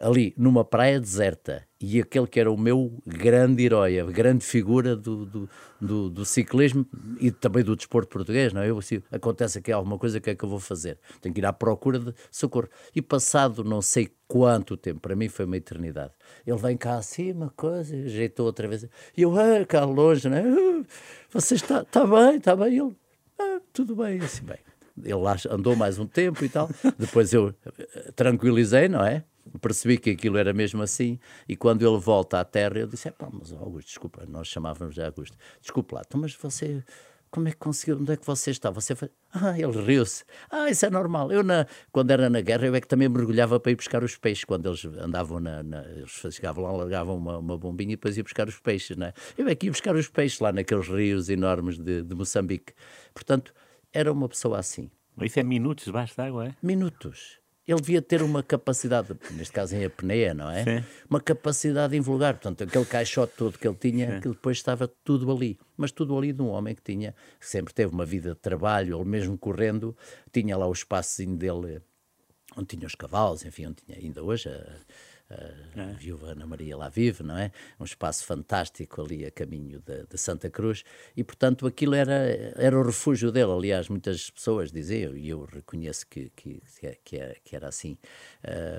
ali 0.02 0.34
numa 0.36 0.66
praia 0.66 1.00
deserta 1.00 1.64
e 1.80 2.00
aquele 2.00 2.28
que 2.28 2.40
era 2.40 2.52
o 2.52 2.58
meu 2.58 3.02
grande 3.06 3.64
herói, 3.64 4.00
a 4.00 4.06
grande 4.06 4.44
figura 4.44 4.96
do, 4.96 5.26
do, 5.26 5.50
do, 5.80 6.10
do 6.10 6.26
ciclismo 6.26 6.86
e 7.20 7.32
também 7.32 7.64
do 7.64 7.76
desporto 7.76 8.10
português, 8.10 8.52
não 8.52 8.62
é? 8.62 8.70
Eu, 8.70 8.80
assim, 8.80 9.02
acontece 9.12 9.60
aqui 9.60 9.72
alguma 9.72 9.98
coisa, 9.98 10.18
o 10.18 10.22
que 10.22 10.32
é 10.32 10.36
que 10.36 10.44
eu 10.44 10.50
vou 10.50 10.60
fazer? 10.60 10.98
Tenho 11.22 11.34
que 11.34 11.42
ir 11.42 11.46
à 11.46 11.54
procura 11.54 12.00
de 12.00 12.14
socorro. 12.32 12.68
E 12.96 13.02
passado 13.02 13.64
não 13.64 13.82
sei 13.82 14.10
quanto 14.28 14.76
tempo, 14.76 15.00
para 15.00 15.16
mim 15.16 15.30
foi 15.30 15.46
uma 15.46 15.58
eternidade, 15.58 16.14
ele 16.48 16.58
vem 16.58 16.78
cá 16.78 16.96
acima, 16.96 17.54
coisa, 17.56 17.96
ajeitou 17.96 18.46
outra 18.46 18.68
vez, 18.68 18.88
e 19.16 19.22
eu, 19.22 19.38
ah, 19.38 19.66
cá 19.66 19.84
longe, 19.84 20.30
não 20.30 20.38
é? 20.38 20.42
Ah, 20.42 20.86
você 21.32 21.56
está, 21.56 21.82
está 21.82 22.06
bem, 22.08 22.38
está 22.38 22.56
bem, 22.56 22.78
ele, 22.78 22.96
ah, 23.38 23.60
tudo 23.74 23.96
bem, 23.96 24.20
assim, 24.20 24.44
bem. 24.46 24.58
Ele 25.04 25.16
lá 25.16 25.36
andou 25.50 25.76
mais 25.76 25.98
um 25.98 26.06
tempo 26.06 26.44
e 26.46 26.50
tal, 26.50 26.70
depois 26.98 27.34
eu 27.34 27.54
eh, 27.78 28.12
tranquilizei, 28.16 28.88
não 28.88 29.04
é? 29.04 29.24
Percebi 29.60 29.98
que 29.98 30.12
aquilo 30.12 30.38
era 30.38 30.54
mesmo 30.54 30.82
assim 30.82 31.20
e 31.48 31.56
quando 31.56 31.88
ele 31.88 32.00
volta 32.00 32.40
à 32.40 32.46
terra 32.46 32.80
eu 32.80 32.88
disse, 32.88 33.08
é 33.08 33.12
pá, 33.12 33.30
mas 33.32 33.52
Augusto, 33.54 33.88
desculpa, 33.88 34.26
nós 34.28 34.48
chamávamos 34.48 34.96
de 34.96 35.02
Augusto, 35.02 35.38
desculpa 35.62 35.96
lá, 35.96 36.04
então, 36.06 36.20
mas 36.20 36.34
você, 36.36 36.84
como 37.30 37.48
é 37.48 37.52
que 37.52 37.58
conseguiu, 37.58 37.98
onde 37.98 38.14
é 38.14 38.18
que 38.18 38.26
você 38.26 38.52
está? 38.52 38.70
Você. 38.70 38.94
Ah, 39.34 39.58
ele 39.58 39.82
riu-se, 39.82 40.24
ah, 40.50 40.70
isso 40.70 40.86
é 40.86 40.90
normal, 40.90 41.32
eu 41.32 41.44
na, 41.44 41.66
quando 41.92 42.12
era 42.12 42.30
na 42.30 42.42
guerra 42.42 42.68
eu 42.68 42.76
é 42.76 42.82
que 42.82 42.88
também 42.88 43.10
mergulhava 43.10 43.60
para 43.60 43.72
ir 43.72 43.76
buscar 43.76 44.04
os 44.04 44.18
peixes, 44.18 44.44
quando 44.44 44.68
eles 44.68 44.86
andavam 44.86 45.40
na, 45.40 45.64
na 45.64 45.84
eles 45.86 46.12
chegavam 46.32 46.64
lá, 46.64 46.72
largavam 46.72 47.18
uma, 47.18 47.38
uma 47.38 47.58
bombinha 47.58 47.94
e 47.94 47.96
depois 47.96 48.18
ia 48.18 48.24
buscar 48.24 48.48
os 48.48 48.60
peixes, 48.60 48.98
não 48.98 49.08
é? 49.08 49.14
Eu 49.38 49.48
é 49.48 49.56
que 49.56 49.68
ia 49.68 49.72
buscar 49.72 49.96
os 49.96 50.08
peixes 50.08 50.40
lá 50.40 50.52
naqueles 50.52 50.88
rios 50.88 51.30
enormes 51.30 51.78
de, 51.78 52.04
de 52.04 52.16
Moçambique, 52.16 52.74
portanto, 53.14 53.54
era 53.94 54.12
uma 54.12 54.30
pessoa 54.30 54.60
assim. 54.60 54.90
Isso 55.22 55.40
é 55.40 55.44
minutos 55.44 55.86
debaixo 55.86 56.16
d'água, 56.16 56.48
é? 56.48 56.56
Minutos 56.64 57.41
ele 57.72 57.82
devia 57.82 58.02
ter 58.02 58.22
uma 58.22 58.44
capacidade, 58.44 59.16
neste 59.32 59.54
caso 59.54 59.76
em 59.76 59.86
apneia, 59.86 60.34
não 60.34 60.50
é? 60.50 60.64
Sim. 60.64 60.86
Uma 61.10 61.20
capacidade 61.20 61.96
invulgar. 61.96 62.34
Portanto, 62.34 62.64
aquele 62.64 62.86
caixote 62.86 63.34
todo 63.36 63.58
que 63.58 63.68
ele 63.68 63.78
tinha, 63.78 64.20
que 64.20 64.30
depois 64.30 64.58
estava 64.58 64.88
tudo 64.88 65.32
ali. 65.32 65.58
Mas 65.78 65.92
tudo 65.92 66.18
ali 66.18 66.34
de 66.34 66.42
um 66.42 66.50
homem 66.50 66.76
que 66.76 66.82
tinha, 66.82 67.16
sempre 67.40 67.74
teve 67.74 67.94
uma 67.94 68.06
vida 68.06 68.32
de 68.32 68.40
trabalho, 68.40 68.98
ele 68.98 69.10
mesmo 69.10 69.38
correndo, 69.38 69.96
tinha 70.32 70.58
lá 70.58 70.68
o 70.68 70.72
espaçozinho 70.72 71.36
dele, 71.36 71.82
onde 72.56 72.68
tinha 72.76 72.86
os 72.88 72.96
cavalos, 72.96 73.46
enfim, 73.46 73.68
onde 73.68 73.84
tinha 73.84 73.98
ainda 73.98 74.24
hoje 74.24 74.50
a, 74.50 74.76
a 75.76 75.82
é. 75.82 75.94
viúva 75.94 76.28
Ana 76.28 76.46
Maria 76.46 76.76
lá 76.76 76.90
vive, 76.90 77.24
não 77.24 77.38
é? 77.38 77.52
Um 77.80 77.84
espaço 77.84 78.26
fantástico 78.26 79.02
ali 79.02 79.26
a 79.26 79.32
caminho 79.32 79.80
de, 79.80 80.06
de, 80.06 80.18
Santa 80.18 80.50
Cruz 80.50 80.84
e, 81.16 81.24
portanto, 81.24 81.66
aquilo 81.66 81.96
era, 81.96 82.14
era 82.56 82.78
o 82.78 82.84
refúgio 82.84 83.32
dele. 83.32 83.52
Aliás, 83.52 83.88
muitas 83.90 84.30
pessoas 84.30 84.72
diziam, 84.72 85.16
e 85.16 85.30
eu 85.30 85.46
reconheço 85.46 86.06
que, 86.08 86.32
que, 86.36 86.62
que, 87.04 87.18
é, 87.18 87.36
que 87.44 87.56
era 87.56 87.68
assim, 87.68 87.98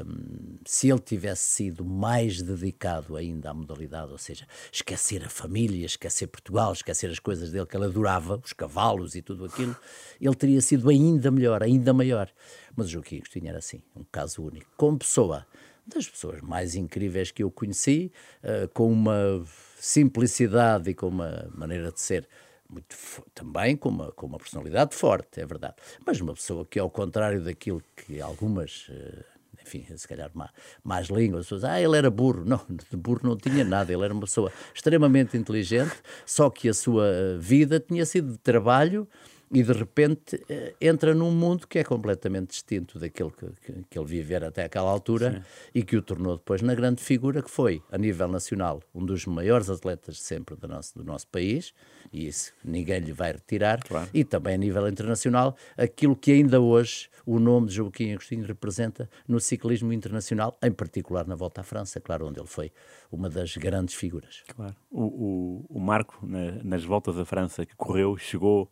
um, 0.07 0.59
se 0.67 0.91
ele 0.91 1.01
tivesse 1.01 1.43
sido 1.43 1.85
mais 1.85 2.43
dedicado 2.43 3.17
ainda 3.17 3.51
à 3.51 3.55
modalidade, 3.55 4.13
ou 4.13 4.19
seja, 4.19 4.47
esquecer 4.71 5.25
a 5.25 5.29
família, 5.29 5.87
esquecer 5.87 6.27
Portugal, 6.27 6.73
esquecer 6.73 7.11
as 7.11 7.19
coisas 7.19 7.51
dele 7.51 7.67
que 7.67 7.77
ele 7.77 7.87
adorava, 7.87 8.41
os 8.45 8.53
cavalos 8.53 9.15
e 9.15 9.23
tudo 9.23 9.45
aquilo, 9.45 9.77
ele 10.21 10.35
teria 10.35 10.61
sido 10.61 10.89
ainda 10.89 11.31
melhor, 11.31 11.63
ainda 11.63 11.93
maior. 11.93 12.31
Mas 12.75 12.87
o 12.87 12.91
Joaquim 12.91 13.17
Agostinho 13.17 13.49
era 13.49 13.59
assim, 13.59 13.83
um 13.95 14.05
caso 14.05 14.43
único. 14.43 14.71
Como 14.77 14.99
pessoa, 14.99 15.47
das 15.87 16.09
pessoas 16.09 16.41
mais 16.41 16.75
incríveis 16.75 17.31
que 17.31 17.43
eu 17.43 17.51
conheci, 17.51 18.13
uh, 18.43 18.69
com 18.69 18.91
uma 18.91 19.45
simplicidade 19.79 20.91
e 20.91 20.95
com 20.95 21.09
uma 21.09 21.51
maneira 21.55 21.91
de 21.91 22.01
ser 22.01 22.29
muito 22.73 22.97
também 23.35 23.77
com 23.77 23.91
uma, 23.91 24.11
com 24.13 24.27
uma 24.27 24.39
personalidade 24.39 24.95
forte, 24.95 25.41
é 25.41 25.47
verdade. 25.47 25.75
Mas 26.07 26.21
uma 26.21 26.33
pessoa 26.33 26.65
que, 26.65 26.79
ao 26.79 26.89
contrário 26.89 27.43
daquilo 27.43 27.83
que 27.95 28.21
algumas, 28.21 28.89
uh, 28.89 29.25
enfim, 29.61 29.85
se 29.95 30.09
calhar 30.09 30.31
mais, 30.33 30.51
mais 30.83 31.09
línguas, 31.09 31.45
pessoas, 31.45 31.65
ah, 31.65 31.81
ele 31.81 31.97
era 31.97 32.11
burro. 32.11 32.45
Não, 32.45 32.61
de 32.91 32.97
burro 32.97 33.21
não 33.23 33.37
tinha 33.37 33.65
nada, 33.65 33.93
ele 33.93 34.05
era 34.05 34.15
uma 34.15 34.23
pessoa 34.23 34.51
extremamente 34.75 35.37
inteligente, 35.37 35.95
só 36.25 36.49
que 36.49 36.69
a 36.69 36.75
sua 36.75 37.37
vida 37.39 37.79
tinha 37.79 38.07
sido 38.07 38.33
de 38.33 38.39
trabalho 38.39 39.07
e 39.53 39.63
de 39.63 39.73
repente 39.73 40.43
eh, 40.49 40.75
entra 40.81 41.15
num 41.15 41.31
mundo 41.31 41.67
que 41.69 41.79
é 41.79 41.85
completamente 41.85 42.51
distinto 42.51 42.99
daquele 42.99 43.31
que, 43.31 43.47
que, 43.61 43.85
que 43.91 43.99
ele 43.99 44.07
vivera 44.07 44.49
até 44.49 44.65
aquela 44.65 44.91
altura 44.91 45.33
Sim. 45.33 45.43
e 45.75 45.83
que 45.83 45.97
o 45.97 46.03
tornou 46.03 46.37
depois 46.37 46.63
na 46.63 46.75
grande 46.75 47.03
figura 47.03 47.43
que 47.43 47.51
foi, 47.51 47.83
a 47.91 47.99
nível 47.99 48.29
nacional, 48.29 48.81
um 48.95 49.05
dos 49.05 49.27
maiores 49.27 49.69
atletas 49.69 50.21
sempre 50.21 50.57
do 50.57 50.67
nosso, 50.67 50.97
do 50.97 51.05
nosso 51.05 51.29
país, 51.29 51.75
e 52.11 52.27
isso 52.27 52.53
ninguém 52.65 53.01
lhe 53.01 53.13
vai 53.13 53.33
retirar, 53.33 53.83
claro. 53.85 54.09
e 54.15 54.25
também 54.25 54.55
a 54.55 54.59
nível 54.59 54.89
internacional, 54.89 55.55
aquilo 55.77 56.17
que 56.17 56.33
ainda 56.33 56.59
hoje 56.61 57.11
o 57.27 57.39
nome 57.39 57.69
de 57.69 57.75
Joaquim 57.75 58.13
Agostinho 58.13 58.47
representa 58.47 59.09
no 59.29 59.39
ciclismo 59.39 59.93
internacional, 59.93 60.57
em 60.63 60.73
particular 60.73 61.27
na 61.27 61.35
Volta 61.35 61.61
à 61.61 61.65
França, 61.65 62.01
claro, 62.01 62.27
onde 62.27 62.41
ele 62.41 62.49
foi 62.49 62.73
uma 63.11 63.29
das 63.29 63.57
grandes 63.57 63.95
figuras. 63.95 64.43
Claro. 64.49 64.75
O, 64.91 65.03
o, 65.03 65.67
o 65.69 65.81
Marco, 65.81 66.27
na, 66.27 66.53
nas 66.65 66.85
voltas 66.85 67.19
à 67.19 67.25
França 67.25 67.67
que 67.67 67.77
correu, 67.77 68.17
chegou 68.17 68.71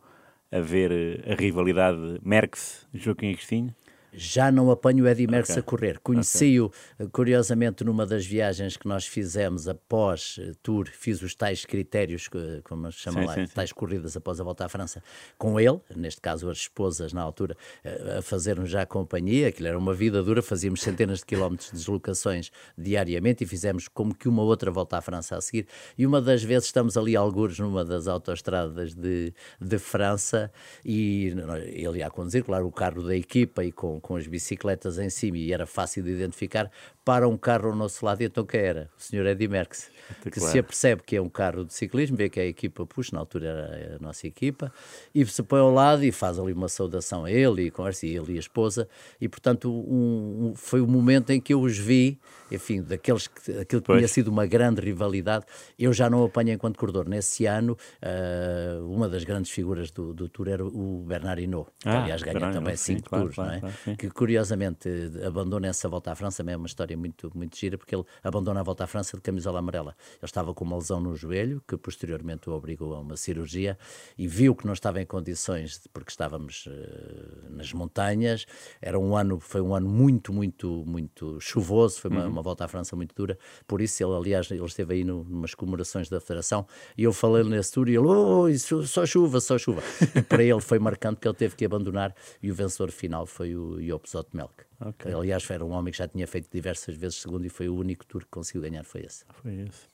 a 0.50 0.60
ver 0.60 0.90
eh, 0.92 1.32
a 1.32 1.34
rivalidade 1.34 2.20
Merckx-Joaquim 2.22 3.30
Agostinho? 3.30 3.74
Já 4.12 4.50
não 4.50 4.70
apanho 4.70 5.04
o 5.04 5.08
Eddie 5.08 5.26
Merckx 5.26 5.50
okay. 5.50 5.60
a 5.60 5.62
correr. 5.62 5.98
Conheci-o, 6.00 6.66
okay. 6.66 7.08
curiosamente, 7.12 7.84
numa 7.84 8.04
das 8.04 8.26
viagens 8.26 8.76
que 8.76 8.88
nós 8.88 9.06
fizemos 9.06 9.68
após 9.68 10.38
uh, 10.38 10.54
tour, 10.62 10.88
fiz 10.90 11.22
os 11.22 11.34
tais 11.34 11.64
critérios, 11.64 12.28
como 12.64 12.90
se 12.90 12.98
chama 12.98 13.20
sim, 13.20 13.26
lá, 13.26 13.34
sim, 13.34 13.46
tais 13.46 13.70
sim. 13.70 13.74
corridas 13.74 14.16
após 14.16 14.40
a 14.40 14.44
volta 14.44 14.64
à 14.64 14.68
França, 14.68 15.02
com 15.38 15.58
ele, 15.60 15.80
neste 15.94 16.20
caso 16.20 16.48
as 16.50 16.58
esposas 16.58 17.12
na 17.12 17.22
altura, 17.22 17.56
uh, 17.84 18.18
a 18.18 18.22
fazer-nos 18.22 18.70
já 18.70 18.84
companhia. 18.84 19.48
Aquilo 19.48 19.68
era 19.68 19.78
uma 19.78 19.94
vida 19.94 20.22
dura, 20.22 20.42
fazíamos 20.42 20.80
centenas 20.80 21.18
de 21.18 21.26
quilómetros 21.26 21.70
de 21.70 21.76
deslocações 21.76 22.50
diariamente 22.76 23.44
e 23.44 23.46
fizemos 23.46 23.88
como 23.88 24.14
que 24.14 24.28
uma 24.28 24.42
outra 24.42 24.70
volta 24.70 24.98
à 24.98 25.00
França 25.00 25.36
a 25.36 25.40
seguir. 25.40 25.66
E 25.96 26.06
uma 26.06 26.20
das 26.20 26.42
vezes 26.42 26.66
estamos 26.66 26.96
ali, 26.96 27.14
algures, 27.14 27.58
numa 27.58 27.84
das 27.84 28.08
autoestradas 28.08 28.94
de, 28.94 29.32
de 29.60 29.78
França 29.78 30.50
e 30.84 31.34
ele 31.72 31.98
ia 31.98 32.06
a 32.06 32.10
conduzir, 32.10 32.44
claro, 32.44 32.66
o 32.66 32.72
carro 32.72 33.02
da 33.02 33.14
equipa 33.14 33.64
e 33.64 33.70
com 33.70 33.99
com, 34.00 34.16
as 34.16 34.26
bicicletas 34.26 34.98
em 34.98 35.10
cima 35.10 35.38
e 35.38 35.52
era 35.52 35.66
fácil 35.66 36.02
de 36.02 36.10
identificar, 36.10 36.70
para 37.04 37.28
um 37.28 37.36
carro 37.36 37.68
ao 37.68 37.76
nosso 37.76 38.04
lado, 38.04 38.22
e 38.22 38.24
então 38.24 38.44
quem 38.44 38.60
era? 38.60 38.90
O 38.98 39.02
senhor 39.02 39.26
Eddie 39.26 39.48
Merckx, 39.48 39.90
que 40.22 40.30
claro. 40.30 40.52
se 40.52 40.58
apercebe 40.58 41.02
que 41.02 41.16
é 41.16 41.20
um 41.20 41.28
carro 41.28 41.64
de 41.64 41.74
ciclismo, 41.74 42.16
vê 42.16 42.28
que 42.28 42.40
é 42.40 42.44
a 42.44 42.46
equipa 42.46 42.86
puxa, 42.86 43.10
na 43.12 43.20
altura 43.20 43.46
era 43.46 43.96
a 43.96 43.98
nossa 43.98 44.26
equipa, 44.26 44.72
e 45.14 45.24
se 45.26 45.42
põe 45.42 45.60
ao 45.60 45.72
lado 45.72 46.04
e 46.04 46.12
faz 46.12 46.38
ali 46.38 46.52
uma 46.52 46.68
saudação 46.68 47.24
a 47.24 47.30
ele, 47.30 47.66
e 47.66 47.70
conversa, 47.70 48.06
e 48.06 48.16
ele 48.16 48.34
e 48.34 48.36
a 48.36 48.40
esposa, 48.40 48.88
e 49.20 49.28
portanto 49.28 49.70
um, 49.70 50.50
um, 50.50 50.54
foi 50.54 50.80
o 50.80 50.86
momento 50.86 51.30
em 51.30 51.40
que 51.40 51.54
eu 51.54 51.60
os 51.60 51.78
vi, 51.78 52.18
enfim, 52.50 52.82
daqueles 52.82 53.28
que, 53.28 53.52
aquilo 53.58 53.80
que 53.80 53.92
tinha 53.92 54.08
sido 54.08 54.28
uma 54.28 54.46
grande 54.46 54.80
rivalidade, 54.80 55.44
eu 55.78 55.92
já 55.92 56.10
não 56.10 56.24
apanhei 56.24 56.54
enquanto 56.54 56.76
corredor. 56.76 57.08
Nesse 57.08 57.46
ano, 57.46 57.76
uh, 58.02 58.92
uma 58.92 59.08
das 59.08 59.24
grandes 59.24 59.50
figuras 59.50 59.90
do, 59.90 60.12
do 60.12 60.28
Tour 60.28 60.48
era 60.48 60.64
o 60.64 61.04
Bernard 61.06 61.42
Hinault, 61.42 61.70
que 61.78 61.88
ah, 61.88 62.02
aliás 62.02 62.22
ganha 62.22 62.52
também 62.52 62.76
cinco 62.76 63.08
claro, 63.08 63.24
Tours, 63.24 63.36
claro, 63.36 63.50
não 63.50 63.56
é? 63.56 63.60
Claro, 63.60 63.96
que 63.98 64.10
curiosamente 64.10 64.88
abandona 65.24 65.68
essa 65.68 65.88
volta 65.88 66.10
à 66.10 66.14
França, 66.14 66.38
também 66.38 66.54
é 66.54 66.56
uma 66.56 66.66
história 66.66 66.96
muito, 66.96 67.30
muito 67.34 67.56
gira, 67.56 67.78
porque 67.78 67.94
ele 67.94 68.04
abandona 68.22 68.60
a 68.60 68.62
volta 68.62 68.84
à 68.84 68.86
França 68.86 69.16
de 69.16 69.22
camisola 69.22 69.58
amarela. 69.58 69.94
Ele 70.14 70.24
estava 70.24 70.54
com 70.54 70.64
uma 70.64 70.76
lesão 70.76 71.00
no 71.00 71.14
joelho, 71.14 71.62
que 71.66 71.76
posteriormente 71.76 72.48
o 72.48 72.52
obrigou 72.52 72.94
a 72.94 73.00
uma 73.00 73.16
cirurgia, 73.16 73.78
e 74.16 74.26
viu 74.26 74.54
que 74.54 74.66
não 74.66 74.72
estava 74.72 75.00
em 75.00 75.06
condições, 75.06 75.80
porque 75.92 76.10
estávamos 76.10 76.66
uh, 76.66 77.50
nas 77.50 77.72
montanhas, 77.72 78.46
era 78.80 78.98
um 78.98 79.16
ano, 79.16 79.38
foi 79.40 79.60
um 79.60 79.74
ano 79.74 79.88
muito, 79.88 80.32
muito, 80.32 80.84
muito 80.86 81.40
chuvoso, 81.40 82.00
foi 82.00 82.10
uma, 82.10 82.24
uhum. 82.24 82.30
uma 82.30 82.42
volta 82.42 82.64
à 82.64 82.68
França 82.68 82.94
muito 82.96 83.14
dura, 83.14 83.38
por 83.66 83.80
isso 83.80 84.02
ele, 84.02 84.14
aliás, 84.14 84.50
ele 84.50 84.64
esteve 84.64 84.94
aí 84.94 85.04
no, 85.04 85.24
numas 85.24 85.54
comemorações 85.54 86.08
da 86.08 86.20
Federação, 86.20 86.66
e 86.96 87.04
eu 87.04 87.12
falei 87.12 87.44
nesse 87.44 87.72
tour, 87.72 87.88
e 87.88 87.96
ele, 87.96 88.06
oh, 88.06 88.48
isso, 88.48 88.86
só 88.86 89.04
chuva, 89.06 89.40
só 89.40 89.58
chuva. 89.58 89.82
E 90.14 90.22
para 90.22 90.42
ele 90.42 90.60
foi 90.60 90.78
marcante 90.78 91.20
que 91.20 91.28
ele 91.28 91.36
teve 91.36 91.56
que 91.56 91.64
abandonar, 91.64 92.14
e 92.42 92.50
o 92.50 92.54
vencedor 92.54 92.90
final 92.90 93.26
foi 93.26 93.54
o 93.54 93.80
Joop 93.80 94.08
Zotemelk. 94.08 94.70
Okay. 94.80 95.12
Aliás, 95.12 95.48
era 95.50 95.64
um 95.64 95.72
homem 95.72 95.92
que 95.92 95.98
já 95.98 96.08
tinha 96.08 96.26
feito 96.26 96.48
diversas 96.50 96.96
vezes 96.96 97.18
segundo 97.18 97.44
e 97.44 97.50
foi 97.50 97.68
o 97.68 97.76
único 97.76 98.06
tour 98.06 98.22
que 98.22 98.30
conseguiu 98.30 98.62
ganhar, 98.62 98.82
foi 98.84 99.02
esse. 99.02 99.24
Foi 99.42 99.52
esse. 99.52 99.89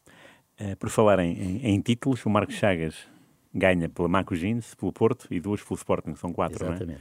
Uh, 0.61 0.76
por 0.76 0.88
falar 0.88 1.18
em, 1.18 1.32
em, 1.32 1.66
em, 1.66 1.80
títulos, 1.80 2.24
o 2.24 2.30
Marcos 2.30 2.54
Chagas 2.54 3.07
ganha 3.52 3.88
pela 3.88 4.09
Marco 4.09 4.34
Jeans, 4.34 4.74
pelo 4.74 4.92
Porto 4.92 5.26
e 5.30 5.38
duas 5.38 5.62
pelo 5.62 5.76
Sporting, 5.76 6.14
são 6.14 6.32
quatro, 6.32 6.64
Exatamente. 6.64 6.86
não 6.86 6.94
é? 6.94 6.98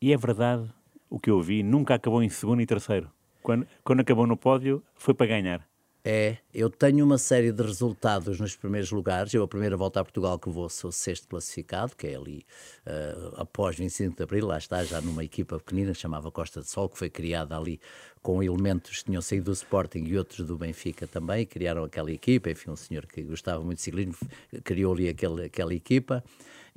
E 0.00 0.12
é 0.12 0.16
verdade, 0.16 0.70
o 1.10 1.18
que 1.18 1.30
eu 1.30 1.40
vi, 1.42 1.62
nunca 1.62 1.94
acabou 1.94 2.22
em 2.22 2.28
segundo 2.28 2.62
e 2.62 2.66
terceiro. 2.66 3.10
Quando, 3.42 3.66
quando 3.84 4.00
acabou 4.00 4.26
no 4.26 4.36
pódio, 4.36 4.82
foi 4.94 5.12
para 5.12 5.26
ganhar. 5.26 5.68
É, 6.10 6.38
eu 6.54 6.70
tenho 6.70 7.04
uma 7.04 7.18
série 7.18 7.52
de 7.52 7.62
resultados 7.62 8.40
nos 8.40 8.56
primeiros 8.56 8.90
lugares. 8.90 9.34
Eu, 9.34 9.42
a 9.42 9.46
primeira 9.46 9.76
volta 9.76 10.00
a 10.00 10.04
Portugal 10.04 10.38
que 10.38 10.48
vou, 10.48 10.66
sou 10.70 10.90
sexto 10.90 11.28
classificado, 11.28 11.94
que 11.94 12.06
é 12.06 12.14
ali 12.14 12.46
uh, 12.86 13.34
após 13.36 13.76
25 13.76 14.16
de 14.16 14.22
Abril, 14.22 14.46
lá 14.46 14.56
está, 14.56 14.82
já 14.84 15.02
numa 15.02 15.22
equipa 15.22 15.58
pequenina, 15.58 15.92
chamava 15.92 16.30
Costa 16.30 16.62
de 16.62 16.70
Sol, 16.70 16.88
que 16.88 16.96
foi 16.96 17.10
criada 17.10 17.58
ali 17.58 17.78
com 18.22 18.42
elementos 18.42 19.00
que 19.00 19.04
tinham 19.04 19.20
saído 19.20 19.44
do 19.44 19.52
Sporting 19.52 20.04
e 20.06 20.16
outros 20.16 20.46
do 20.46 20.56
Benfica 20.56 21.06
também, 21.06 21.44
criaram 21.44 21.84
aquela 21.84 22.10
equipa. 22.10 22.48
Enfim, 22.48 22.70
um 22.70 22.76
senhor 22.76 23.04
que 23.04 23.20
gostava 23.20 23.62
muito 23.62 23.76
de 23.76 23.82
ciclismo 23.82 24.16
criou 24.64 24.94
ali 24.94 25.10
aquele, 25.10 25.44
aquela 25.44 25.74
equipa. 25.74 26.24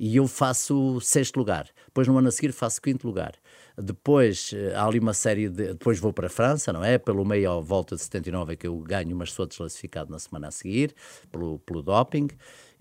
E 0.04 0.16
eu 0.16 0.26
faço 0.26 1.00
sexto 1.00 1.36
lugar. 1.36 1.68
Depois, 1.86 2.08
no 2.08 2.18
ano 2.18 2.26
a 2.26 2.32
seguir, 2.32 2.50
faço 2.50 2.82
quinto 2.82 3.06
lugar. 3.06 3.34
Depois 3.78 4.50
eh, 4.52 4.74
há 4.74 4.84
ali 4.84 4.98
uma 4.98 5.14
série 5.14 5.48
de. 5.48 5.68
Depois 5.68 6.00
vou 6.00 6.12
para 6.12 6.26
a 6.26 6.28
França, 6.28 6.72
não 6.72 6.82
é? 6.84 6.98
Pelo 6.98 7.24
meio 7.24 7.52
à 7.52 7.60
volta 7.60 7.94
de 7.94 8.02
79 8.02 8.54
é 8.54 8.56
que 8.56 8.66
eu 8.66 8.76
ganho, 8.80 9.14
mas 9.14 9.30
sou 9.30 9.46
desclassificado 9.46 10.10
na 10.10 10.18
semana 10.18 10.48
a 10.48 10.50
seguir, 10.50 10.92
pelo, 11.30 11.60
pelo 11.60 11.84
doping. 11.84 12.26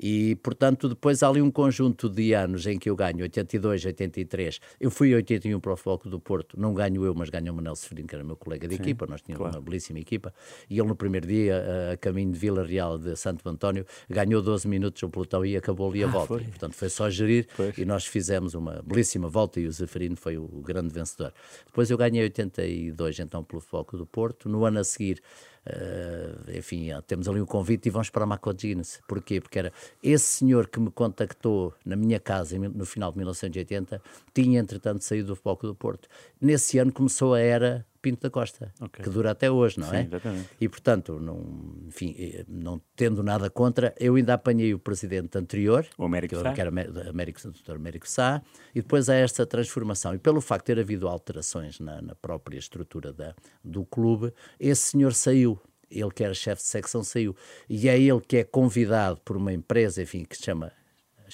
E, 0.02 0.36
portanto, 0.38 0.89
depois 0.89 1.22
há 1.22 1.28
ali 1.28 1.43
um 1.43 1.52
conjunto 1.52 2.10
de 2.10 2.34
anos 2.34 2.66
em 2.66 2.80
que 2.80 2.89
eu 2.89 2.95
ganho 2.95 3.20
82, 3.22 3.86
83. 3.86 4.60
Eu 4.80 4.89
fui 4.89 5.14
81 5.14 5.60
para 5.60 5.74
o 5.74 5.78
Foco 5.78 6.10
do 6.10 6.20
Porto, 6.20 6.60
não 6.60 6.74
ganho 6.74 7.06
eu, 7.06 7.14
mas 7.14 7.30
ganho 7.30 7.54
o 7.54 7.56
Manel 7.56 7.76
Seferino, 7.76 8.08
que 8.08 8.16
era 8.16 8.24
meu 8.24 8.36
colega 8.36 8.68
de 8.68 8.76
Sim, 8.76 8.82
equipa. 8.82 9.06
Nós 9.06 9.22
tínhamos 9.22 9.43
claro. 9.43 9.58
uma 9.58 9.62
belíssima 9.62 9.99
equipa. 9.99 10.34
E 10.68 10.80
ele, 10.80 10.88
no 10.88 10.95
primeiro 10.95 11.28
dia, 11.28 11.64
a 11.93 11.97
caminho 11.97 12.32
de 12.32 12.39
Vila 12.39 12.64
Real 12.64 12.97
de 12.97 13.16
Santo 13.16 13.47
António, 13.47 13.86
ganhou 14.10 14.41
12 14.41 14.68
minutos 14.68 15.04
o 15.04 15.10
pelotão 15.10 15.45
e 15.45 15.56
acabou 15.56 15.91
ali 15.91 16.04
a 16.04 16.08
ah, 16.08 16.10
volta. 16.10 16.28
Foi. 16.34 16.43
Portanto, 16.45 16.74
foi 16.74 16.89
só 16.89 17.08
gerir 17.08 17.47
pois. 17.56 17.78
e 17.78 17.86
nós 17.86 18.08
fizemos 18.08 18.56
uma 18.56 18.82
belíssima 18.84 19.28
volta 19.28 19.60
e 19.60 19.68
o 19.68 19.72
Zeferino 19.72 20.16
foi 20.16 20.36
o 20.36 20.47
grande 20.66 20.91
vencedor. 20.91 21.32
Depois 21.68 21.91
eu 21.91 21.97
ganhei 21.97 22.24
82, 22.24 23.20
então, 23.20 23.43
pelo 23.43 23.62
Foco 23.62 23.95
do 23.95 24.06
Porto. 24.08 24.49
No 24.49 24.66
ano 24.66 24.80
a 24.80 24.84
seguir, 24.84 25.22
Uh, 25.64 26.57
enfim, 26.57 26.88
temos 27.05 27.28
ali 27.28 27.39
um 27.39 27.45
convite 27.45 27.86
e 27.86 27.89
vamos 27.91 28.09
para 28.09 28.24
a 28.24 28.28
Maco 28.28 28.51
Guinness. 28.53 28.99
Porquê? 29.07 29.39
Porque 29.39 29.59
era 29.59 29.74
esse 30.01 30.26
senhor 30.26 30.68
que 30.68 30.80
me 30.80 30.89
contactou 30.89 31.74
na 31.86 31.95
minha 31.95 32.20
casa 32.20 32.57
no 32.57 32.86
final 32.86 33.12
de 33.12 33.18
1980, 33.18 34.01
tinha 34.34 34.59
entretanto 34.59 35.03
saído 35.03 35.28
do 35.28 35.36
Foco 35.36 35.68
do 35.68 35.76
Porto. 35.76 36.07
Nesse 36.39 36.80
ano 36.80 36.91
começou 36.91 37.36
a 37.36 37.39
era 37.39 37.86
Pinto 38.02 38.22
da 38.22 38.30
Costa, 38.30 38.74
okay. 38.82 39.04
que 39.04 39.10
dura 39.10 39.32
até 39.32 39.52
hoje, 39.52 39.80
não 39.80 39.89
Sim, 39.89 39.95
é? 39.95 40.02
Exatamente. 40.04 40.49
E 40.60 40.68
portanto, 40.68 41.20
não, 41.20 41.76
enfim, 41.88 42.16
eh, 42.18 42.45
não 42.47 42.82
tendo 42.95 43.22
nada 43.22 43.49
contra, 43.49 43.93
eu 43.99 44.16
ainda 44.16 44.34
apanhei 44.34 44.74
o 44.74 44.80
presidente 44.80 45.38
anterior, 45.38 45.86
o 45.97 46.06
Américo 46.06 46.36
que, 46.36 46.41
Sá. 46.41 46.54
que 46.54 46.62
era 46.62 46.70
Américo, 46.70 47.39
o 47.47 47.52
Dr. 47.52 47.76
Américo 47.76 48.10
Sá, 48.10 48.41
e 48.74 48.82
depois 48.82 49.10
há 49.10 49.16
esta 49.16 49.45
transformação. 49.45 50.16
E 50.16 50.18
pelo 50.18 50.41
facto 50.41 50.68
de 50.68 50.76
ter 50.76 50.82
havido 50.82 51.08
alterações 51.08 51.80
na, 51.80 52.02
na 52.02 52.16
própria 52.16 52.58
estrutura 52.58 53.14
da, 53.14 53.36
do 53.64 53.86
clube, 53.86 54.34
esse 54.60 54.91
senhor 54.91 55.14
saiu 55.14 55.60
ele 55.91 56.10
que 56.12 56.24
era 56.24 56.34
chefe 56.34 56.62
de 56.62 56.70
secção 56.70 57.04
saiu, 57.04 57.36
e 57.70 57.89
é 57.89 57.99
ele 57.99 58.22
que 58.22 58.38
é 58.38 58.43
convidado 58.43 59.20
por 59.26 59.36
uma 59.36 59.52
empresa, 59.52 60.02
enfim, 60.02 60.24
que 60.24 60.38
se 60.38 60.43
chama 60.43 60.72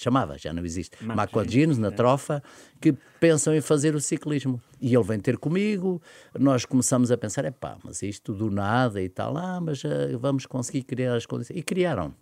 chamava, 0.00 0.38
já 0.38 0.52
não 0.52 0.64
existe, 0.64 0.96
Macoaginos, 1.02 1.78
na 1.78 1.88
é. 1.88 1.90
Trofa, 1.90 2.42
que 2.80 2.94
pensam 3.20 3.54
em 3.54 3.60
fazer 3.60 3.94
o 3.94 4.00
ciclismo. 4.00 4.60
E 4.80 4.94
ele 4.94 5.04
vem 5.04 5.18
ter 5.18 5.36
comigo, 5.36 6.00
nós 6.38 6.64
começamos 6.64 7.10
a 7.10 7.16
pensar, 7.16 7.44
é 7.44 7.50
pá, 7.50 7.76
mas 7.82 8.02
isto 8.02 8.32
do 8.32 8.50
nada 8.50 9.02
e 9.02 9.08
tal, 9.08 9.36
ah, 9.36 9.60
mas 9.60 9.82
uh, 9.84 10.18
vamos 10.18 10.46
conseguir 10.46 10.84
criar 10.84 11.14
as 11.14 11.26
condições. 11.26 11.58
E 11.58 11.62
criaram. 11.62 12.14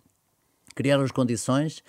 Criaram 0.75 1.03
as 1.03 1.11
condições, 1.11 1.83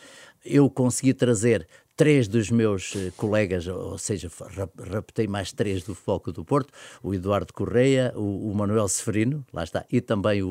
eu 0.45 0.69
consegui 0.71 1.13
trazer 1.13 1.67
três 1.99 2.29
dos 2.29 2.49
meus 2.49 2.95
eh, 2.95 3.11
colegas, 3.17 3.67
ou 3.67 3.99
seja, 3.99 4.31
raptei 4.89 5.27
mais 5.27 5.51
três 5.51 5.83
do 5.83 5.97
Foco 5.97 6.31
do 6.31 6.45
Porto, 6.45 6.73
o 7.03 7.13
Eduardo 7.13 7.53
Correia, 7.53 8.13
o, 8.15 8.53
o 8.53 8.55
Manuel 8.55 8.87
Seferino, 8.87 9.45
lá 9.53 9.65
está, 9.65 9.85
e 9.91 10.01
também 10.01 10.41
o, 10.41 10.49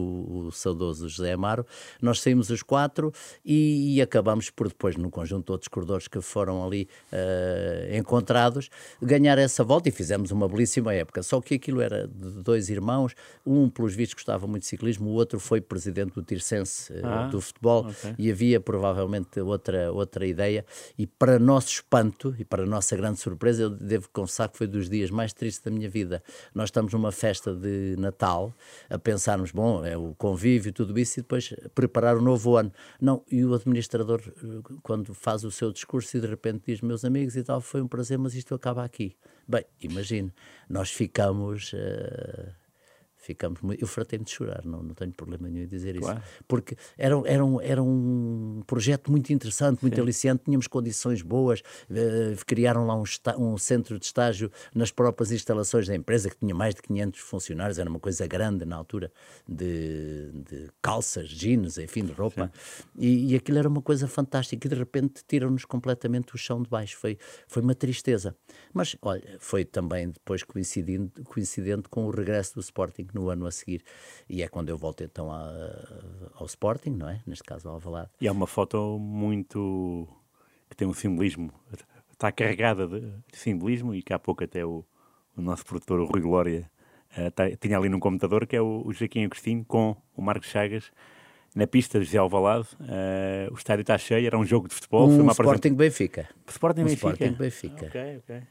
o, 0.48 0.52
saudoso 0.52 1.08
José 1.08 1.32
Amaro. 1.32 1.66
Nós 2.02 2.20
saímos 2.20 2.50
os 2.50 2.62
quatro 2.62 3.14
e, 3.46 3.96
e 3.96 4.02
acabamos 4.02 4.50
por 4.50 4.68
depois, 4.68 4.98
num 4.98 5.10
conjunto 5.10 5.46
de 5.46 5.52
outros 5.54 5.70
corredores 5.70 6.10
que 6.10 6.20
foram 6.20 6.66
ali 6.66 6.90
uh, 7.14 7.96
encontrados, 7.96 8.70
ganhar 9.02 9.38
essa 9.38 9.64
volta 9.64 9.88
e 9.88 9.92
fizemos 9.94 10.32
uma 10.32 10.50
belíssima 10.50 10.94
época. 10.94 11.24
Só 11.24 11.40
que 11.40 11.56
aquilo 11.56 11.80
era 11.80 12.10
de 12.10 12.44
dois 12.44 12.70
irmãos, 12.70 13.16
um, 13.46 13.70
pelos 13.70 13.96
vistos, 13.96 14.16
gostava 14.16 14.46
muito 14.48 14.64
de 14.64 14.68
ciclismo, 14.68 15.12
o 15.12 15.14
outro 15.14 15.40
foi 15.40 15.62
presidente 15.62 16.14
do 16.14 16.22
Tirsense 16.22 16.92
uh, 16.92 17.06
ah, 17.06 17.28
do 17.28 17.40
futebol 17.40 17.88
okay. 17.88 18.16
e 18.18 18.30
havia 18.30 18.60
provavelmente 18.60 19.40
outra, 19.40 19.94
outra 19.94 20.28
ideia. 20.28 20.66
E 21.00 21.08
para 21.08 21.37
para 21.38 21.46
nosso 21.46 21.68
espanto 21.68 22.36
e 22.40 22.44
para 22.44 22.66
nossa 22.66 22.96
grande 22.96 23.20
surpresa, 23.20 23.64
eu 23.64 23.70
devo 23.70 24.10
confessar 24.10 24.50
que 24.50 24.58
foi 24.58 24.66
dos 24.66 24.90
dias 24.90 25.12
mais 25.12 25.34
tristes 25.34 25.64
da 25.64 25.70
minha 25.70 25.88
vida. 25.88 26.24
Nós 26.54 26.70
estamos 26.70 26.92
numa 26.94 27.12
festa 27.12 27.54
de 27.54 27.96
Natal 27.98 28.56
a 28.90 28.98
pensarmos, 28.98 29.52
bom, 29.52 29.86
é 29.86 29.96
o 29.96 30.16
convívio, 30.16 30.74
tudo 30.74 30.98
isso, 30.98 31.20
e 31.20 31.22
depois 31.22 31.54
preparar 31.76 32.18
o 32.18 32.22
novo 32.22 32.56
ano. 32.58 32.72
Não, 33.00 33.24
e 33.32 33.46
o 33.46 33.54
administrador, 33.54 34.20
quando 34.82 35.14
faz 35.14 35.44
o 35.44 35.52
seu 35.52 35.72
discurso 35.72 36.18
e 36.18 36.22
de 36.22 36.28
repente 36.28 36.64
diz, 36.66 36.82
meus 36.82 37.06
amigos 37.06 37.36
e 37.36 37.44
tal, 37.44 37.62
foi 37.62 37.82
um 37.82 37.88
prazer, 37.88 38.18
mas 38.18 38.34
isto 38.34 38.56
acaba 38.56 38.84
aqui. 38.84 39.16
Bem, 39.48 39.64
imagine, 39.80 40.34
nós 40.68 40.90
ficamos. 40.90 41.72
Uh 41.74 42.67
ficamos 43.28 43.60
muito, 43.62 43.82
eu 43.82 43.88
fratei-me 43.88 44.24
de 44.24 44.32
chorar, 44.32 44.64
não, 44.64 44.82
não 44.82 44.94
tenho 44.94 45.12
problema 45.12 45.50
nenhum 45.50 45.66
em 45.66 45.68
dizer 45.68 46.00
claro. 46.00 46.20
isso, 46.20 46.44
porque 46.48 46.78
era, 46.98 47.16
era, 47.26 47.44
um, 47.44 47.62
era 47.62 47.84
um 47.84 48.64
projeto 48.66 49.12
muito 49.12 49.34
interessante, 49.34 49.82
muito 49.82 49.96
Sim. 49.96 50.02
aliciante, 50.02 50.44
tínhamos 50.46 50.68
condições 50.68 51.22
boas, 51.22 51.60
uh, 51.60 52.46
criaram 52.46 52.86
lá 52.86 52.96
um, 52.96 53.04
um, 53.38 53.58
centro 53.58 54.00
de 54.00 54.06
estágio 54.06 54.50
nas 54.74 54.92
próprias 54.92 55.32
instalações 55.34 55.88
da 55.88 55.96
empresa, 55.96 56.30
que 56.30 56.38
tinha 56.38 56.56
mais 56.56 56.74
de 56.74 56.82
500 56.82 57.20
funcionários, 57.20 57.78
era 57.78 57.90
uma 57.90 58.00
coisa 58.00 58.26
grande 58.26 58.64
na 58.64 58.78
altura, 58.78 59.12
de, 59.48 60.32
de 60.50 60.70
calças, 60.82 61.28
jeans, 61.28 61.78
enfim, 61.78 62.06
de 62.06 62.14
roupa, 62.14 62.50
e, 62.98 63.34
e, 63.34 63.36
aquilo 63.36 63.58
era 63.58 63.68
uma 63.68 63.82
coisa 63.82 64.08
fantástica, 64.08 64.66
e 64.66 64.70
de 64.70 64.76
repente 64.76 65.22
tiram-nos 65.28 65.66
completamente 65.66 66.34
o 66.34 66.38
chão 66.38 66.62
de 66.62 66.70
baixo, 66.70 66.96
foi, 66.98 67.18
foi 67.46 67.62
uma 67.62 67.76
tristeza. 67.76 68.34
Mas, 68.74 68.96
olha, 69.02 69.36
foi 69.40 69.66
também 69.66 70.12
depois 70.12 70.44
coincidente, 70.44 71.22
coincidente 71.24 71.90
com 71.90 72.06
o 72.06 72.10
regresso 72.10 72.56
do 72.56 72.62
Sporting 72.62 73.08
no 73.18 73.30
ano 73.30 73.46
a 73.46 73.52
seguir. 73.52 73.84
E 74.30 74.44
é 74.44 74.48
quando 74.48 74.70
eu 74.70 74.78
volto 74.78 75.04
então 75.04 75.32
a, 75.32 75.50
ao 76.36 76.46
Sporting, 76.46 76.92
não 76.92 77.10
é? 77.10 77.22
Neste 77.26 77.44
caso 77.44 77.68
ao 77.68 77.76
Alvalade. 77.76 78.10
E 78.22 78.28
é 78.28 78.32
uma 78.32 78.48
foto 78.48 78.98
muito... 79.00 80.08
que 80.70 80.76
tem 80.76 80.88
um 80.88 80.94
simbolismo, 80.94 81.52
está 82.12 82.32
carregada 82.32 82.88
de, 82.88 83.14
simbolismo 83.34 83.94
e 83.94 84.02
que 84.02 84.14
há 84.14 84.20
pouco 84.20 84.44
até 84.44 84.66
o, 84.66 84.86
o 85.36 85.42
nosso 85.42 85.66
produtor, 85.66 86.00
o 86.00 86.06
Rui 86.06 86.22
Glória, 86.22 86.70
uh, 87.18 87.32
tá, 87.32 87.50
tinha 87.58 87.78
ali 87.78 87.90
no 87.90 88.00
computador, 88.00 88.46
que 88.46 88.56
é 88.56 88.62
o, 88.62 88.84
o 88.86 88.94
Joaquim 88.94 89.26
Agostinho 89.26 89.66
com 89.66 89.96
o 90.16 90.22
Marcos 90.22 90.50
Chagas, 90.50 90.92
na 91.56 91.66
pista 91.66 92.00
de 92.00 92.06
José 92.06 92.18
Alvalade. 92.18 92.68
Uh, 92.80 93.52
o 93.52 93.56
estádio 93.56 93.82
está 93.82 93.98
cheio, 93.98 94.28
era 94.28 94.38
um 94.38 94.46
jogo 94.46 94.68
de 94.68 94.76
futebol. 94.76 95.08
Um 95.08 95.16
foi 95.16 95.22
uma 95.22 95.32
Sporting 95.32 95.74
Benfica. 95.74 96.30
Sporting 96.48 96.82
um 96.82 96.86
Benfica. 96.86 97.10
Sporting 97.10 97.36
Benfica. 97.36 97.86
Ok, 97.88 98.18
ok. 98.18 98.42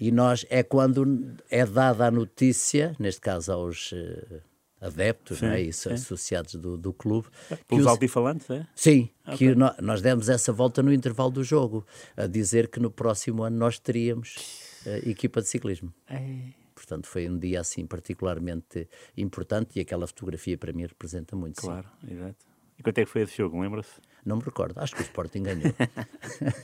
E 0.00 0.12
nós, 0.12 0.46
é 0.48 0.62
quando 0.62 1.36
é 1.50 1.66
dada 1.66 2.06
a 2.06 2.10
notícia, 2.10 2.94
neste 2.98 3.20
caso 3.20 3.52
aos 3.52 3.92
uh, 3.92 4.40
adeptos, 4.80 5.38
sim, 5.38 5.46
não 5.46 5.52
é 5.52 5.60
isso, 5.60 5.92
associados 5.92 6.54
do, 6.54 6.76
do 6.76 6.92
clube. 6.92 7.28
É, 7.50 7.56
pelos 7.56 7.84
os... 7.84 7.90
altifalantes, 7.90 8.48
é? 8.50 8.66
Sim, 8.74 9.10
okay. 9.26 9.36
que 9.36 9.54
no, 9.54 9.74
nós 9.80 10.00
demos 10.00 10.28
essa 10.28 10.52
volta 10.52 10.82
no 10.82 10.92
intervalo 10.92 11.30
do 11.30 11.42
jogo, 11.42 11.84
a 12.16 12.26
dizer 12.26 12.68
que 12.68 12.78
no 12.78 12.90
próximo 12.90 13.42
ano 13.42 13.56
nós 13.56 13.78
teríamos 13.78 14.36
uh, 14.86 15.08
equipa 15.08 15.40
de 15.42 15.48
ciclismo. 15.48 15.92
É. 16.08 16.52
Portanto, 16.74 17.08
foi 17.08 17.28
um 17.28 17.36
dia 17.36 17.60
assim 17.60 17.84
particularmente 17.84 18.88
importante 19.16 19.78
e 19.78 19.80
aquela 19.80 20.06
fotografia 20.06 20.56
para 20.56 20.72
mim 20.72 20.82
representa 20.82 21.34
muito. 21.34 21.60
Claro, 21.60 21.88
sim. 22.00 22.14
exato. 22.14 22.46
E 22.78 22.82
quanto 22.84 22.98
é 22.98 23.04
que 23.04 23.10
foi 23.10 23.22
esse 23.22 23.36
jogo, 23.36 23.60
lembra-se? 23.60 23.90
Não 24.28 24.36
me 24.36 24.42
recordo, 24.42 24.78
acho 24.78 24.94
que 24.94 25.00
o 25.00 25.04
Sporting 25.04 25.42
ganhou. 25.42 25.74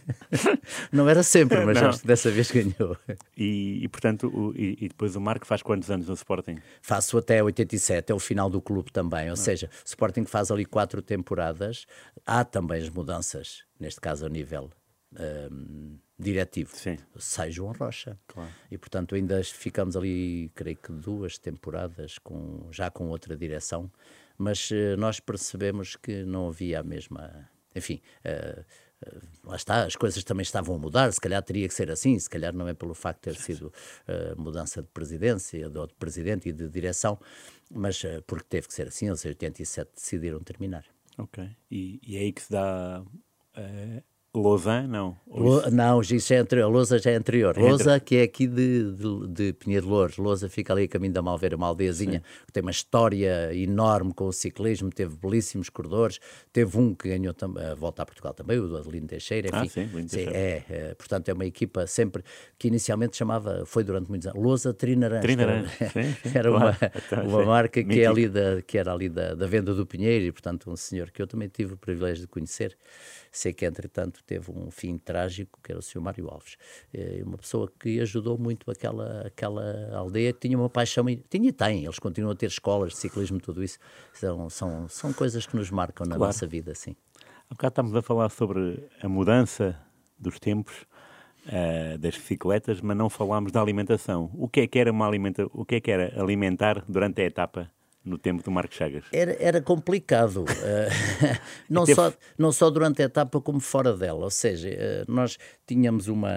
não 0.92 1.08
era 1.08 1.22
sempre, 1.22 1.64
mas 1.64 1.80
não. 1.80 1.88
acho 1.88 2.02
que 2.02 2.06
dessa 2.06 2.30
vez 2.30 2.50
ganhou. 2.50 2.94
E, 3.34 3.82
e 3.82 3.88
portanto, 3.88 4.28
o, 4.28 4.52
e, 4.54 4.76
e, 4.82 4.88
depois 4.88 5.16
o 5.16 5.20
Marco 5.20 5.46
faz 5.46 5.62
quantos 5.62 5.90
anos 5.90 6.06
no 6.06 6.12
Sporting? 6.12 6.58
Faço 6.82 7.16
até 7.16 7.42
87, 7.42 8.12
é 8.12 8.14
o 8.14 8.18
final 8.18 8.50
do 8.50 8.60
clube 8.60 8.92
também. 8.92 9.22
Ou 9.22 9.28
não. 9.30 9.36
seja, 9.36 9.70
o 9.82 9.86
Sporting 9.86 10.26
faz 10.26 10.50
ali 10.50 10.66
quatro 10.66 11.00
temporadas. 11.00 11.86
Há 12.26 12.44
também 12.44 12.82
as 12.82 12.90
mudanças, 12.90 13.64
neste 13.80 13.98
caso 13.98 14.26
a 14.26 14.28
nível 14.28 14.70
um, 15.18 15.96
diretivo. 16.18 16.76
Sim. 16.76 16.98
Sai 17.16 17.50
João 17.50 17.72
Rocha. 17.72 18.18
Claro. 18.26 18.50
E 18.70 18.76
portanto 18.76 19.14
ainda 19.14 19.42
ficamos 19.42 19.96
ali, 19.96 20.50
creio 20.54 20.76
que 20.76 20.92
duas 20.92 21.38
temporadas 21.38 22.18
com, 22.18 22.68
já 22.70 22.90
com 22.90 23.08
outra 23.08 23.34
direção 23.34 23.90
mas 24.36 24.70
uh, 24.70 24.96
nós 24.98 25.20
percebemos 25.20 25.96
que 25.96 26.24
não 26.24 26.48
havia 26.48 26.80
a 26.80 26.82
mesma. 26.82 27.48
Enfim, 27.74 28.00
uh, 28.24 28.60
uh, 28.60 29.22
lá 29.44 29.56
está, 29.56 29.84
as 29.84 29.96
coisas 29.96 30.22
também 30.24 30.42
estavam 30.42 30.76
a 30.76 30.78
mudar, 30.78 31.12
se 31.12 31.20
calhar 31.20 31.42
teria 31.42 31.68
que 31.68 31.74
ser 31.74 31.90
assim, 31.90 32.18
se 32.18 32.28
calhar 32.28 32.54
não 32.54 32.68
é 32.68 32.74
pelo 32.74 32.94
facto 32.94 33.28
de 33.28 33.36
ter 33.36 33.40
sido 33.40 33.72
mudança 34.36 34.82
de 34.82 34.88
presidência, 34.88 35.68
de, 35.68 35.86
de 35.86 35.94
presidente 35.94 36.48
e 36.48 36.52
de 36.52 36.68
direção, 36.68 37.18
mas 37.70 38.02
porque 38.26 38.46
teve 38.48 38.68
que 38.68 38.74
ser 38.74 38.88
assim, 38.88 39.06
em 39.06 39.10
87 39.10 39.90
decidiram 39.94 40.40
terminar. 40.40 40.84
Ok, 41.16 41.48
e, 41.70 42.00
e 42.02 42.16
é 42.16 42.20
aí 42.20 42.32
que 42.32 42.42
se 42.42 42.50
dá 42.52 43.04
Lausanne, 44.34 44.88
não? 44.88 45.16
Lo, 45.28 45.70
não, 45.70 46.00
isso 46.00 46.32
é 46.34 46.38
anterior. 46.38 46.70
Lousa 46.70 46.98
já 46.98 47.12
é 47.12 47.14
anterior. 47.14 47.56
É 47.56 47.60
Lousa, 47.60 48.00
que 48.00 48.16
é 48.16 48.22
aqui 48.22 48.46
de, 48.46 48.92
de, 48.92 49.28
de 49.28 49.52
Pinheiro 49.52 49.86
de 49.86 49.92
Louros. 49.92 50.16
Lousa 50.16 50.48
fica 50.48 50.72
ali 50.72 50.84
a 50.84 50.88
caminho 50.88 51.12
da 51.12 51.22
Malveira, 51.22 51.56
uma 51.56 51.68
aldeiazinha, 51.68 52.18
Sim. 52.18 52.44
que 52.46 52.52
tem 52.52 52.60
uma 52.60 52.70
história 52.70 53.54
enorme 53.54 54.12
com 54.12 54.26
o 54.26 54.32
ciclismo, 54.32 54.90
teve 54.90 55.16
belíssimos 55.16 55.68
corredores. 55.68 56.18
Teve 56.52 56.76
um 56.78 56.94
que 56.94 57.08
ganhou 57.08 57.34
a 57.70 57.74
volta 57.74 58.02
a 58.02 58.06
Portugal 58.06 58.34
também, 58.34 58.58
o 58.58 58.76
Adelino 58.76 59.06
Teixeira. 59.06 59.48
Enfim, 59.48 59.58
ah, 59.58 59.68
sim, 59.68 59.96
Lindo 59.96 60.10
Teixeira. 60.10 60.36
É, 60.36 60.64
é, 60.68 60.94
portanto, 60.94 61.28
é 61.28 61.32
uma 61.32 61.46
equipa 61.46 61.86
sempre 61.86 62.24
que 62.58 62.68
inicialmente 62.68 63.16
chamava, 63.16 63.64
foi 63.64 63.84
durante 63.84 64.08
muitos 64.08 64.26
anos, 64.26 64.42
Lousa 64.42 64.74
Trinarãs. 64.74 65.20
Trinarãs, 65.20 65.70
Era 66.34 66.50
uma, 66.50 66.74
claro. 67.08 67.28
uma 67.28 67.44
marca 67.44 67.84
que, 67.84 68.00
é 68.00 68.06
ali 68.06 68.28
da, 68.28 68.62
que 68.62 68.78
era 68.78 68.92
ali 68.92 69.08
da, 69.08 69.34
da 69.34 69.46
venda 69.46 69.72
do 69.72 69.86
Pinheiro 69.86 70.24
e, 70.24 70.32
portanto, 70.32 70.70
um 70.70 70.76
senhor 70.76 71.10
que 71.10 71.22
eu 71.22 71.26
também 71.26 71.48
tive 71.48 71.74
o 71.74 71.76
privilégio 71.76 72.22
de 72.22 72.28
conhecer. 72.28 72.76
Sei 73.34 73.52
que, 73.52 73.66
entretanto, 73.66 74.22
teve 74.24 74.48
um 74.52 74.70
fim 74.70 74.96
trágico, 74.96 75.58
que 75.60 75.72
era 75.72 75.80
o 75.80 75.82
Sr. 75.82 76.00
Mário 76.00 76.28
Alves. 76.28 76.56
É 76.92 77.20
uma 77.26 77.36
pessoa 77.36 77.68
que 77.80 78.00
ajudou 78.00 78.38
muito 78.38 78.70
aquela, 78.70 79.26
aquela 79.26 79.90
aldeia, 79.92 80.32
que 80.32 80.46
tinha 80.46 80.56
uma 80.56 80.70
paixão, 80.70 81.04
tinha 81.28 81.48
e 81.48 81.52
tem, 81.52 81.84
eles 81.84 81.98
continuam 81.98 82.30
a 82.30 82.36
ter 82.36 82.46
escolas 82.46 82.92
de 82.92 82.98
ciclismo, 82.98 83.40
tudo 83.40 83.64
isso. 83.64 83.76
São, 84.12 84.48
são, 84.48 84.88
são 84.88 85.12
coisas 85.12 85.46
que 85.46 85.56
nos 85.56 85.68
marcam 85.68 86.06
na 86.06 86.14
claro. 86.14 86.28
nossa 86.28 86.46
vida, 86.46 86.76
sim. 86.76 86.94
Há 87.50 87.54
bocado 87.54 87.72
estamos 87.72 87.96
a 87.96 88.02
falar 88.02 88.28
sobre 88.28 88.88
a 89.02 89.08
mudança 89.08 89.76
dos 90.16 90.38
tempos, 90.38 90.86
uh, 91.46 91.98
das 91.98 92.16
bicicletas, 92.16 92.80
mas 92.80 92.96
não 92.96 93.10
falámos 93.10 93.50
da 93.50 93.60
alimentação. 93.60 94.30
O 94.34 94.48
que 94.48 94.60
é 94.60 94.66
que 94.68 94.78
era 94.78 94.92
uma 94.92 95.08
alimenta... 95.08 95.44
o 95.52 95.64
que 95.64 95.74
é 95.74 95.80
que 95.80 95.90
era 95.90 96.22
alimentar 96.22 96.84
durante 96.88 97.20
a 97.20 97.24
etapa 97.24 97.68
no 98.04 98.18
tempo 98.18 98.42
do 98.42 98.50
Marcos 98.50 98.76
Chagas? 98.76 99.04
Era, 99.12 99.36
era 99.40 99.62
complicado, 99.62 100.42
uh, 100.42 100.46
não, 101.68 101.86
só, 101.86 102.12
não 102.36 102.52
só 102.52 102.70
durante 102.70 103.02
a 103.02 103.06
etapa 103.06 103.40
como 103.40 103.60
fora 103.60 103.96
dela, 103.96 104.24
ou 104.24 104.30
seja, 104.30 104.68
uh, 104.68 105.12
nós 105.12 105.38
tínhamos 105.66 106.08
uma... 106.08 106.30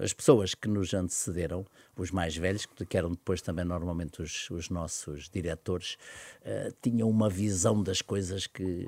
as 0.00 0.12
pessoas 0.12 0.54
que 0.54 0.68
nos 0.68 0.94
antecederam, 0.94 1.66
os 1.96 2.10
mais 2.10 2.36
velhos, 2.36 2.66
que 2.66 2.96
eram 2.96 3.10
depois 3.10 3.42
também 3.42 3.64
normalmente 3.64 4.22
os, 4.22 4.48
os 4.50 4.70
nossos 4.70 5.28
diretores, 5.28 5.96
uh, 6.42 6.72
tinham 6.80 7.10
uma 7.10 7.28
visão 7.28 7.82
das 7.82 8.00
coisas 8.00 8.46
que 8.46 8.86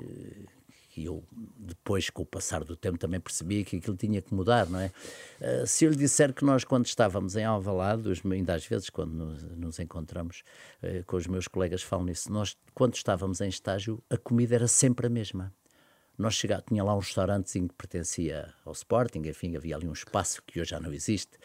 e 0.97 1.05
eu 1.05 1.23
depois, 1.57 2.09
com 2.09 2.23
o 2.23 2.25
passar 2.25 2.63
do 2.63 2.75
tempo, 2.75 2.97
também 2.97 3.19
percebi 3.19 3.63
que 3.63 3.77
aquilo 3.77 3.95
tinha 3.95 4.21
que 4.21 4.33
mudar, 4.33 4.67
não 4.67 4.79
é? 4.79 4.91
Uh, 5.39 5.67
se 5.67 5.85
eu 5.85 5.91
lhe 5.91 5.95
disser 5.95 6.33
que 6.33 6.43
nós, 6.43 6.63
quando 6.63 6.85
estávamos 6.85 7.35
em 7.35 7.43
Alvalade, 7.43 8.09
ainda 8.31 8.55
às 8.55 8.65
vezes, 8.65 8.89
quando 8.89 9.11
nos, 9.11 9.79
encontramos 9.79 10.43
uh, 10.81 11.03
com 11.05 11.17
os 11.17 11.27
meus 11.27 11.47
colegas 11.47 11.83
falam 11.83 12.05
nisso, 12.05 12.31
nós, 12.31 12.57
quando 12.73 12.95
estávamos 12.95 13.41
em 13.41 13.49
estágio, 13.49 14.03
a 14.09 14.17
comida 14.17 14.55
era 14.55 14.67
sempre 14.67 15.07
a 15.07 15.09
mesma. 15.09 15.53
Nós 16.17 16.33
chegávamos, 16.33 16.67
tinha 16.67 16.83
lá 16.83 16.95
um 16.95 16.99
restaurantezinho 16.99 17.67
que 17.67 17.75
pertencia 17.75 18.51
ao 18.65 18.71
Sporting, 18.71 19.21
enfim, 19.27 19.55
havia 19.55 19.75
ali 19.75 19.87
um 19.87 19.93
espaço 19.93 20.41
que 20.47 20.59
hoje 20.59 20.71
já 20.71 20.79
não 20.79 20.91
existe, 20.91 21.37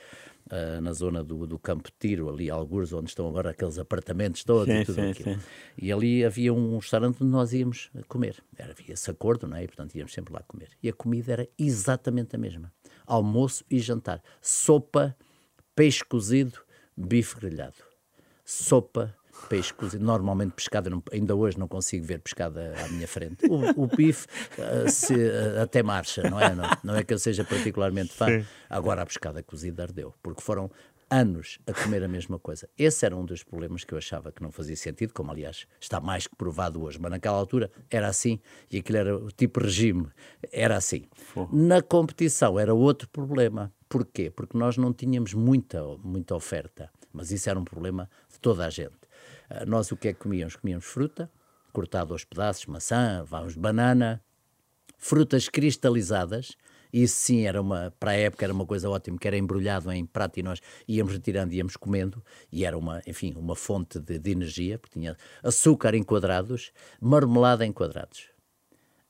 uh, 0.46 0.80
na 0.80 0.92
zona 0.92 1.22
do, 1.22 1.46
do 1.46 1.58
Campo 1.58 1.90
Tiro, 1.98 2.28
ali 2.28 2.50
alguns, 2.50 2.92
onde 2.92 3.10
estão 3.10 3.28
agora 3.28 3.50
aqueles 3.50 3.78
apartamentos 3.78 4.44
todos 4.44 4.66
sim, 4.72 4.80
e 4.80 4.84
tudo 4.84 4.94
sim, 4.96 5.10
aquilo. 5.10 5.34
Sim. 5.34 5.40
E 5.78 5.92
ali 5.92 6.24
havia 6.24 6.52
um 6.52 6.76
restaurante 6.76 7.22
onde 7.22 7.30
nós 7.30 7.52
íamos 7.52 7.90
comer. 8.08 8.42
Era, 8.56 8.72
havia 8.72 8.94
esse 8.94 9.10
acordo, 9.10 9.46
não 9.46 9.56
é? 9.56 9.64
E, 9.64 9.66
portanto, 9.66 9.94
íamos 9.94 10.12
sempre 10.12 10.32
lá 10.32 10.42
comer. 10.46 10.70
E 10.82 10.88
a 10.88 10.92
comida 10.92 11.32
era 11.32 11.48
exatamente 11.58 12.34
a 12.36 12.38
mesma. 12.38 12.72
Almoço 13.06 13.64
e 13.70 13.78
jantar. 13.78 14.22
Sopa, 14.40 15.16
peixe 15.74 16.04
cozido, 16.04 16.60
bife 16.96 17.36
grelhado. 17.36 17.76
Sopa, 18.44 19.14
peixe 19.48 19.72
cozido, 19.72 20.04
normalmente 20.04 20.52
pescado, 20.52 20.90
não, 20.90 21.02
ainda 21.12 21.34
hoje 21.34 21.58
não 21.58 21.68
consigo 21.68 22.04
ver 22.04 22.20
pescado 22.20 22.58
à 22.60 22.88
minha 22.88 23.08
frente. 23.08 23.46
O, 23.46 23.82
o 23.82 23.86
bife 23.96 24.26
uh, 24.58 24.90
se, 24.90 25.14
uh, 25.14 25.62
até 25.62 25.82
marcha, 25.82 26.28
não 26.28 26.40
é? 26.40 26.54
Não, 26.54 26.64
não, 26.82 26.96
é 26.96 27.04
que 27.04 27.12
eu 27.12 27.18
seja 27.18 27.44
particularmente 27.44 28.12
fã. 28.12 28.26
Sim. 28.26 28.46
Agora 28.68 29.02
a 29.02 29.06
pescada 29.06 29.42
cozida 29.42 29.82
ardeu, 29.82 30.14
porque 30.22 30.42
foram 30.42 30.70
anos 31.12 31.58
a 31.66 31.74
comer 31.74 32.02
a 32.02 32.08
mesma 32.08 32.38
coisa. 32.38 32.66
Esse 32.76 33.04
era 33.04 33.14
um 33.14 33.24
dos 33.24 33.42
problemas 33.42 33.84
que 33.84 33.92
eu 33.92 33.98
achava 33.98 34.32
que 34.32 34.42
não 34.42 34.50
fazia 34.50 34.74
sentido, 34.74 35.12
como 35.12 35.30
aliás 35.30 35.66
está 35.78 36.00
mais 36.00 36.26
que 36.26 36.34
provado 36.34 36.82
hoje, 36.82 36.98
mas 36.98 37.10
naquela 37.10 37.36
altura 37.36 37.70
era 37.90 38.08
assim 38.08 38.40
e 38.70 38.78
aquilo 38.78 38.96
era 38.96 39.16
o 39.16 39.30
tipo 39.30 39.60
regime, 39.60 40.08
era 40.50 40.74
assim. 40.74 41.04
Na 41.52 41.82
competição 41.82 42.58
era 42.58 42.72
outro 42.72 43.08
problema. 43.10 43.70
Porquê? 43.90 44.30
Porque 44.30 44.56
nós 44.56 44.78
não 44.78 44.90
tínhamos 44.90 45.34
muita, 45.34 45.84
muita 46.02 46.34
oferta, 46.34 46.90
mas 47.12 47.30
isso 47.30 47.50
era 47.50 47.58
um 47.58 47.64
problema 47.64 48.08
de 48.32 48.40
toda 48.40 48.64
a 48.66 48.70
gente. 48.70 49.01
Ah, 49.52 49.66
nós 49.66 49.92
o 49.92 49.96
que 49.96 50.08
é 50.08 50.12
que 50.12 50.20
comíamos? 50.20 50.56
Comíamos 50.56 50.86
fruta, 50.86 51.30
cortada 51.72 52.14
aos 52.14 52.24
pedaços, 52.24 52.64
maçã, 52.66 53.22
vamos, 53.24 53.54
banana, 53.54 54.22
frutas 54.96 55.48
cristalizadas, 55.48 56.56
isso 56.92 57.16
sim 57.16 57.46
era 57.46 57.60
uma, 57.60 57.92
para 57.98 58.12
a 58.12 58.14
época 58.14 58.44
era 58.44 58.52
uma 58.52 58.66
coisa 58.66 58.88
ótima, 58.88 59.18
que 59.18 59.26
era 59.26 59.36
embrulhado 59.36 59.90
em 59.92 60.04
prato 60.06 60.38
e 60.38 60.42
nós 60.42 60.60
íamos 60.88 61.12
retirando, 61.12 61.52
íamos 61.52 61.76
comendo, 61.76 62.22
e 62.50 62.64
era 62.64 62.76
uma, 62.76 63.02
enfim, 63.06 63.34
uma 63.36 63.56
fonte 63.56 63.98
de, 63.98 64.18
de 64.18 64.30
energia, 64.30 64.78
porque 64.78 64.98
tinha 64.98 65.16
açúcar 65.42 65.94
em 65.94 66.02
quadrados, 66.02 66.72
marmelada 67.00 67.66
em 67.66 67.72
quadrados. 67.72 68.28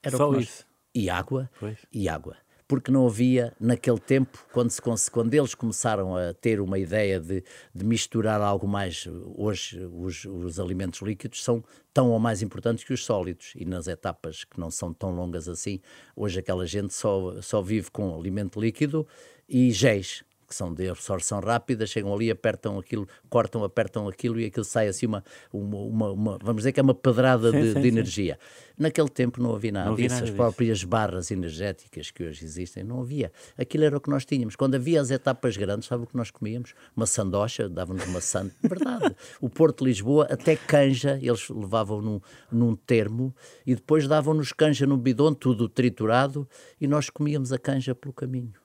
Era 0.02 0.16
Só 0.16 0.34
isso? 0.34 0.66
E 0.94 1.08
água, 1.08 1.50
pois. 1.58 1.78
e 1.92 2.08
água 2.08 2.36
porque 2.72 2.90
não 2.90 3.06
havia, 3.06 3.52
naquele 3.60 3.98
tempo, 3.98 4.46
quando, 4.50 4.70
se, 4.70 4.80
quando 5.10 5.34
eles 5.34 5.54
começaram 5.54 6.16
a 6.16 6.32
ter 6.32 6.58
uma 6.58 6.78
ideia 6.78 7.20
de, 7.20 7.44
de 7.74 7.84
misturar 7.84 8.40
algo 8.40 8.66
mais, 8.66 9.06
hoje 9.36 9.78
os, 9.92 10.24
os 10.24 10.58
alimentos 10.58 11.02
líquidos 11.02 11.44
são 11.44 11.62
tão 11.92 12.10
ou 12.10 12.18
mais 12.18 12.40
importantes 12.40 12.82
que 12.82 12.94
os 12.94 13.04
sólidos, 13.04 13.52
e 13.56 13.66
nas 13.66 13.88
etapas 13.88 14.44
que 14.44 14.58
não 14.58 14.70
são 14.70 14.90
tão 14.90 15.14
longas 15.14 15.50
assim, 15.50 15.82
hoje 16.16 16.40
aquela 16.40 16.64
gente 16.66 16.94
só, 16.94 17.42
só 17.42 17.60
vive 17.60 17.90
com 17.90 18.18
alimento 18.18 18.58
líquido 18.58 19.06
e 19.46 19.70
géis, 19.70 20.24
que 20.52 20.56
são 20.56 20.72
de 20.72 20.86
absorção 20.86 21.40
rápida, 21.40 21.86
chegam 21.86 22.12
ali, 22.12 22.30
apertam 22.30 22.78
aquilo, 22.78 23.08
cortam, 23.30 23.64
apertam 23.64 24.06
aquilo 24.06 24.38
e 24.38 24.44
aquilo 24.44 24.66
sai 24.66 24.86
assim 24.86 25.06
uma, 25.06 25.24
uma, 25.50 25.78
uma, 25.78 26.12
uma 26.12 26.38
vamos 26.42 26.60
dizer 26.60 26.72
que 26.72 26.78
é 26.78 26.82
uma 26.82 26.94
pedrada 26.94 27.50
sim, 27.50 27.60
de, 27.60 27.72
sim, 27.72 27.80
de 27.80 27.88
energia. 27.88 28.38
Naquele 28.78 29.08
tempo 29.08 29.42
não 29.42 29.54
havia 29.54 29.72
nada 29.72 29.86
não 29.86 29.94
havia 29.94 30.08
disso, 30.08 30.20
nada 30.20 30.30
as 30.30 30.36
próprias 30.36 30.84
barras 30.84 31.30
energéticas 31.30 32.10
que 32.10 32.24
hoje 32.24 32.44
existem, 32.44 32.84
não 32.84 33.00
havia. 33.00 33.32
Aquilo 33.56 33.84
era 33.84 33.96
o 33.96 34.00
que 34.00 34.10
nós 34.10 34.26
tínhamos. 34.26 34.54
Quando 34.54 34.74
havia 34.74 35.00
as 35.00 35.10
etapas 35.10 35.56
grandes, 35.56 35.88
sabe 35.88 36.04
o 36.04 36.06
que 36.06 36.16
nós 36.16 36.30
comíamos? 36.30 36.74
Uma 36.94 37.06
sandocha, 37.06 37.66
davam-nos 37.68 38.06
uma 38.06 38.20
santa, 38.20 38.54
verdade. 38.62 39.16
o 39.40 39.48
Porto 39.48 39.78
de 39.78 39.84
Lisboa, 39.90 40.26
até 40.30 40.54
canja, 40.54 41.18
eles 41.22 41.48
levavam 41.48 42.02
num, 42.02 42.20
num 42.50 42.76
termo 42.76 43.34
e 43.66 43.74
depois 43.74 44.06
davam-nos 44.06 44.52
canja 44.52 44.86
num 44.86 44.98
bidão, 44.98 45.32
tudo 45.32 45.66
triturado, 45.66 46.46
e 46.78 46.86
nós 46.86 47.08
comíamos 47.08 47.52
a 47.52 47.58
canja 47.58 47.94
pelo 47.94 48.12
caminho. 48.12 48.61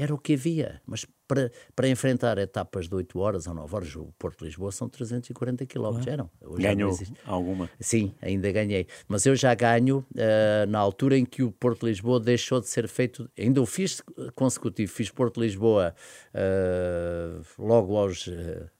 Era 0.00 0.14
o 0.14 0.18
que 0.18 0.32
havia. 0.32 0.80
Mas 0.86 1.06
para, 1.28 1.52
para 1.76 1.86
enfrentar 1.86 2.38
etapas 2.38 2.88
de 2.88 2.94
8 2.94 3.18
horas 3.18 3.46
ou 3.46 3.52
9 3.52 3.74
horas, 3.76 3.96
o 3.96 4.06
Porto 4.18 4.38
de 4.38 4.46
Lisboa 4.46 4.72
são 4.72 4.88
340 4.88 5.66
km. 5.66 6.00
Eram. 6.06 6.30
Hoje 6.40 6.62
Ganhou 6.62 6.98
alguma? 7.26 7.68
Sim, 7.78 8.14
ainda 8.22 8.50
ganhei. 8.50 8.86
Mas 9.06 9.26
eu 9.26 9.36
já 9.36 9.54
ganho 9.54 9.98
uh, 9.98 10.66
na 10.70 10.78
altura 10.78 11.18
em 11.18 11.26
que 11.26 11.42
o 11.42 11.52
Porto 11.52 11.80
de 11.80 11.88
Lisboa 11.88 12.18
deixou 12.18 12.62
de 12.62 12.68
ser 12.68 12.88
feito. 12.88 13.30
Ainda 13.38 13.60
o 13.60 13.66
fiz 13.66 14.02
consecutivo. 14.34 14.90
Fiz 14.90 15.10
Porto 15.10 15.34
de 15.34 15.46
Lisboa 15.46 15.94
uh, 16.34 17.62
logo 17.62 17.94
aos. 17.94 18.26
Uh, 18.26 18.70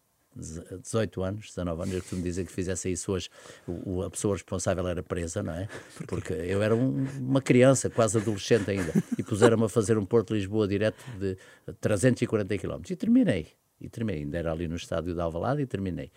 18 0.41 1.23
anos, 1.23 1.47
19 1.49 1.83
anos, 1.83 1.95
eu 1.95 2.01
costumo 2.01 2.23
dizer 2.23 2.45
que 2.45 2.53
fizesse 2.53 2.91
isso 2.91 3.13
hoje, 3.13 3.29
o, 3.67 4.03
a 4.03 4.11
pessoa 4.11 4.35
responsável 4.35 4.87
era 4.89 5.03
presa, 5.03 5.43
não 5.43 5.53
é? 5.53 5.69
Porque 6.07 6.33
eu 6.33 6.63
era 6.63 6.75
um, 6.75 7.07
uma 7.19 7.41
criança, 7.41 7.89
quase 7.91 8.19
adolescente 8.19 8.71
ainda, 8.71 8.93
e 9.19 9.23
puseram-me 9.23 9.65
a 9.65 9.69
fazer 9.69 9.99
um 9.99 10.05
Porto 10.05 10.35
Lisboa 10.35 10.67
direto 10.67 11.03
de 11.19 11.37
340 11.81 12.59
km. 12.59 12.81
E 12.91 12.97
terminei, 12.97 13.49
e 13.81 13.89
terminei, 13.89 14.23
ainda 14.23 14.39
era 14.39 14.53
ali 14.53 14.69
no 14.69 14.77
estádio 14.77 15.15
de 15.15 15.21
Alvalade 15.21 15.63
e 15.63 15.67
terminei. 15.67 16.11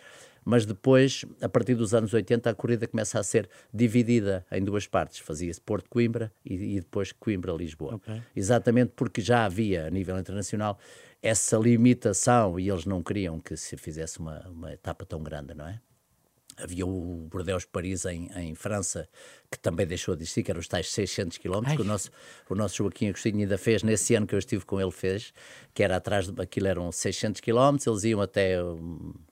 Mas 0.45 0.65
depois, 0.65 1.25
a 1.41 1.47
partir 1.47 1.75
dos 1.75 1.93
anos 1.93 2.13
80, 2.13 2.49
a 2.49 2.53
corrida 2.53 2.87
começa 2.87 3.19
a 3.19 3.23
ser 3.23 3.49
dividida 3.73 4.45
em 4.51 4.63
duas 4.63 4.85
partes. 4.85 5.19
Fazia-se 5.19 5.61
Porto-Coimbra 5.61 6.31
e, 6.45 6.75
e, 6.75 6.79
depois 6.81 7.11
Coimbra-Lisboa. 7.11 7.95
Okay. 7.95 8.21
Exatamente 8.35 8.91
porque 8.95 9.21
já 9.21 9.45
havia, 9.45 9.87
a 9.87 9.89
nível 9.89 10.17
internacional, 10.19 10.77
essa 11.23 11.57
limitação 11.57 12.59
e 12.59 12.69
eles 12.69 12.85
não 12.85 13.01
queriam 13.01 13.39
que 13.39 13.55
se 13.55 13.77
fizesse 13.77 14.19
uma, 14.19 14.45
uma 14.49 14.73
etapa 14.73 15.05
tão 15.05 15.23
grande, 15.23 15.53
não 15.53 15.65
é? 15.65 15.79
Havia 16.57 16.85
o 16.85 17.27
Bordeaux-Paris 17.31 18.05
em, 18.05 18.29
em 18.35 18.53
França, 18.53 19.09
que 19.49 19.57
também 19.57 19.87
deixou 19.87 20.15
de 20.15 20.21
existir, 20.21 20.43
que 20.43 20.51
eram 20.51 20.59
os 20.59 20.67
tais 20.67 20.91
600 20.91 21.39
km, 21.39 21.75
que 21.75 21.81
o 21.81 21.85
nosso, 21.85 22.11
o 22.47 22.53
nosso 22.53 22.75
Joaquim 22.75 23.07
Agostinho 23.07 23.39
ainda 23.39 23.57
fez, 23.57 23.81
nesse 23.81 24.13
ano 24.13 24.27
que 24.27 24.35
eu 24.35 24.39
estive 24.39 24.63
com 24.63 24.79
ele, 24.79 24.91
fez, 24.91 25.33
que 25.73 25.81
era 25.81 25.95
atrás, 25.95 26.27
de, 26.27 26.39
aquilo 26.39 26.67
eram 26.67 26.91
600 26.91 27.41
km, 27.41 27.77
eles 27.87 28.03
iam 28.03 28.21
até 28.21 28.57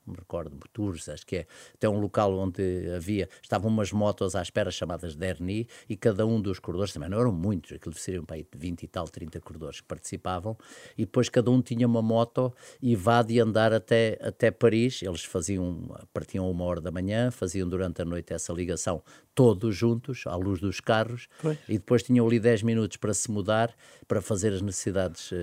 me 0.05 0.15
recordo, 0.15 0.57
Tours, 0.73 1.07
acho 1.09 1.25
que 1.25 1.37
é, 1.37 1.47
até 1.75 1.87
um 1.87 1.99
local 1.99 2.33
onde 2.37 2.89
havia, 2.95 3.29
estavam 3.41 3.69
umas 3.69 3.91
motos 3.91 4.35
à 4.35 4.41
espera 4.41 4.71
chamadas 4.71 5.15
Derni 5.15 5.67
e 5.87 5.95
cada 5.95 6.25
um 6.25 6.41
dos 6.41 6.59
corredores, 6.59 6.93
também 6.93 7.09
não 7.09 7.19
eram 7.19 7.31
muitos, 7.31 7.73
aquilo 7.73 7.93
seriam 7.95 8.25
para 8.25 8.35
aí 8.35 8.47
20 8.55 8.83
e 8.83 8.87
tal, 8.87 9.07
30 9.07 9.39
corredores 9.41 9.81
que 9.81 9.87
participavam, 9.87 10.57
e 10.97 11.05
depois 11.05 11.29
cada 11.29 11.51
um 11.51 11.61
tinha 11.61 11.87
uma 11.87 12.01
moto 12.01 12.53
e 12.81 12.95
vá 12.95 13.21
de 13.21 13.39
andar 13.39 13.73
até, 13.73 14.17
até 14.21 14.49
Paris, 14.49 15.01
eles 15.01 15.23
faziam, 15.23 15.95
partiam 16.13 16.49
uma 16.49 16.65
hora 16.65 16.81
da 16.81 16.91
manhã, 16.91 17.31
faziam 17.31 17.67
durante 17.67 18.01
a 18.01 18.05
noite 18.05 18.33
essa 18.33 18.51
ligação 18.51 19.03
todos 19.33 19.75
juntos, 19.75 20.23
à 20.27 20.35
luz 20.35 20.59
dos 20.59 20.79
carros, 20.79 21.27
pois. 21.41 21.57
e 21.67 21.73
depois 21.73 22.03
tinham 22.03 22.27
ali 22.27 22.39
10 22.39 22.63
minutos 22.63 22.97
para 22.97 23.13
se 23.13 23.31
mudar, 23.31 23.73
para 24.07 24.21
fazer 24.21 24.53
as 24.53 24.61
necessidades 24.61 25.31
uh, 25.31 25.35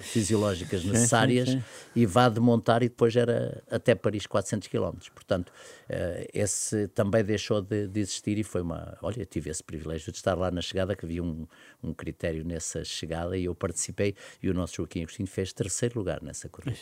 fisiológicas 0.00 0.82
necessárias, 0.84 1.58
e 1.94 2.06
vá 2.06 2.28
de 2.28 2.40
montar 2.40 2.82
e 2.82 2.88
depois 2.88 3.14
era 3.14 3.55
até 3.70 3.94
Paris 3.94 4.26
400 4.26 4.68
km. 4.68 4.92
Portanto, 5.14 5.50
uh, 5.50 6.26
esse 6.32 6.88
também 6.88 7.24
deixou 7.24 7.60
de, 7.60 7.86
de, 7.86 8.00
existir 8.00 8.38
e 8.38 8.44
foi 8.44 8.62
uma... 8.62 8.96
Olha, 9.02 9.24
tive 9.24 9.50
esse 9.50 9.62
privilégio 9.62 10.12
de 10.12 10.18
estar 10.18 10.34
lá 10.36 10.50
na 10.50 10.60
chegada, 10.60 10.94
que 10.94 11.04
havia 11.04 11.22
um, 11.22 11.46
um 11.82 11.92
critério 11.92 12.44
nessa 12.44 12.84
chegada, 12.84 13.36
e 13.36 13.44
eu 13.44 13.54
participei, 13.54 14.14
e 14.42 14.50
o 14.50 14.54
nosso 14.54 14.76
Joaquim 14.76 15.02
Agostinho 15.02 15.28
fez 15.28 15.52
terceiro 15.52 15.98
lugar 15.98 16.22
nessa 16.22 16.48
corrida. 16.48 16.78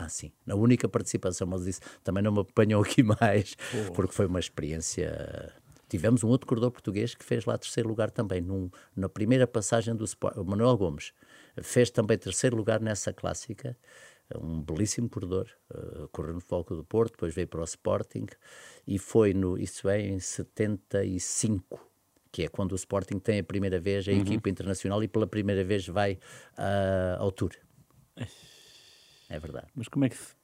Ah, 0.00 0.08
sim. 0.08 0.32
Na 0.46 0.54
única 0.54 0.88
participação, 0.88 1.46
mas 1.46 1.64
disse, 1.64 1.80
também 2.02 2.22
não 2.22 2.32
me 2.32 2.40
apanhou 2.40 2.82
aqui 2.82 3.02
mais, 3.20 3.54
oh. 3.74 3.92
porque 3.92 4.14
foi 4.14 4.26
uma 4.26 4.40
experiência. 4.40 5.52
Tivemos 5.88 6.24
um 6.24 6.28
outro 6.28 6.46
corredor 6.46 6.70
português 6.70 7.14
que 7.14 7.24
fez 7.24 7.44
lá 7.44 7.58
terceiro 7.58 7.88
lugar 7.88 8.10
também, 8.10 8.40
num, 8.40 8.70
na 8.96 9.08
primeira 9.08 9.46
passagem 9.46 9.94
do 9.94 10.04
Sport, 10.04 10.36
o 10.36 10.44
Manuel 10.44 10.76
Gomes. 10.76 11.12
Fez 11.62 11.90
também 11.90 12.16
terceiro 12.16 12.56
lugar 12.56 12.80
nessa 12.80 13.12
clássica, 13.12 13.76
um 14.38 14.62
belíssimo 14.62 15.08
corredor, 15.08 15.48
uh, 15.74 16.08
correu 16.08 16.34
no 16.34 16.40
Foco 16.40 16.74
do 16.74 16.84
Porto, 16.84 17.12
depois 17.12 17.34
veio 17.34 17.48
para 17.48 17.60
o 17.60 17.64
Sporting 17.64 18.26
e 18.86 18.98
foi 18.98 19.34
no, 19.34 19.58
isso 19.58 19.88
é 19.88 20.00
em 20.00 20.18
75, 20.18 21.80
que 22.30 22.44
é 22.44 22.48
quando 22.48 22.72
o 22.72 22.76
Sporting 22.76 23.18
tem 23.18 23.40
a 23.40 23.44
primeira 23.44 23.80
vez 23.80 24.06
a 24.08 24.12
uhum. 24.12 24.18
equipa 24.20 24.48
internacional 24.48 25.02
e 25.02 25.08
pela 25.08 25.26
primeira 25.26 25.64
vez 25.64 25.86
vai 25.86 26.14
uh, 26.58 27.18
ao 27.18 27.32
Tour. 27.32 27.52
É 29.28 29.38
verdade. 29.38 29.68
Mas 29.74 29.86
como 29.86 30.04
é 30.04 30.08
que 30.08 30.16
se 30.16 30.34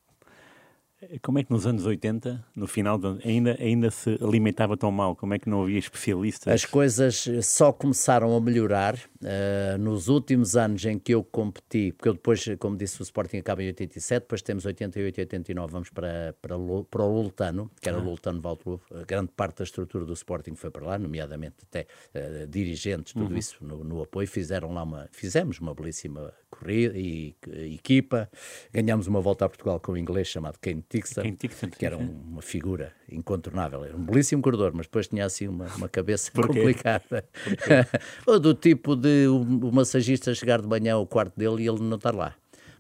como 1.20 1.38
é 1.38 1.44
que 1.44 1.52
nos 1.52 1.66
anos 1.66 1.84
80, 1.84 2.42
no 2.56 2.66
final, 2.66 2.98
ainda, 3.22 3.56
ainda 3.60 3.90
se 3.90 4.18
alimentava 4.22 4.78
tão 4.78 4.90
mal? 4.90 5.14
Como 5.14 5.34
é 5.34 5.38
que 5.38 5.48
não 5.48 5.62
havia 5.62 5.78
especialistas? 5.78 6.52
As 6.52 6.64
coisas 6.64 7.28
só 7.42 7.70
começaram 7.70 8.34
a 8.34 8.40
melhorar 8.40 8.94
uh, 8.96 9.78
nos 9.78 10.08
últimos 10.08 10.56
anos 10.56 10.84
em 10.86 10.98
que 10.98 11.12
eu 11.12 11.22
competi, 11.22 11.92
porque 11.92 12.08
eu 12.08 12.14
depois, 12.14 12.46
como 12.58 12.78
disse, 12.78 13.00
o 13.00 13.02
Sporting 13.02 13.36
acaba 13.36 13.62
em 13.62 13.66
87, 13.66 14.22
depois 14.22 14.40
temos 14.40 14.64
88 14.64 15.18
e 15.18 15.20
89, 15.20 15.72
vamos 15.72 15.90
para, 15.90 16.34
para, 16.40 16.54
para 16.90 17.02
o 17.02 17.22
Lultano, 17.22 17.70
que 17.78 17.88
era 17.90 17.98
ah. 17.98 18.00
o 18.00 18.04
Lultano 18.04 18.40
Valtruvo. 18.40 18.82
Grande 19.06 19.30
parte 19.36 19.58
da 19.58 19.64
estrutura 19.64 20.06
do 20.06 20.14
Sporting 20.14 20.54
foi 20.54 20.70
para 20.70 20.86
lá, 20.86 20.98
nomeadamente 20.98 21.56
até 21.62 21.86
uh, 22.14 22.46
dirigentes, 22.46 23.12
tudo 23.12 23.32
uhum. 23.32 23.38
isso 23.38 23.58
no, 23.60 23.84
no, 23.84 24.02
apoio. 24.02 24.26
Fizeram 24.26 24.72
lá 24.72 24.82
uma, 24.82 25.08
fizemos 25.12 25.58
uma 25.58 25.74
belíssima 25.74 26.32
corrida 26.48 26.96
e, 26.96 27.36
equipa. 27.74 28.30
Ganhámos 28.72 29.06
uma 29.06 29.20
volta 29.20 29.44
a 29.44 29.48
Portugal 29.48 29.78
com 29.78 29.92
um 29.92 29.96
inglês 29.96 30.28
chamado 30.28 30.58
Kane 30.58 30.85
Tixon, 30.88 31.68
que 31.70 31.84
era 31.84 31.96
um, 31.96 32.08
uma 32.28 32.42
figura 32.42 32.92
incontornável. 33.10 33.84
Era 33.84 33.96
um 33.96 34.04
belíssimo 34.04 34.42
corredor, 34.42 34.72
mas 34.74 34.86
depois 34.86 35.08
tinha 35.08 35.24
assim 35.24 35.48
uma, 35.48 35.66
uma 35.76 35.88
cabeça 35.88 36.30
complicada. 36.32 37.24
do 38.40 38.54
tipo 38.54 38.94
de 38.94 39.26
o, 39.26 39.40
o 39.40 39.72
massagista 39.72 40.34
chegar 40.34 40.60
de 40.60 40.68
manhã 40.68 40.94
ao 40.94 41.06
quarto 41.06 41.36
dele 41.36 41.64
e 41.64 41.68
ele 41.68 41.80
não 41.80 41.96
estar 41.96 42.14
lá 42.14 42.36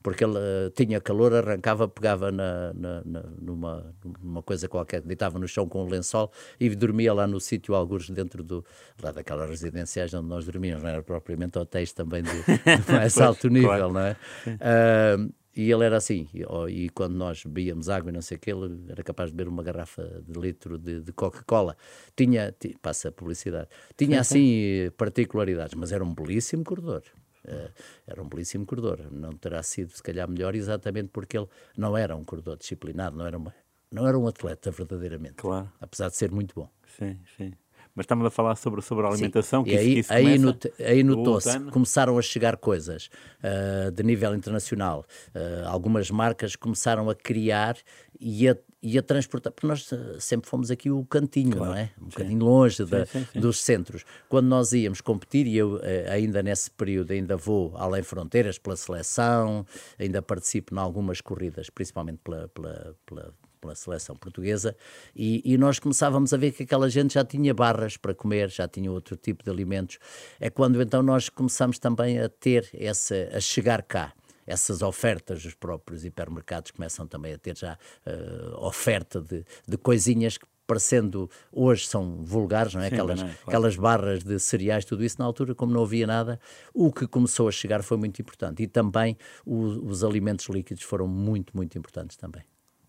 porque 0.06 0.22
ele 0.22 0.34
uh, 0.34 0.70
tinha 0.72 1.00
calor, 1.00 1.34
arrancava, 1.34 1.88
pegava 1.88 2.30
na, 2.30 2.72
na, 2.74 3.02
na, 3.04 3.22
numa, 3.42 3.92
numa 4.22 4.40
coisa 4.40 4.68
qualquer, 4.68 5.00
deitava 5.02 5.36
no 5.36 5.48
chão 5.48 5.68
com 5.68 5.82
um 5.82 5.88
lençol 5.88 6.30
e 6.60 6.72
dormia 6.76 7.12
lá 7.12 7.26
no 7.26 7.40
sítio, 7.40 7.74
alguns 7.74 8.08
dentro 8.08 8.44
do, 8.44 8.64
lá 9.02 9.10
daquelas 9.10 9.50
residências 9.50 10.14
onde 10.14 10.28
nós 10.28 10.44
dormíamos, 10.44 10.84
não 10.84 10.90
era 10.90 11.02
propriamente 11.02 11.58
hotéis 11.58 11.92
também 11.92 12.22
de, 12.22 12.30
de 12.86 12.92
mais 12.92 13.20
alto 13.20 13.48
nível, 13.48 13.68
claro. 13.68 13.92
não 13.92 14.00
é? 14.00 14.16
Uh, 14.46 15.34
e 15.56 15.72
ele 15.72 15.84
era 15.84 15.96
assim, 15.96 16.28
e, 16.34 16.44
oh, 16.46 16.68
e, 16.68 16.90
quando 16.90 17.14
nós 17.14 17.42
bebíamos 17.42 17.88
água 17.88 18.10
e 18.10 18.12
não 18.12 18.20
sei 18.20 18.36
o 18.36 18.40
que, 18.40 18.50
ele 18.50 18.84
era 18.88 19.02
capaz 19.02 19.30
de 19.30 19.36
beber 19.36 19.48
uma 19.48 19.62
garrafa 19.62 20.22
de 20.26 20.38
litro 20.38 20.76
de, 20.76 21.00
de 21.00 21.12
Coca-Cola. 21.12 21.74
Tinha, 22.14 22.54
passa 22.82 23.08
a 23.08 23.12
publicidade, 23.12 23.68
tinha 23.96 24.20
assim 24.20 24.90
particularidades, 24.98 25.74
mas 25.74 25.92
era 25.92 26.04
um 26.04 26.14
belíssimo 26.14 26.62
corredor. 26.62 27.02
Uh, 27.46 27.72
era 28.06 28.22
um 28.22 28.28
belíssimo 28.28 28.66
corredor. 28.66 29.10
Não 29.10 29.32
terá 29.32 29.62
sido, 29.62 29.92
se 29.92 30.02
calhar, 30.02 30.28
melhor 30.28 30.54
exatamente 30.54 31.08
porque 31.08 31.38
ele 31.38 31.48
não 31.76 31.96
era 31.96 32.14
um 32.14 32.24
corredor 32.24 32.58
disciplinado, 32.58 33.16
não 33.16 33.26
era, 33.26 33.38
uma, 33.38 33.54
não 33.90 34.06
era 34.06 34.18
um 34.18 34.26
atleta 34.26 34.70
verdadeiramente. 34.70 35.36
Claro. 35.36 35.72
Apesar 35.80 36.10
de 36.10 36.16
ser 36.16 36.30
muito 36.30 36.54
bom. 36.54 36.68
Sim, 36.98 37.18
sim. 37.36 37.52
Mas 37.96 38.04
estamos 38.04 38.26
a 38.26 38.30
falar 38.30 38.54
sobre, 38.56 38.82
sobre 38.82 39.06
a 39.06 39.08
alimentação. 39.08 39.64
Sim. 39.64 39.70
Que 39.70 39.76
e 39.76 39.98
isso, 40.00 40.12
aí, 40.12 40.34
isso 40.36 40.48
aí, 40.78 40.86
aí 40.86 41.02
notou-se, 41.02 41.58
começaram 41.70 42.18
a 42.18 42.22
chegar 42.22 42.58
coisas 42.58 43.08
uh, 43.42 43.90
de 43.90 44.02
nível 44.02 44.34
internacional. 44.34 45.06
Uh, 45.34 45.66
algumas 45.66 46.10
marcas 46.10 46.54
começaram 46.54 47.08
a 47.08 47.14
criar 47.14 47.78
e 48.20 48.46
a, 48.50 48.56
e 48.82 48.98
a 48.98 49.02
transportar, 49.02 49.52
porque 49.52 49.66
nós 49.66 49.90
eh, 49.92 50.16
sempre 50.18 50.48
fomos 50.48 50.70
aqui 50.70 50.90
o 50.90 51.04
cantinho, 51.04 51.56
claro. 51.56 51.72
não 51.72 51.78
é? 51.78 51.90
Um 51.98 52.04
sim. 52.04 52.10
bocadinho 52.10 52.44
longe 52.44 52.84
da, 52.84 53.04
sim, 53.04 53.26
sim, 53.30 53.40
dos 53.40 53.60
centros. 53.60 54.04
Quando 54.28 54.46
nós 54.46 54.72
íamos 54.72 55.02
competir, 55.02 55.46
e 55.46 55.54
eu 55.56 55.80
ainda 56.10 56.42
nesse 56.42 56.70
período 56.70 57.10
ainda 57.12 57.36
vou 57.36 57.76
além 57.76 58.02
fronteiras 58.02 58.58
pela 58.58 58.74
seleção, 58.74 59.66
ainda 59.98 60.22
participo 60.22 60.74
em 60.74 60.78
algumas 60.78 61.20
corridas, 61.20 61.68
principalmente 61.68 62.20
pela, 62.24 62.48
pela, 62.48 62.96
pela 63.04 63.34
pela 63.66 63.74
seleção 63.74 64.14
portuguesa, 64.14 64.76
e, 65.14 65.42
e, 65.44 65.58
nós 65.58 65.78
começávamos 65.78 66.32
a 66.32 66.36
ver 66.36 66.52
que 66.52 66.62
aquela 66.62 66.88
gente 66.88 67.14
já 67.14 67.24
tinha 67.24 67.52
barras 67.52 67.96
para 67.96 68.14
comer, 68.14 68.48
já 68.48 68.68
tinha 68.68 68.90
outro 68.90 69.16
tipo 69.16 69.42
de 69.42 69.50
alimentos. 69.50 69.98
É 70.38 70.48
quando 70.48 70.80
então 70.80 71.02
nós 71.02 71.28
começamos 71.28 71.78
também 71.78 72.20
a 72.20 72.28
ter 72.28 72.68
essa, 72.72 73.14
a 73.32 73.40
chegar 73.40 73.82
cá 73.82 74.12
essas 74.46 74.80
ofertas, 74.80 75.44
os 75.44 75.54
próprios 75.54 76.04
hipermercados 76.04 76.70
começam 76.70 77.04
também 77.04 77.32
a 77.32 77.38
ter 77.38 77.56
já 77.58 77.76
uh, 78.06 78.64
oferta 78.64 79.20
de, 79.20 79.44
de 79.66 79.76
coisinhas 79.76 80.38
que 80.38 80.46
parecendo 80.64 81.28
hoje 81.50 81.86
são 81.88 82.22
vulgares, 82.22 82.74
não 82.74 82.80
é? 82.80 82.88
Sim, 82.88 82.94
aquelas, 82.94 83.20
não 83.20 83.26
é? 83.26 83.30
Claro. 83.30 83.44
aquelas 83.46 83.76
barras 83.76 84.22
de 84.22 84.38
cereais, 84.38 84.84
tudo 84.84 85.04
isso, 85.04 85.16
na 85.18 85.24
altura, 85.24 85.52
como 85.52 85.72
não 85.72 85.82
havia 85.82 86.06
nada, 86.06 86.40
o 86.72 86.92
que 86.92 87.08
começou 87.08 87.48
a 87.48 87.52
chegar 87.52 87.82
foi 87.82 87.96
muito 87.96 88.20
importante. 88.20 88.62
E 88.62 88.68
também 88.68 89.16
o, 89.44 89.88
os 89.88 90.04
alimentos 90.04 90.46
líquidos 90.46 90.84
foram 90.84 91.08
muito, 91.08 91.56
muito 91.56 91.76
importantes 91.76 92.16
também. 92.16 92.44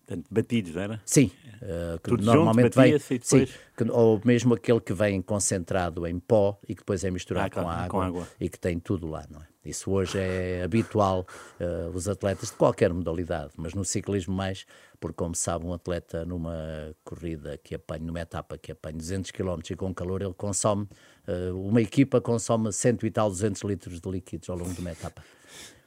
Portanto, 0.08 0.26
batidos, 0.30 0.74
era? 0.74 1.02
Sim. 1.04 1.30
Uh, 1.60 2.00
que 2.02 2.24
normalmente 2.24 2.74
vem, 2.74 2.92
depois... 2.92 3.20
sim, 3.22 3.46
que, 3.76 3.90
ou 3.90 4.18
mesmo 4.24 4.54
aquele 4.54 4.80
que 4.80 4.94
vem 4.94 5.20
concentrado 5.20 6.06
em 6.06 6.18
pó 6.18 6.58
e 6.66 6.74
que 6.74 6.80
depois 6.80 7.04
é 7.04 7.10
misturado 7.10 7.58
ah, 7.58 7.62
com, 7.62 7.68
água, 7.68 7.88
com, 7.88 8.00
água, 8.00 8.28
e 8.40 8.48
que 8.48 8.58
tem 8.58 8.78
tudo 8.78 9.06
lá, 9.06 9.26
não 9.28 9.40
é? 9.40 9.46
Isso 9.68 9.90
hoje 9.90 10.18
é 10.18 10.62
habitual, 10.62 11.26
uh, 11.60 11.90
os 11.94 12.08
atletas 12.08 12.50
de 12.50 12.56
qualquer 12.56 12.92
modalidade, 12.92 13.52
mas 13.56 13.74
no 13.74 13.84
ciclismo 13.84 14.34
mais, 14.34 14.66
porque 14.98 15.16
como 15.16 15.34
sabe, 15.34 15.66
um 15.66 15.72
atleta 15.72 16.24
numa 16.24 16.94
corrida 17.04 17.58
que 17.58 17.74
apanha, 17.74 18.04
numa 18.04 18.20
etapa 18.20 18.56
que 18.56 18.72
apanha 18.72 18.96
200 18.96 19.30
km 19.30 19.60
e 19.70 19.76
com 19.76 19.94
calor, 19.94 20.22
ele 20.22 20.34
consome, 20.34 20.88
uh, 21.28 21.54
uma 21.60 21.80
equipa 21.82 22.20
consome 22.20 22.72
100 22.72 22.98
e 23.02 23.10
tal, 23.10 23.28
200 23.28 23.62
litros 23.62 24.00
de 24.00 24.10
líquidos 24.10 24.48
ao 24.48 24.56
longo 24.56 24.72
de 24.72 24.80
uma 24.80 24.92
etapa. 24.92 25.22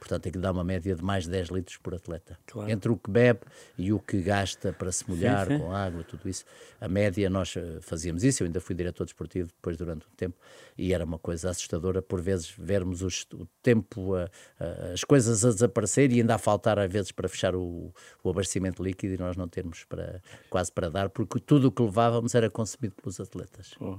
Portanto, 0.02 0.24
tem 0.24 0.32
que 0.32 0.40
dar 0.40 0.52
uma 0.52 0.64
média 0.64 0.96
de 0.96 1.04
mais 1.04 1.26
de 1.26 1.30
10 1.30 1.50
litros 1.50 1.78
por 1.78 1.94
atleta. 1.94 2.36
Claro. 2.48 2.72
Entre 2.72 2.92
o 2.92 2.98
que 2.98 3.12
bebe 3.12 3.42
e 3.78 3.94
o 3.94 4.00
que 4.00 4.20
gasta 4.20 4.74
para 4.74 4.92
se 4.92 5.08
molhar 5.08 5.46
sim, 5.46 5.58
sim. 5.58 5.60
com 5.60 5.72
água, 5.72 6.04
tudo 6.04 6.28
isso. 6.28 6.44
A 6.80 6.88
média, 6.88 7.30
nós 7.30 7.56
eh, 7.56 7.78
fazíamos 7.82 8.24
isso. 8.24 8.42
Eu 8.42 8.48
ainda 8.48 8.60
fui 8.60 8.74
diretor 8.74 9.06
desportivo 9.06 9.50
depois 9.50 9.78
durante 9.78 10.08
um 10.08 10.16
tempo 10.18 10.36
e 10.76 10.92
era 10.92 11.06
uma 11.06 11.20
coisa 11.20 11.52
assustadora 11.52 12.02
por 12.02 12.20
vezes 12.20 12.52
vermos 12.58 13.04
os, 13.04 13.28
o 13.32 13.48
tempo, 13.62 13.71
a, 13.80 14.30
a, 14.60 14.94
as 14.94 15.04
coisas 15.04 15.46
a 15.46 15.50
desaparecer 15.50 16.12
e 16.12 16.20
ainda 16.20 16.36
a 16.36 16.38
faltar 16.38 16.80
às 16.80 16.92
vezes 16.92 17.12
para 17.12 17.28
fechar 17.30 17.56
o, 17.56 17.94
o 18.24 18.30
abastecimento 18.30 18.84
líquido 18.84 19.16
e 19.16 19.18
nós 19.18 19.38
não 19.38 19.48
termos 19.48 19.84
para, 19.86 20.22
quase 20.50 20.72
para 20.72 20.90
dar, 20.90 21.10
porque 21.10 21.40
tudo 21.40 21.68
o 21.68 21.72
que 21.72 21.82
levávamos 21.82 22.36
era 22.36 22.50
consumido 22.50 22.96
pelos 22.96 23.20
atletas. 23.20 23.74
Oh. 23.80 23.98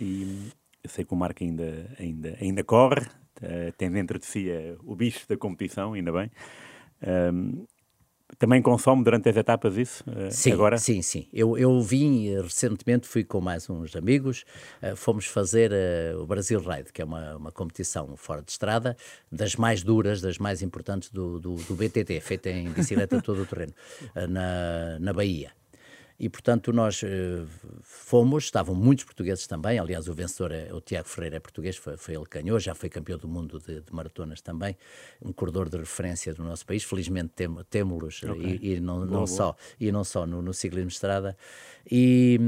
E 0.00 0.50
eu 0.82 0.90
sei 0.90 1.04
que 1.04 1.12
o 1.12 1.16
Marco 1.16 1.44
ainda, 1.44 1.94
ainda, 1.98 2.36
ainda 2.40 2.64
corre, 2.64 3.02
uh, 3.02 3.72
tem 3.76 3.90
dentro 3.90 4.18
de 4.18 4.26
si 4.26 4.48
uh, 4.50 4.78
o 4.84 4.96
bicho 4.96 5.26
da 5.28 5.36
competição, 5.36 5.92
ainda 5.92 6.12
bem. 6.12 6.30
Um, 7.32 7.66
também 8.38 8.60
consome 8.62 9.04
durante 9.04 9.28
as 9.28 9.36
etapas 9.36 9.76
isso? 9.76 10.04
Uh, 10.08 10.30
sim, 10.30 10.52
agora? 10.52 10.78
sim, 10.78 11.02
sim. 11.02 11.26
Eu, 11.32 11.56
eu 11.56 11.80
vim 11.80 12.40
recentemente, 12.40 13.06
fui 13.06 13.24
com 13.24 13.40
mais 13.40 13.68
uns 13.68 13.94
amigos, 13.96 14.44
uh, 14.82 14.96
fomos 14.96 15.26
fazer 15.26 15.72
o 16.16 16.26
Brasil 16.26 16.60
Ride, 16.60 16.92
que 16.92 17.02
é 17.02 17.04
uma, 17.04 17.36
uma 17.36 17.52
competição 17.52 18.16
fora 18.16 18.42
de 18.42 18.50
estrada, 18.50 18.96
das 19.30 19.56
mais 19.56 19.82
duras, 19.82 20.20
das 20.20 20.38
mais 20.38 20.62
importantes 20.62 21.10
do, 21.10 21.38
do, 21.38 21.54
do 21.54 21.74
BTT, 21.74 22.20
feita 22.20 22.50
em 22.50 22.68
bicicleta 22.70 23.20
todo 23.22 23.42
o 23.42 23.46
terreno, 23.46 23.72
na, 24.28 24.98
na 24.98 25.12
Bahia. 25.12 25.52
E, 26.18 26.28
portanto, 26.28 26.72
nós 26.72 27.02
uh, 27.02 27.46
fomos, 27.82 28.44
estavam 28.44 28.74
muitos 28.74 29.04
portugueses 29.04 29.46
também, 29.46 29.78
aliás, 29.78 30.08
o 30.08 30.14
vencedor, 30.14 30.52
é, 30.52 30.72
o 30.72 30.80
Tiago 30.80 31.08
Ferreira, 31.08 31.36
é 31.36 31.40
português, 31.40 31.76
foi, 31.76 31.96
foi 31.96 32.14
ele 32.14 32.24
que 32.24 32.40
ganhou, 32.40 32.58
já 32.60 32.74
foi 32.74 32.88
campeão 32.88 33.18
do 33.18 33.28
mundo 33.28 33.58
de, 33.60 33.80
de, 33.80 33.92
maratonas 33.92 34.40
também, 34.40 34.76
um 35.20 35.32
corredor 35.32 35.68
de 35.68 35.76
referência 35.78 36.32
do 36.32 36.44
nosso 36.44 36.64
país, 36.64 36.84
felizmente 36.84 37.30
tem, 37.34 37.48
temos-los, 37.68 38.22
okay. 38.22 38.58
e, 38.62 38.74
e, 38.74 38.80
não, 38.80 38.96
boa, 38.96 39.06
não 39.06 39.12
boa. 39.12 39.26
só, 39.26 39.56
e 39.80 39.90
não 39.90 40.04
só 40.04 40.26
no, 40.26 40.42
no 40.42 40.54
ciclismo 40.54 40.88
de 40.88 40.94
estrada, 40.94 41.36
e 41.90 42.38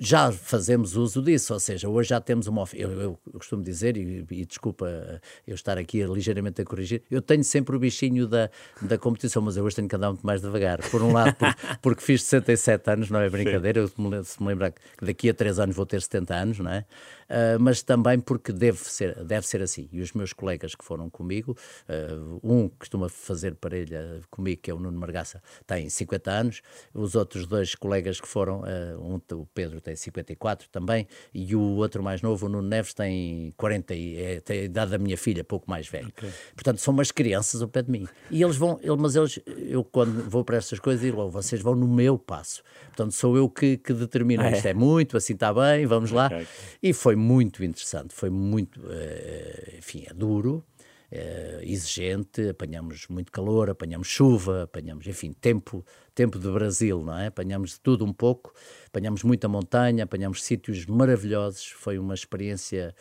já 0.00 0.32
fazemos 0.32 0.96
uso 0.96 1.20
disso, 1.20 1.52
ou 1.52 1.60
seja, 1.60 1.88
hoje 1.88 2.08
já 2.08 2.20
temos 2.20 2.46
uma. 2.46 2.64
Eu, 2.72 2.90
eu 3.02 3.18
costumo 3.34 3.62
dizer, 3.62 3.96
e, 3.98 4.24
e, 4.30 4.46
desculpa 4.46 5.20
eu 5.46 5.54
estar 5.54 5.76
aqui 5.76 6.02
ligeiramente 6.04 6.62
a 6.62 6.64
corrigir, 6.64 7.02
eu 7.10 7.20
tenho 7.20 7.44
sempre 7.44 7.76
o 7.76 7.78
bichinho 7.78 8.26
da, 8.26 8.50
da 8.80 8.96
competição, 8.96 9.42
mas 9.42 9.58
eu 9.58 9.64
hoje 9.64 9.76
tenho 9.76 9.88
que 9.88 9.94
andar 9.94 10.08
muito 10.08 10.24
mais 10.24 10.40
devagar. 10.40 10.80
Por 10.90 11.02
um 11.02 11.12
lado, 11.12 11.34
por, 11.34 11.54
porque 11.82 12.02
fiz 12.02 12.22
67 12.22 12.90
anos, 12.90 13.10
não 13.10 13.20
é 13.20 13.28
brincadeira, 13.28 13.86
Sim. 13.86 13.92
eu, 14.12 14.24
se 14.24 14.42
me 14.42 14.48
lembrar 14.48 14.70
que 14.70 15.04
daqui 15.04 15.28
a 15.28 15.34
3 15.34 15.58
anos 15.58 15.76
vou 15.76 15.84
ter 15.84 16.00
70 16.00 16.34
anos, 16.34 16.58
não 16.58 16.70
é? 16.70 16.86
Uh, 17.24 17.58
mas 17.60 17.82
também 17.82 18.20
porque 18.20 18.52
deve 18.52 18.78
ser, 18.78 19.24
deve 19.24 19.46
ser 19.46 19.62
assim. 19.62 19.88
E 19.92 20.00
os 20.00 20.12
meus 20.12 20.32
colegas 20.32 20.74
que 20.74 20.84
foram 20.84 21.08
comigo, 21.08 21.56
uh, 21.88 22.40
um 22.42 22.68
costuma 22.68 23.08
fazer 23.08 23.54
parelha 23.54 24.20
comigo, 24.30 24.60
que 24.62 24.70
é 24.70 24.74
o 24.74 24.78
Nuno 24.78 24.98
Margaça, 24.98 25.42
tem 25.66 25.88
50 25.88 26.30
anos, 26.30 26.62
os 26.92 27.14
outros 27.14 27.46
dois 27.46 27.74
colegas 27.74 28.20
que 28.20 28.28
foram, 28.28 28.60
uh, 28.60 29.00
um, 29.00 29.20
o 29.34 29.46
Pedro 29.54 29.80
tem 29.80 29.96
54 29.96 30.68
também, 30.70 31.06
e 31.32 31.54
o 31.54 31.60
outro 31.60 32.02
mais 32.02 32.22
novo, 32.22 32.46
o 32.46 32.48
Nuno 32.48 32.68
Neves, 32.68 32.94
tem 32.94 33.52
40, 33.56 33.94
é, 33.94 34.40
tem 34.40 34.60
a 34.60 34.64
idade 34.64 34.90
da 34.92 34.98
minha 34.98 35.16
filha, 35.16 35.42
pouco 35.44 35.70
mais 35.70 35.88
velho. 35.88 36.08
Okay. 36.08 36.30
Portanto, 36.54 36.78
são 36.78 36.92
umas 36.92 37.10
crianças 37.10 37.62
ao 37.62 37.68
pé 37.68 37.82
de 37.82 37.90
mim. 37.90 38.06
E 38.30 38.42
eles 38.42 38.56
vão, 38.56 38.78
ele, 38.82 38.96
mas 38.96 39.16
eles, 39.16 39.40
eu 39.46 39.84
quando 39.84 40.28
vou 40.28 40.44
para 40.44 40.56
essas 40.56 40.78
coisas, 40.78 41.02
digo, 41.02 41.28
vocês 41.30 41.60
vão 41.60 41.74
no 41.74 41.86
meu 41.86 42.18
passo. 42.18 42.62
Portanto, 42.86 43.12
sou 43.12 43.36
eu 43.36 43.48
que, 43.48 43.76
que 43.76 43.92
determino 43.92 44.42
ah, 44.42 44.50
é? 44.50 44.52
isto 44.52 44.66
é 44.66 44.74
muito, 44.74 45.16
assim 45.16 45.34
está 45.34 45.52
bem, 45.52 45.86
vamos 45.86 46.10
lá. 46.10 46.26
Okay. 46.26 46.46
E 46.82 46.92
foi 46.92 47.13
muito 47.16 47.64
interessante, 47.64 48.14
foi 48.14 48.30
muito, 48.30 48.80
uh, 48.80 49.78
enfim, 49.78 50.04
é 50.08 50.14
duro, 50.14 50.64
uh, 51.12 51.62
exigente, 51.62 52.48
apanhamos 52.48 53.06
muito 53.08 53.30
calor, 53.30 53.70
apanhamos 53.70 54.08
chuva, 54.08 54.64
apanhamos, 54.64 55.06
enfim, 55.06 55.32
tempo, 55.32 55.84
tempo 56.14 56.38
de 56.38 56.50
Brasil, 56.50 57.02
não 57.02 57.18
é? 57.18 57.26
Apanhamos 57.26 57.70
de 57.70 57.80
tudo 57.80 58.04
um 58.04 58.12
pouco, 58.12 58.52
apanhamos 58.86 59.22
muita 59.22 59.48
montanha, 59.48 60.04
apanhamos 60.04 60.42
sítios 60.42 60.86
maravilhosos, 60.86 61.66
foi 61.70 61.98
uma 61.98 62.14
experiência 62.14 62.94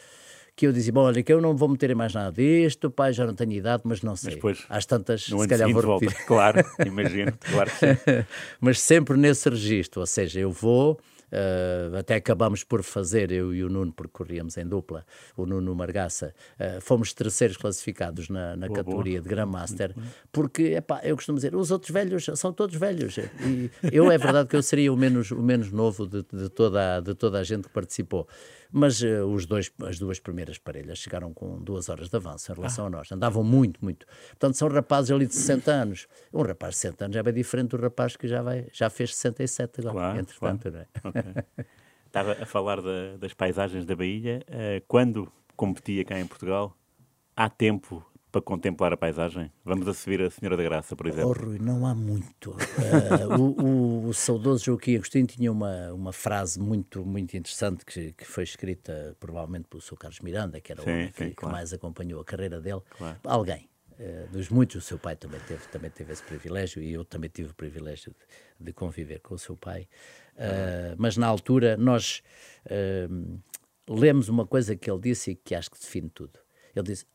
que 0.55 0.68
eu 0.68 0.72
dizia, 0.72 0.93
bom, 0.93 1.01
olha, 1.01 1.24
que 1.24 1.34
eu 1.34 1.41
não 1.41 1.55
vou 1.55 1.68
meter 1.68 1.89
em 1.89 1.95
mais 1.95 2.14
nada 2.14 2.32
disto, 2.32 2.91
pai, 2.91 3.11
já 3.11 3.26
não 3.26 3.34
tenho 3.34 3.53
idade, 3.53 3.82
mas 3.86 4.03
não 4.03 4.16
sei. 4.16 4.28
Mas 4.28 4.36
depois, 4.36 4.66
Às 4.70 4.86
tantas, 4.86 5.24
se 5.24 5.47
calhar 5.47 5.68
vou 5.72 5.99
repetir. 5.99 6.16
Volta. 6.16 6.28
Claro, 6.28 6.66
imagino, 6.86 7.34
claro 7.39 7.72
que 7.72 7.78
sim. 7.78 8.26
mas 8.61 8.80
sempre 8.80 9.18
nesse 9.18 9.49
registro, 9.49 10.01
ou 10.01 10.05
seja, 10.05 10.39
eu 10.39 10.51
vou 10.51 10.99
Uh, 11.34 11.97
até 11.97 12.13
acabamos 12.13 12.63
por 12.63 12.84
fazer, 12.84 13.31
eu 13.31 13.55
e 13.55 13.63
o 13.63 13.69
Nuno, 13.69 13.91
porque 13.91 14.11
corríamos 14.13 14.55
em 14.55 14.67
dupla, 14.67 15.03
o 15.36 15.47
Nuno 15.47 15.73
Margaça, 15.73 16.31
uh, 16.59 16.79
fomos 16.79 17.11
terceiros 17.11 17.57
classificados 17.57 18.29
na, 18.29 18.55
na 18.55 18.67
boa, 18.67 18.77
categoria 18.77 19.13
boa. 19.13 19.23
de 19.23 19.29
Grandmaster, 19.29 19.95
porque, 20.31 20.75
epá, 20.75 21.01
eu 21.03 21.15
costumo 21.15 21.38
dizer, 21.38 21.55
os 21.55 21.71
outros 21.71 21.91
velhos 21.91 22.29
são 22.36 22.53
todos 22.53 22.75
velhos. 22.75 23.17
E 23.17 23.71
eu, 23.91 24.11
é 24.11 24.17
verdade 24.17 24.47
que 24.47 24.55
eu 24.55 24.61
seria 24.61 24.93
o 24.93 24.95
menos, 24.95 25.31
o 25.31 25.41
menos 25.41 25.71
novo 25.71 26.05
de, 26.05 26.23
de, 26.31 26.49
toda, 26.49 26.99
de 26.99 27.15
toda 27.15 27.39
a 27.39 27.43
gente 27.43 27.63
que 27.63 27.73
participou 27.73 28.27
mas 28.76 29.03
uh, 29.03 29.24
os 29.28 29.45
dois, 29.45 29.71
as 29.84 29.99
duas 29.99 30.19
primeiras 30.19 30.57
parelhas 30.57 30.97
chegaram 30.97 31.32
com 31.32 31.61
duas 31.61 31.89
horas 31.89 32.09
de 32.09 32.15
avanço 32.15 32.51
em 32.51 32.55
relação 32.55 32.86
ah. 32.86 32.88
a 32.88 32.89
nós, 32.89 33.11
andavam 33.11 33.43
muito, 33.43 33.80
muito. 33.84 34.07
Portanto, 34.30 34.55
são 34.55 34.67
rapazes 34.67 35.11
ali 35.11 35.28
de 35.28 35.36
60 35.36 35.71
anos. 35.71 36.07
Um 36.34 36.41
rapaz 36.41 36.74
de 36.74 36.82
60 36.82 37.05
anos 37.05 37.17
é 37.17 37.21
bem 37.21 37.34
diferente 37.34 37.69
do 37.69 37.78
rapaz 37.78 38.17
que 38.17 38.28
já, 38.28 38.41
vai, 38.41 38.65
já 38.74 38.89
fez 38.89 39.15
67 39.15 39.82
agora, 39.82 39.93
claro, 39.93 40.19
entretanto. 40.19 40.71
Claro. 40.71 40.78
É? 40.78 41.07
Okay. 41.07 41.43
Estava 42.07 42.32
a 42.32 42.45
falar 42.47 42.82
da, 42.82 43.17
das 43.19 43.34
paisagens 43.36 43.86
da 43.86 43.95
Bahia. 43.95 44.43
Uh, 44.49 44.84
quando 44.88 45.32
competia 45.55 46.03
cá 46.03 46.19
em 46.19 46.26
Portugal, 46.26 46.76
há 47.36 47.47
tempo 47.49 48.03
para 48.34 48.41
contemplar 48.41 48.91
a 48.91 48.97
paisagem? 48.97 49.51
Vamos 49.63 49.88
a 49.88 49.93
subir 49.93 50.19
a 50.23 50.29
Senhora 50.31 50.57
da 50.57 50.63
Graça, 50.63 50.95
por 50.95 51.05
exemplo. 51.05 51.29
Oh, 51.29 51.34
Rui, 51.34 51.59
não 51.59 51.86
há 51.86 51.93
muito. 51.93 52.49
Uh, 52.49 53.39
o, 53.39 53.61
o, 53.61 54.07
o, 54.07 54.13
saudoso 54.13 54.65
Joaquim 54.65 54.95
Agostinho 54.95 55.27
tinha 55.27 55.51
uma, 55.51 55.93
uma 55.93 56.11
frase 56.11 56.59
muito, 56.59 57.05
muito 57.05 57.38
interessante 57.38 57.86
que, 57.86 58.11
que 58.13 58.25
foi 58.25 58.43
escrita 58.43 59.15
provavelmente 59.19 59.67
pelo 59.69 59.79
Sr. 59.79 59.97
Carlos 59.97 60.19
Miranda, 60.21 60.59
que 60.59 60.71
era 60.71 60.81
sim, 60.81 60.89
o 60.89 60.93
homem 60.93 61.07
que, 61.09 61.13
claro. 61.13 61.36
que, 61.36 61.45
mais 61.45 61.73
acompanhou 61.73 62.19
a 62.19 62.25
carreira 62.25 62.59
dele. 62.59 62.81
Claro. 62.97 63.19
Alguém. 63.23 63.69
Uh, 63.91 64.27
dos 64.31 64.49
muitos, 64.49 64.77
o 64.77 64.81
seu 64.81 64.97
pai 64.97 65.15
também 65.15 65.39
teve, 65.41 65.67
também 65.67 65.91
teve 65.91 66.11
esse 66.11 66.23
privilégio 66.23 66.81
e 66.81 66.91
eu 66.91 67.05
também 67.05 67.29
tive 67.29 67.51
o 67.51 67.53
privilégio 67.53 68.15
de, 68.59 68.65
de 68.65 68.73
conviver 68.73 69.19
com 69.19 69.36
o 69.36 69.38
seu 69.38 69.55
pai. 69.55 69.88
Uh, 70.34 70.95
mas 70.97 71.17
na 71.17 71.27
altura 71.27 71.77
nós 71.77 72.23
lemos 73.88 74.27
uma 74.27 74.47
coisa 74.47 74.75
que 74.75 74.89
ele 74.89 74.99
disse 74.99 75.31
e 75.31 75.36
que 75.36 75.53
acho 75.53 75.69
que 75.69 75.79
define 75.79 76.09
tudo. 76.09 76.39
Ele 76.75 76.86
disse: 76.88 77.05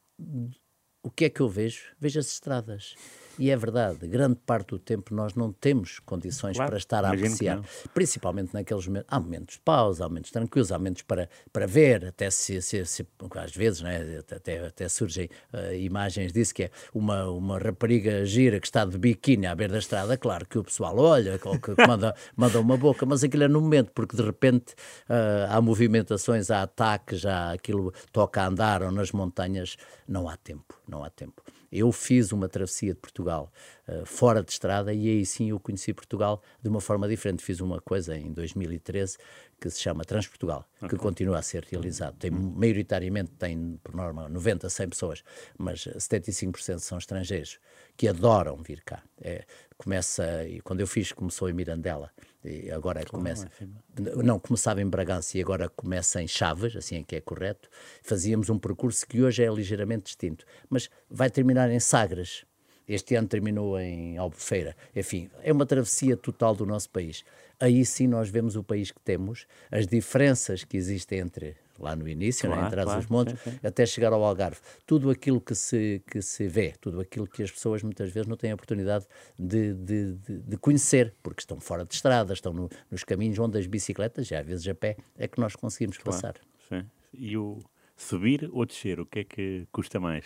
o 1.02 1.10
que 1.10 1.26
é 1.26 1.30
que 1.30 1.40
eu 1.40 1.48
vejo? 1.48 1.94
Vejo 1.98 2.18
as 2.20 2.26
estradas. 2.26 2.94
E 3.38 3.50
é 3.50 3.56
verdade, 3.56 4.06
grande 4.08 4.36
parte 4.44 4.70
do 4.70 4.78
tempo 4.78 5.14
nós 5.14 5.34
não 5.34 5.52
temos 5.52 6.00
condições 6.00 6.56
claro, 6.56 6.70
para 6.70 6.78
estar 6.78 7.04
a 7.04 7.10
apreciar, 7.10 7.62
principalmente 7.94 8.52
naqueles 8.52 8.86
momentos. 8.86 9.08
Há 9.08 9.20
momentos 9.20 9.54
de 9.54 9.60
pausa, 9.60 10.04
há 10.04 10.08
momentos 10.08 10.30
tranquilos, 10.30 10.72
há 10.72 10.78
momentos 10.78 11.02
para, 11.02 11.28
para 11.52 11.66
ver, 11.66 12.06
até 12.06 12.30
se, 12.30 12.60
se, 12.60 12.84
se 12.84 13.06
às 13.36 13.54
vezes 13.54 13.80
né, 13.80 14.20
até, 14.30 14.66
até 14.66 14.88
surgem 14.88 15.28
uh, 15.52 15.72
imagens 15.74 16.32
disso, 16.32 16.52
que 16.52 16.64
é 16.64 16.70
uma, 16.92 17.28
uma 17.30 17.58
rapariga 17.58 18.24
gira 18.24 18.58
que 18.58 18.66
está 18.66 18.84
de 18.84 18.98
biquíni 18.98 19.46
à 19.46 19.54
beira 19.54 19.74
da 19.74 19.78
estrada, 19.78 20.16
claro 20.16 20.44
que 20.46 20.58
o 20.58 20.64
pessoal 20.64 20.98
olha, 20.98 21.38
ou 21.44 21.58
que 21.60 21.74
manda, 21.86 22.14
manda 22.36 22.60
uma 22.60 22.76
boca, 22.76 23.06
mas 23.06 23.22
aquilo 23.22 23.44
é 23.44 23.48
no 23.48 23.60
momento, 23.60 23.92
porque 23.94 24.16
de 24.16 24.22
repente 24.22 24.72
uh, 25.08 25.46
há 25.50 25.60
movimentações, 25.60 26.50
há 26.50 26.62
ataques, 26.62 27.20
já 27.20 27.52
aquilo 27.52 27.92
toca 28.10 28.42
a 28.42 28.46
andar 28.48 28.82
ou 28.82 28.90
nas 28.90 29.12
montanhas, 29.12 29.76
não 30.08 30.28
há 30.28 30.36
tempo, 30.36 30.74
não 30.88 31.04
há 31.04 31.10
tempo. 31.10 31.42
Eu 31.70 31.92
fiz 31.92 32.32
uma 32.32 32.48
travessia 32.48 32.94
de 32.94 33.00
Portugal 33.00 33.52
uh, 33.86 34.06
fora 34.06 34.42
de 34.42 34.50
estrada, 34.50 34.92
e 34.92 35.08
aí 35.08 35.26
sim 35.26 35.50
eu 35.50 35.60
conheci 35.60 35.92
Portugal 35.92 36.42
de 36.62 36.68
uma 36.68 36.80
forma 36.80 37.08
diferente. 37.08 37.42
Fiz 37.42 37.60
uma 37.60 37.80
coisa 37.80 38.16
em 38.16 38.32
2013 38.32 39.18
que 39.60 39.68
se 39.70 39.80
chama 39.80 40.04
Transportugal, 40.04 40.68
okay. 40.76 40.90
que 40.90 40.96
continua 40.96 41.38
a 41.38 41.42
ser 41.42 41.64
realizado. 41.64 42.16
Tem, 42.16 42.30
uhum. 42.30 42.54
maioritariamente 42.56 43.32
tem, 43.32 43.78
por 43.82 43.94
norma, 43.94 44.28
90, 44.28 44.68
100 44.70 44.88
pessoas, 44.88 45.24
mas 45.56 45.80
75% 45.80 46.78
são 46.78 46.98
estrangeiros 46.98 47.58
que 47.96 48.06
adoram 48.06 48.56
vir 48.62 48.82
cá. 48.84 49.02
É, 49.20 49.44
começa, 49.76 50.46
e 50.46 50.60
quando 50.60 50.80
eu 50.80 50.86
fiz, 50.86 51.12
começou 51.12 51.48
em 51.50 51.52
Mirandela, 51.52 52.10
e 52.44 52.70
agora 52.70 53.04
começa. 53.04 53.50
É 53.60 54.22
não, 54.22 54.38
começava 54.38 54.80
em 54.80 54.86
Bragança 54.86 55.36
e 55.36 55.40
agora 55.40 55.68
começa 55.68 56.22
em 56.22 56.28
Chaves, 56.28 56.76
assim 56.76 56.96
é 56.96 57.02
que 57.02 57.16
é 57.16 57.20
correto. 57.20 57.68
Fazíamos 58.02 58.48
um 58.48 58.58
percurso 58.58 59.06
que 59.06 59.22
hoje 59.22 59.42
é 59.42 59.52
ligeiramente 59.52 60.04
distinto, 60.04 60.44
mas 60.68 60.88
vai 61.10 61.30
terminar 61.30 61.70
em 61.70 61.80
Sagres. 61.80 62.44
Este 62.88 63.14
ano 63.16 63.28
terminou 63.28 63.78
em 63.78 64.16
Albufeira. 64.16 64.74
Enfim, 64.96 65.28
é 65.42 65.52
uma 65.52 65.66
travessia 65.66 66.16
total 66.16 66.54
do 66.54 66.64
nosso 66.64 66.88
país. 66.88 67.22
Aí 67.60 67.84
sim 67.84 68.06
nós 68.06 68.30
vemos 68.30 68.56
o 68.56 68.64
país 68.64 68.90
que 68.90 69.00
temos, 69.00 69.46
as 69.70 69.86
diferenças 69.86 70.64
que 70.64 70.76
existem 70.76 71.18
entre 71.18 71.56
lá 71.78 71.94
no 71.94 72.08
início, 72.08 72.46
claro, 72.46 72.62
né, 72.62 72.66
entre 72.68 72.82
claro, 72.82 72.98
os 72.98 73.06
montes, 73.06 73.40
sim, 73.40 73.50
sim. 73.50 73.58
até 73.62 73.86
chegar 73.86 74.12
ao 74.12 74.22
Algarve. 74.22 74.58
Tudo 74.86 75.10
aquilo 75.10 75.40
que 75.40 75.54
se, 75.54 76.02
que 76.10 76.20
se 76.20 76.48
vê, 76.48 76.74
tudo 76.80 77.00
aquilo 77.00 77.26
que 77.26 77.42
as 77.42 77.50
pessoas 77.50 77.82
muitas 77.82 78.10
vezes 78.10 78.26
não 78.26 78.36
têm 78.36 78.50
a 78.50 78.54
oportunidade 78.54 79.06
de, 79.38 79.74
de, 79.74 80.14
de, 80.14 80.38
de 80.38 80.56
conhecer, 80.56 81.14
porque 81.22 81.40
estão 81.40 81.60
fora 81.60 81.84
de 81.84 81.94
estradas, 81.94 82.38
estão 82.38 82.52
no, 82.52 82.68
nos 82.90 83.04
caminhos 83.04 83.38
onde 83.38 83.58
as 83.58 83.66
bicicletas, 83.66 84.30
e 84.30 84.34
às 84.34 84.46
vezes 84.46 84.66
a 84.68 84.74
pé, 84.74 84.96
é 85.16 85.28
que 85.28 85.40
nós 85.40 85.54
conseguimos 85.54 85.98
claro, 85.98 86.20
passar. 86.20 86.34
Sim. 86.68 86.84
E 87.12 87.36
o 87.36 87.58
subir 87.96 88.48
ou 88.52 88.64
descer, 88.64 89.00
o 89.00 89.06
que 89.06 89.20
é 89.20 89.24
que 89.24 89.66
custa 89.72 89.98
mais? 89.98 90.24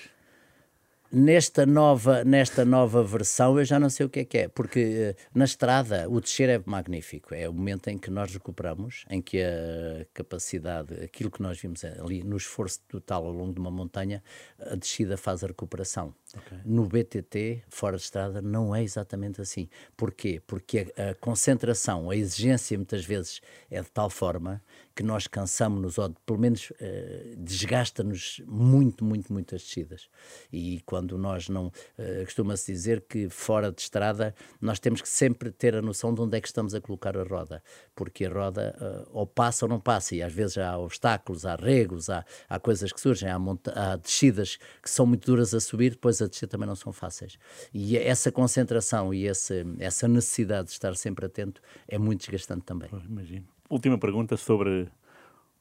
Nesta 1.15 1.67
nova, 1.67 2.25
nesta 2.25 2.65
nova 2.65 3.05
versão 3.05 3.59
eu 3.59 3.65
já 3.67 3.79
não 3.79 3.91
sei 3.91 4.07
o 4.07 4.09
que 4.09 4.21
é 4.21 4.25
que 4.25 4.39
é, 4.39 4.49
porque 4.49 5.15
uh, 5.15 5.39
na 5.39 5.45
estrada 5.45 6.09
o 6.09 6.19
descer 6.23 6.49
é 6.49 6.63
magnífico, 6.65 7.35
é 7.35 7.47
o 7.47 7.53
momento 7.53 7.89
em 7.89 7.99
que 7.99 8.11
nós 8.11 8.33
recuperamos, 8.33 9.05
em 9.11 9.21
que 9.21 9.43
a 9.43 10.07
capacidade, 10.15 10.95
aquilo 11.05 11.31
que 11.31 11.43
nós 11.43 11.61
vimos 11.61 11.85
ali 11.85 12.23
no 12.23 12.39
esforço 12.39 12.81
total 12.89 13.27
ao 13.27 13.33
longo 13.33 13.53
de 13.53 13.61
uma 13.61 13.71
montanha, 13.71 14.23
a 14.59 14.75
descida 14.75 15.19
faz 15.19 15.45
a 15.45 15.49
recuperação. 15.49 16.15
Okay. 16.35 16.59
No 16.65 16.87
BTT, 16.87 17.63
fora 17.69 17.99
de 17.99 18.05
estrada, 18.05 18.41
não 18.41 18.75
é 18.75 18.83
exatamente 18.83 19.39
assim. 19.39 19.69
Porquê? 19.95 20.41
Porque 20.47 20.95
a, 20.97 21.11
a, 21.11 21.15
concentração, 21.17 22.09
a 22.09 22.17
exigência 22.17 22.75
muitas 22.79 23.05
vezes 23.05 23.43
é 23.71 23.83
de 23.83 23.91
tal 23.91 24.09
forma 24.09 24.63
que 24.95 25.03
nós 25.03 25.27
cansamos-nos, 25.27 25.99
ou 25.99 26.11
pelo 26.27 26.39
menos 26.39 26.71
uh, 26.71 27.37
desgasta-nos 27.37 28.43
muito, 28.47 29.05
muito, 29.05 29.33
muito 29.33 29.55
as 29.55 29.63
descidas. 29.63 30.09
E 30.53 30.81
quando 30.87 31.17
nós 31.19 31.49
não. 31.49 31.67
Uh, 31.99 32.25
Costuma-se 32.25 32.73
dizer 32.73 33.03
que 33.03 33.29
fora 33.29 33.71
de 33.71 33.81
estrada 33.81 34.35
nós 34.61 34.79
temos 34.79 35.01
que 35.01 35.09
sempre 35.09 35.51
ter 35.51 35.75
a 35.75 35.83
noção 35.83 36.15
de 36.15 36.21
onde 36.21 36.37
é 36.37 36.41
que 36.41 36.47
estamos 36.47 36.75
a 36.75 36.81
colocar 36.81 37.17
a 37.17 37.23
roda, 37.23 37.63
porque 37.95 38.25
a 38.25 38.31
roda 38.31 38.75
uh, 38.81 39.11
ou 39.13 39.27
passa 39.27 39.65
ou 39.65 39.69
não 39.69 39.81
passa, 39.81 40.15
e 40.15 40.23
às 40.23 40.33
vezes 40.33 40.59
há 40.59 40.79
obstáculos, 40.79 41.45
há 41.45 41.57
regos, 41.57 42.09
há, 42.09 42.25
há 42.49 42.59
coisas 42.59 42.93
que 42.93 43.01
surgem, 43.01 43.29
há, 43.29 43.39
há 43.75 43.97
descidas 43.97 44.59
que 44.83 44.91
são 44.91 45.07
muito 45.07 45.27
duras 45.27 45.55
a 45.55 45.61
subir, 45.61 45.91
depois 45.91 46.21
a 46.23 46.27
descer 46.27 46.47
também 46.47 46.67
não 46.67 46.77
são 46.77 46.93
fáceis. 46.93 47.39
E 47.73 47.97
essa 47.97 48.31
concentração 48.33 49.13
e 49.13 49.27
esse, 49.27 49.65
essa 49.79 50.09
necessidade 50.09 50.69
de 50.69 50.73
estar 50.73 50.95
sempre 50.97 51.27
atento 51.27 51.61
é 51.89 51.99
muito 51.99 52.21
desgastante 52.21 52.65
também. 52.65 52.89
imagino. 53.09 53.47
Última 53.73 53.97
pergunta 53.97 54.37
sobre 54.37 54.87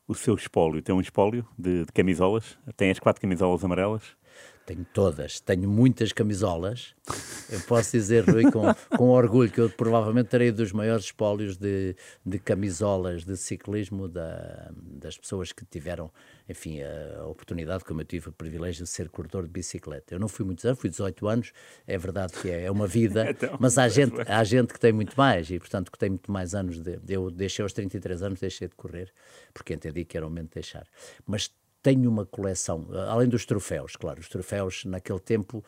o 0.05 0.14
seu 0.14 0.36
espólio. 0.36 0.82
Tem 0.82 0.93
um 0.93 0.99
espólio 0.99 1.47
de, 1.57 1.86
de 1.86 1.91
camisolas? 1.93 2.57
Tem 2.76 2.91
as 2.91 2.99
quatro 2.99 3.22
camisolas 3.22 3.64
amarelas? 3.64 4.03
Tenho 4.66 4.86
todas, 4.93 5.39
tenho 5.39 5.70
muitas 5.70 6.12
camisolas. 6.12 6.93
Eu 7.49 7.62
posso 7.62 7.91
dizer, 7.93 8.30
Rui, 8.30 8.51
com, 8.51 8.64
com 8.97 9.12
orgulho, 9.12 9.49
que 9.49 9.62
eu 9.62 9.70
provavelmente 9.70 10.28
terei 10.28 10.51
dos 10.51 10.74
maiores 10.74 11.05
espólios 11.05 11.55
de, 11.55 11.95
de 12.26 12.38
camisolas 12.38 13.24
de 13.24 13.38
ciclismo 13.38 14.09
da, 14.09 14.74
das 14.76 15.18
pessoas 15.18 15.53
que 15.53 15.64
tiveram, 15.64 16.12
enfim, 16.51 16.81
a 16.81 17.25
oportunidade, 17.25 17.83
como 17.83 18.01
eu 18.01 18.05
tive 18.05 18.29
o 18.29 18.31
privilégio 18.31 18.83
de 18.83 18.89
ser 18.89 19.09
corredor 19.09 19.43
de 19.43 19.49
bicicleta. 19.49 20.13
Eu 20.13 20.19
não 20.19 20.27
fui 20.27 20.45
muitos 20.45 20.65
anos, 20.65 20.79
fui 20.79 20.89
18 20.89 21.27
anos, 21.27 21.51
é 21.87 21.97
verdade 21.97 22.33
que 22.33 22.49
é, 22.49 22.63
é 22.65 22.71
uma 22.71 22.87
vida, 22.87 23.27
então, 23.31 23.57
mas 23.59 23.77
há 23.77 23.87
gente, 23.87 24.15
há 24.27 24.43
gente 24.43 24.73
que 24.73 24.79
tem 24.79 24.91
muito 24.91 25.15
mais 25.15 25.49
e, 25.49 25.57
portanto, 25.57 25.91
que 25.91 25.97
tem 25.97 26.09
muito 26.09 26.31
mais 26.31 26.53
anos. 26.53 26.79
De, 26.79 26.99
eu 27.07 27.31
deixei 27.31 27.63
aos 27.63 27.73
33 27.73 28.23
anos, 28.23 28.39
deixei 28.39 28.67
de 28.67 28.75
correr, 28.75 29.11
porque 29.53 29.73
entendi 29.73 30.05
que 30.05 30.15
era 30.15 30.25
o 30.25 30.29
momento 30.29 30.49
de 30.49 30.55
deixar. 30.55 30.85
Mas 31.25 31.51
tenho 31.81 32.09
uma 32.09 32.25
coleção, 32.25 32.87
além 33.09 33.27
dos 33.27 33.45
troféus, 33.45 33.95
claro, 33.95 34.19
os 34.19 34.29
troféus 34.29 34.85
naquele 34.85 35.19
tempo, 35.19 35.63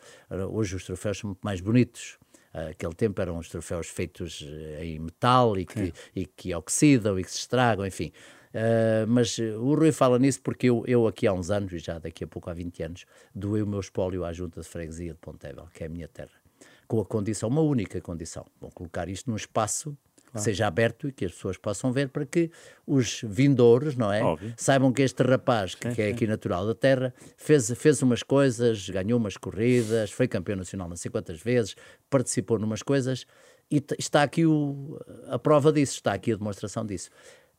hoje 0.50 0.76
os 0.76 0.84
troféus 0.84 1.18
são 1.18 1.28
muito 1.28 1.40
mais 1.42 1.60
bonitos. 1.60 2.18
Aquele 2.52 2.94
tempo 2.94 3.20
eram 3.20 3.36
os 3.36 3.48
troféus 3.48 3.88
feitos 3.88 4.46
eh, 4.46 4.84
em 4.84 5.00
metal 5.00 5.58
e 5.58 5.66
que, 5.66 5.92
e 6.14 6.24
que 6.24 6.54
oxidam 6.54 7.18
e 7.18 7.24
que 7.24 7.30
se 7.32 7.38
estragam, 7.38 7.84
enfim. 7.84 8.12
Uh, 8.54 9.04
mas 9.08 9.36
o 9.38 9.74
Rui 9.74 9.90
fala 9.90 10.16
nisso 10.16 10.40
porque 10.40 10.68
eu, 10.68 10.84
eu 10.86 11.08
aqui 11.08 11.26
há 11.26 11.32
uns 11.32 11.50
anos, 11.50 11.72
e 11.72 11.78
já 11.78 11.98
daqui 11.98 12.22
a 12.22 12.26
pouco 12.26 12.48
há 12.48 12.54
20 12.54 12.82
anos, 12.84 13.04
doei 13.34 13.62
o 13.62 13.66
meu 13.66 13.80
espólio 13.80 14.24
à 14.24 14.32
Junta 14.32 14.60
de 14.60 14.68
Freguesia 14.68 15.12
de 15.12 15.18
Pontevel, 15.18 15.66
que 15.74 15.82
é 15.82 15.86
a 15.86 15.90
minha 15.90 16.06
terra, 16.06 16.30
com 16.86 17.00
a 17.00 17.04
condição, 17.04 17.48
uma 17.48 17.62
única 17.62 18.00
condição, 18.00 18.46
vão 18.60 18.70
colocar 18.70 19.08
isto 19.08 19.28
num 19.28 19.36
espaço 19.36 19.96
que 20.34 20.40
seja 20.40 20.66
aberto 20.66 21.08
e 21.08 21.12
que 21.12 21.24
as 21.24 21.32
pessoas 21.32 21.56
possam 21.56 21.92
ver 21.92 22.08
para 22.08 22.26
que 22.26 22.50
os 22.84 23.20
vindouros, 23.24 23.94
não 23.94 24.12
é? 24.12 24.20
Óbvio. 24.20 24.52
Saibam 24.56 24.92
que 24.92 25.02
este 25.02 25.22
rapaz, 25.22 25.76
que, 25.76 25.88
sim, 25.88 25.94
que 25.94 26.02
é 26.02 26.08
aqui 26.08 26.26
natural 26.26 26.66
da 26.66 26.74
terra, 26.74 27.14
fez, 27.36 27.72
fez 27.76 28.02
umas 28.02 28.22
coisas, 28.22 28.88
ganhou 28.88 29.18
umas 29.18 29.36
corridas, 29.36 30.10
foi 30.10 30.26
campeão 30.26 30.56
nacional 30.56 30.88
não 30.88 30.96
sei 30.96 31.08
quantas 31.08 31.40
vezes, 31.40 31.76
participou 32.10 32.58
numas 32.58 32.82
coisas 32.82 33.26
e 33.70 33.82
está 33.96 34.22
aqui 34.22 34.44
o, 34.44 35.00
a 35.28 35.38
prova 35.38 35.72
disso, 35.72 35.94
está 35.94 36.12
aqui 36.12 36.32
a 36.32 36.36
demonstração 36.36 36.84
disso. 36.84 37.10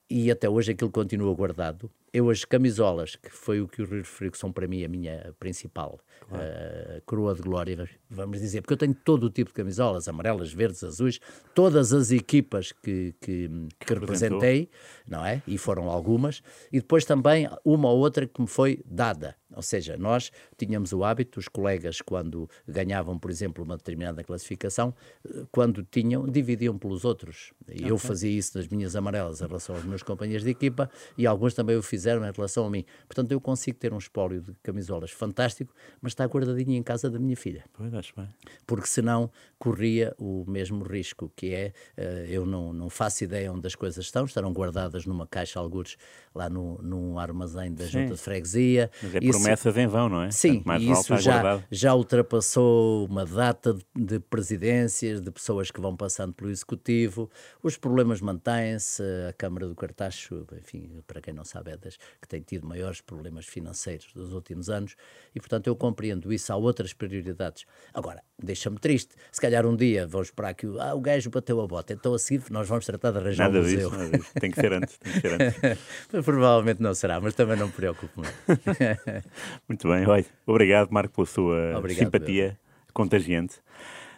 E 0.10 0.30
até 0.30 0.50
hoje 0.50 0.72
aquilo 0.72 0.92
continua 0.92 1.34
guardado 1.34 1.90
eu 2.16 2.30
as 2.30 2.46
camisolas, 2.46 3.18
que 3.18 3.30
foi 3.30 3.60
o 3.60 3.68
que 3.68 3.82
o 3.82 3.86
Rio 3.86 3.98
referiu, 3.98 4.32
que 4.32 4.38
são 4.38 4.50
para 4.50 4.66
mim 4.68 4.86
a 4.86 4.88
minha 4.88 5.36
principal 5.38 6.00
claro. 6.30 6.44
uh, 6.46 7.02
coroa 7.06 7.36
de 7.36 7.42
glória, 7.42 7.90
vamos 8.10 8.40
dizer, 8.40 8.62
porque 8.62 8.72
eu 8.72 8.78
tenho 8.78 8.94
todo 8.94 9.26
o 9.26 9.30
tipo 9.30 9.50
de 9.50 9.54
camisolas, 9.54 10.08
amarelas, 10.08 10.54
verdes, 10.54 10.82
azuis, 10.82 11.20
todas 11.54 11.92
as 11.92 12.12
equipas 12.12 12.72
que, 12.72 13.14
que, 13.20 13.50
que, 13.50 13.86
que 13.86 13.94
representei, 13.94 14.70
não 15.06 15.26
é? 15.26 15.44
E 15.46 15.58
foram 15.58 15.90
algumas, 15.90 16.42
e 16.72 16.80
depois 16.80 17.04
também 17.04 17.50
uma 17.66 17.90
ou 17.90 18.00
outra 18.00 18.26
que 18.26 18.40
me 18.40 18.48
foi 18.48 18.82
dada. 18.86 19.36
Ou 19.56 19.62
seja, 19.62 19.96
nós 19.98 20.32
tínhamos 20.58 20.92
o 20.92 21.04
hábito, 21.04 21.40
os 21.40 21.48
colegas, 21.48 22.02
quando 22.02 22.50
ganhavam, 22.68 23.18
por 23.18 23.32
exemplo, 23.32 23.64
uma 23.64 23.78
determinada 23.78 24.24
classificação, 24.24 24.94
eh, 25.26 25.46
quando 25.50 25.82
tinham, 25.84 26.26
dividiam 26.26 26.78
pelos 26.78 27.06
outros. 27.06 27.54
E 27.70 27.76
okay. 27.76 27.92
eu 27.92 27.98
fazia 27.98 28.30
isso 28.30 28.58
nas 28.58 28.68
minhas 28.68 28.96
amarelas 28.96 29.42
em 29.42 29.48
relação 29.48 29.76
aos 29.76 29.86
meus 29.86 30.04
companheiros 30.04 30.44
de 30.44 30.50
equipa, 30.50 30.90
e 31.18 31.26
alguns 31.26 31.54
também 31.54 31.78
o 31.78 31.82
fizeram 31.82 32.05
fizeram 32.06 32.28
em 32.28 32.32
relação 32.32 32.68
a 32.68 32.70
mim. 32.70 32.86
Portanto, 33.08 33.32
eu 33.32 33.42
consigo 33.42 33.80
ter 33.80 33.92
um 33.92 33.98
espólio 33.98 34.42
de 34.42 34.54
camisolas 34.62 35.10
fantástico, 35.10 35.74
mas 36.00 36.12
está 36.12 36.24
guardadinho 36.26 36.78
em 36.78 36.84
casa 36.84 37.10
da 37.10 37.18
minha 37.18 37.36
filha. 37.36 37.64
Pois, 37.74 37.94
acho 37.94 38.14
bem. 38.16 38.28
Porque 38.68 38.88
senão 38.88 39.32
corria 39.58 40.14
o 40.20 40.46
mesmo 40.48 40.84
risco, 40.84 41.32
que 41.36 41.54
é, 41.54 41.74
uh, 41.98 42.02
eu 42.30 42.46
não, 42.46 42.72
não 42.72 42.90
faço 42.90 43.24
ideia 43.24 43.52
onde 43.52 43.66
as 43.66 43.74
coisas 43.74 44.06
estão, 44.06 44.26
estarão 44.26 44.54
guardadas 44.54 45.06
numa 45.06 45.26
caixa, 45.26 45.60
algures, 45.60 45.98
lá 46.34 46.48
no, 46.48 46.78
num 46.84 47.18
armazém 47.18 47.74
da 47.74 47.86
Sim. 47.86 47.92
Junta 47.92 48.14
de 48.14 48.22
Freguesia. 48.22 48.92
Mas 49.02 49.16
é 49.16 49.20
isso, 49.22 49.40
promessas 49.40 49.78
em 49.78 49.88
vão, 49.88 50.10
não 50.10 50.22
é? 50.22 50.32
Sim, 50.32 50.64
e 50.80 50.92
isso 50.92 51.18
já, 51.18 51.64
já 51.72 51.96
ultrapassou 51.96 53.08
uma 53.08 53.26
data 53.26 53.74
de, 53.74 53.84
de 53.96 54.20
presidências, 54.20 55.22
de 55.22 55.32
pessoas 55.32 55.72
que 55.72 55.82
vão 55.82 55.96
passando 55.96 56.34
pelo 56.34 56.52
Executivo, 56.52 57.30
os 57.64 57.78
problemas 57.78 58.22
mantêm-se, 58.22 59.02
a 59.28 59.34
Câmara 59.34 59.68
do 59.68 59.76
Cartacho, 59.76 60.46
enfim, 60.60 61.02
para 61.08 61.22
quem 61.22 61.34
não 61.34 61.46
sabe, 61.46 61.72
é 61.72 61.78
das 61.78 61.95
que 62.22 62.28
têm 62.28 62.42
tido 62.42 62.68
maiores 62.68 63.02
problemas 63.02 63.46
financeiros 63.46 64.12
dos 64.14 64.34
últimos 64.34 64.70
anos 64.70 64.96
e, 65.34 65.40
portanto, 65.40 65.68
eu 65.68 65.76
compreendo 65.76 66.32
isso. 66.32 66.52
Há 66.52 66.56
outras 66.56 66.94
prioridades. 66.94 67.66
Agora, 67.94 68.24
deixa-me 68.42 68.78
triste. 68.78 69.16
Se 69.32 69.42
calhar 69.42 69.66
um 69.66 69.76
dia 69.76 70.08
vamos 70.08 70.28
esperar 70.28 70.54
que 70.54 70.66
ah, 70.80 70.94
o 70.94 71.02
gajo 71.02 71.30
bateu 71.30 71.62
a 71.62 71.68
bota, 71.68 71.94
então 71.94 72.14
a 72.14 72.20
seguir 72.20 72.44
nós 72.50 72.68
vamos 72.68 72.86
tratar 72.86 73.12
de 73.12 73.18
arranjar 73.18 73.46
nada 73.46 73.60
um 73.60 73.62
museu. 73.62 73.90
Disso, 73.90 74.02
nada 74.02 74.18
disso. 74.18 74.32
Tem 74.40 74.52
que 74.52 74.60
ser 74.60 74.74
antes. 74.74 74.98
Tem 74.98 75.14
que 75.14 75.22
ser 75.22 75.42
antes. 75.42 75.82
Provavelmente 76.26 76.82
não 76.82 76.94
será, 76.94 77.20
mas 77.20 77.34
também 77.34 77.58
não 77.58 77.68
me 77.68 77.74
preocupo 77.74 78.22
muito. 78.22 78.34
muito 79.68 79.88
bem, 79.88 80.06
olha, 80.08 80.26
obrigado, 80.46 80.90
Marco, 80.92 81.14
pela 81.16 81.28
sua 81.28 81.78
obrigado, 81.78 82.06
simpatia 82.06 82.44
meu. 82.46 82.58
contagiante. 82.94 83.60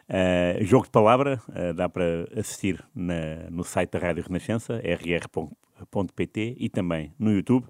Uh, 0.10 0.64
jogo 0.64 0.86
de 0.86 0.92
palavra 0.92 1.42
uh, 1.50 1.74
dá 1.74 1.90
para 1.90 2.28
assistir 2.38 2.82
na, 2.96 3.50
no 3.50 3.64
site 3.64 3.92
da 3.92 4.00
Rádio 4.00 4.24
Renascença, 4.24 4.80
rr.pt 5.80 6.56
e 6.58 6.70
também 6.70 7.14
no 7.18 7.32
YouTube. 7.32 7.66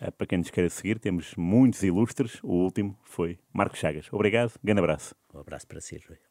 Uh, 0.00 0.12
para 0.12 0.26
quem 0.26 0.38
nos 0.38 0.50
queira 0.50 0.70
seguir, 0.70 0.98
temos 0.98 1.34
muitos 1.36 1.82
ilustres. 1.82 2.38
O 2.42 2.52
último 2.52 2.96
foi 3.02 3.38
Marcos 3.52 3.78
Chagas. 3.78 4.08
Obrigado, 4.12 4.52
grande 4.62 4.80
abraço. 4.80 5.14
Um 5.34 5.40
abraço 5.40 5.66
para 5.66 5.80
si, 5.80 6.00
Rui. 6.08 6.27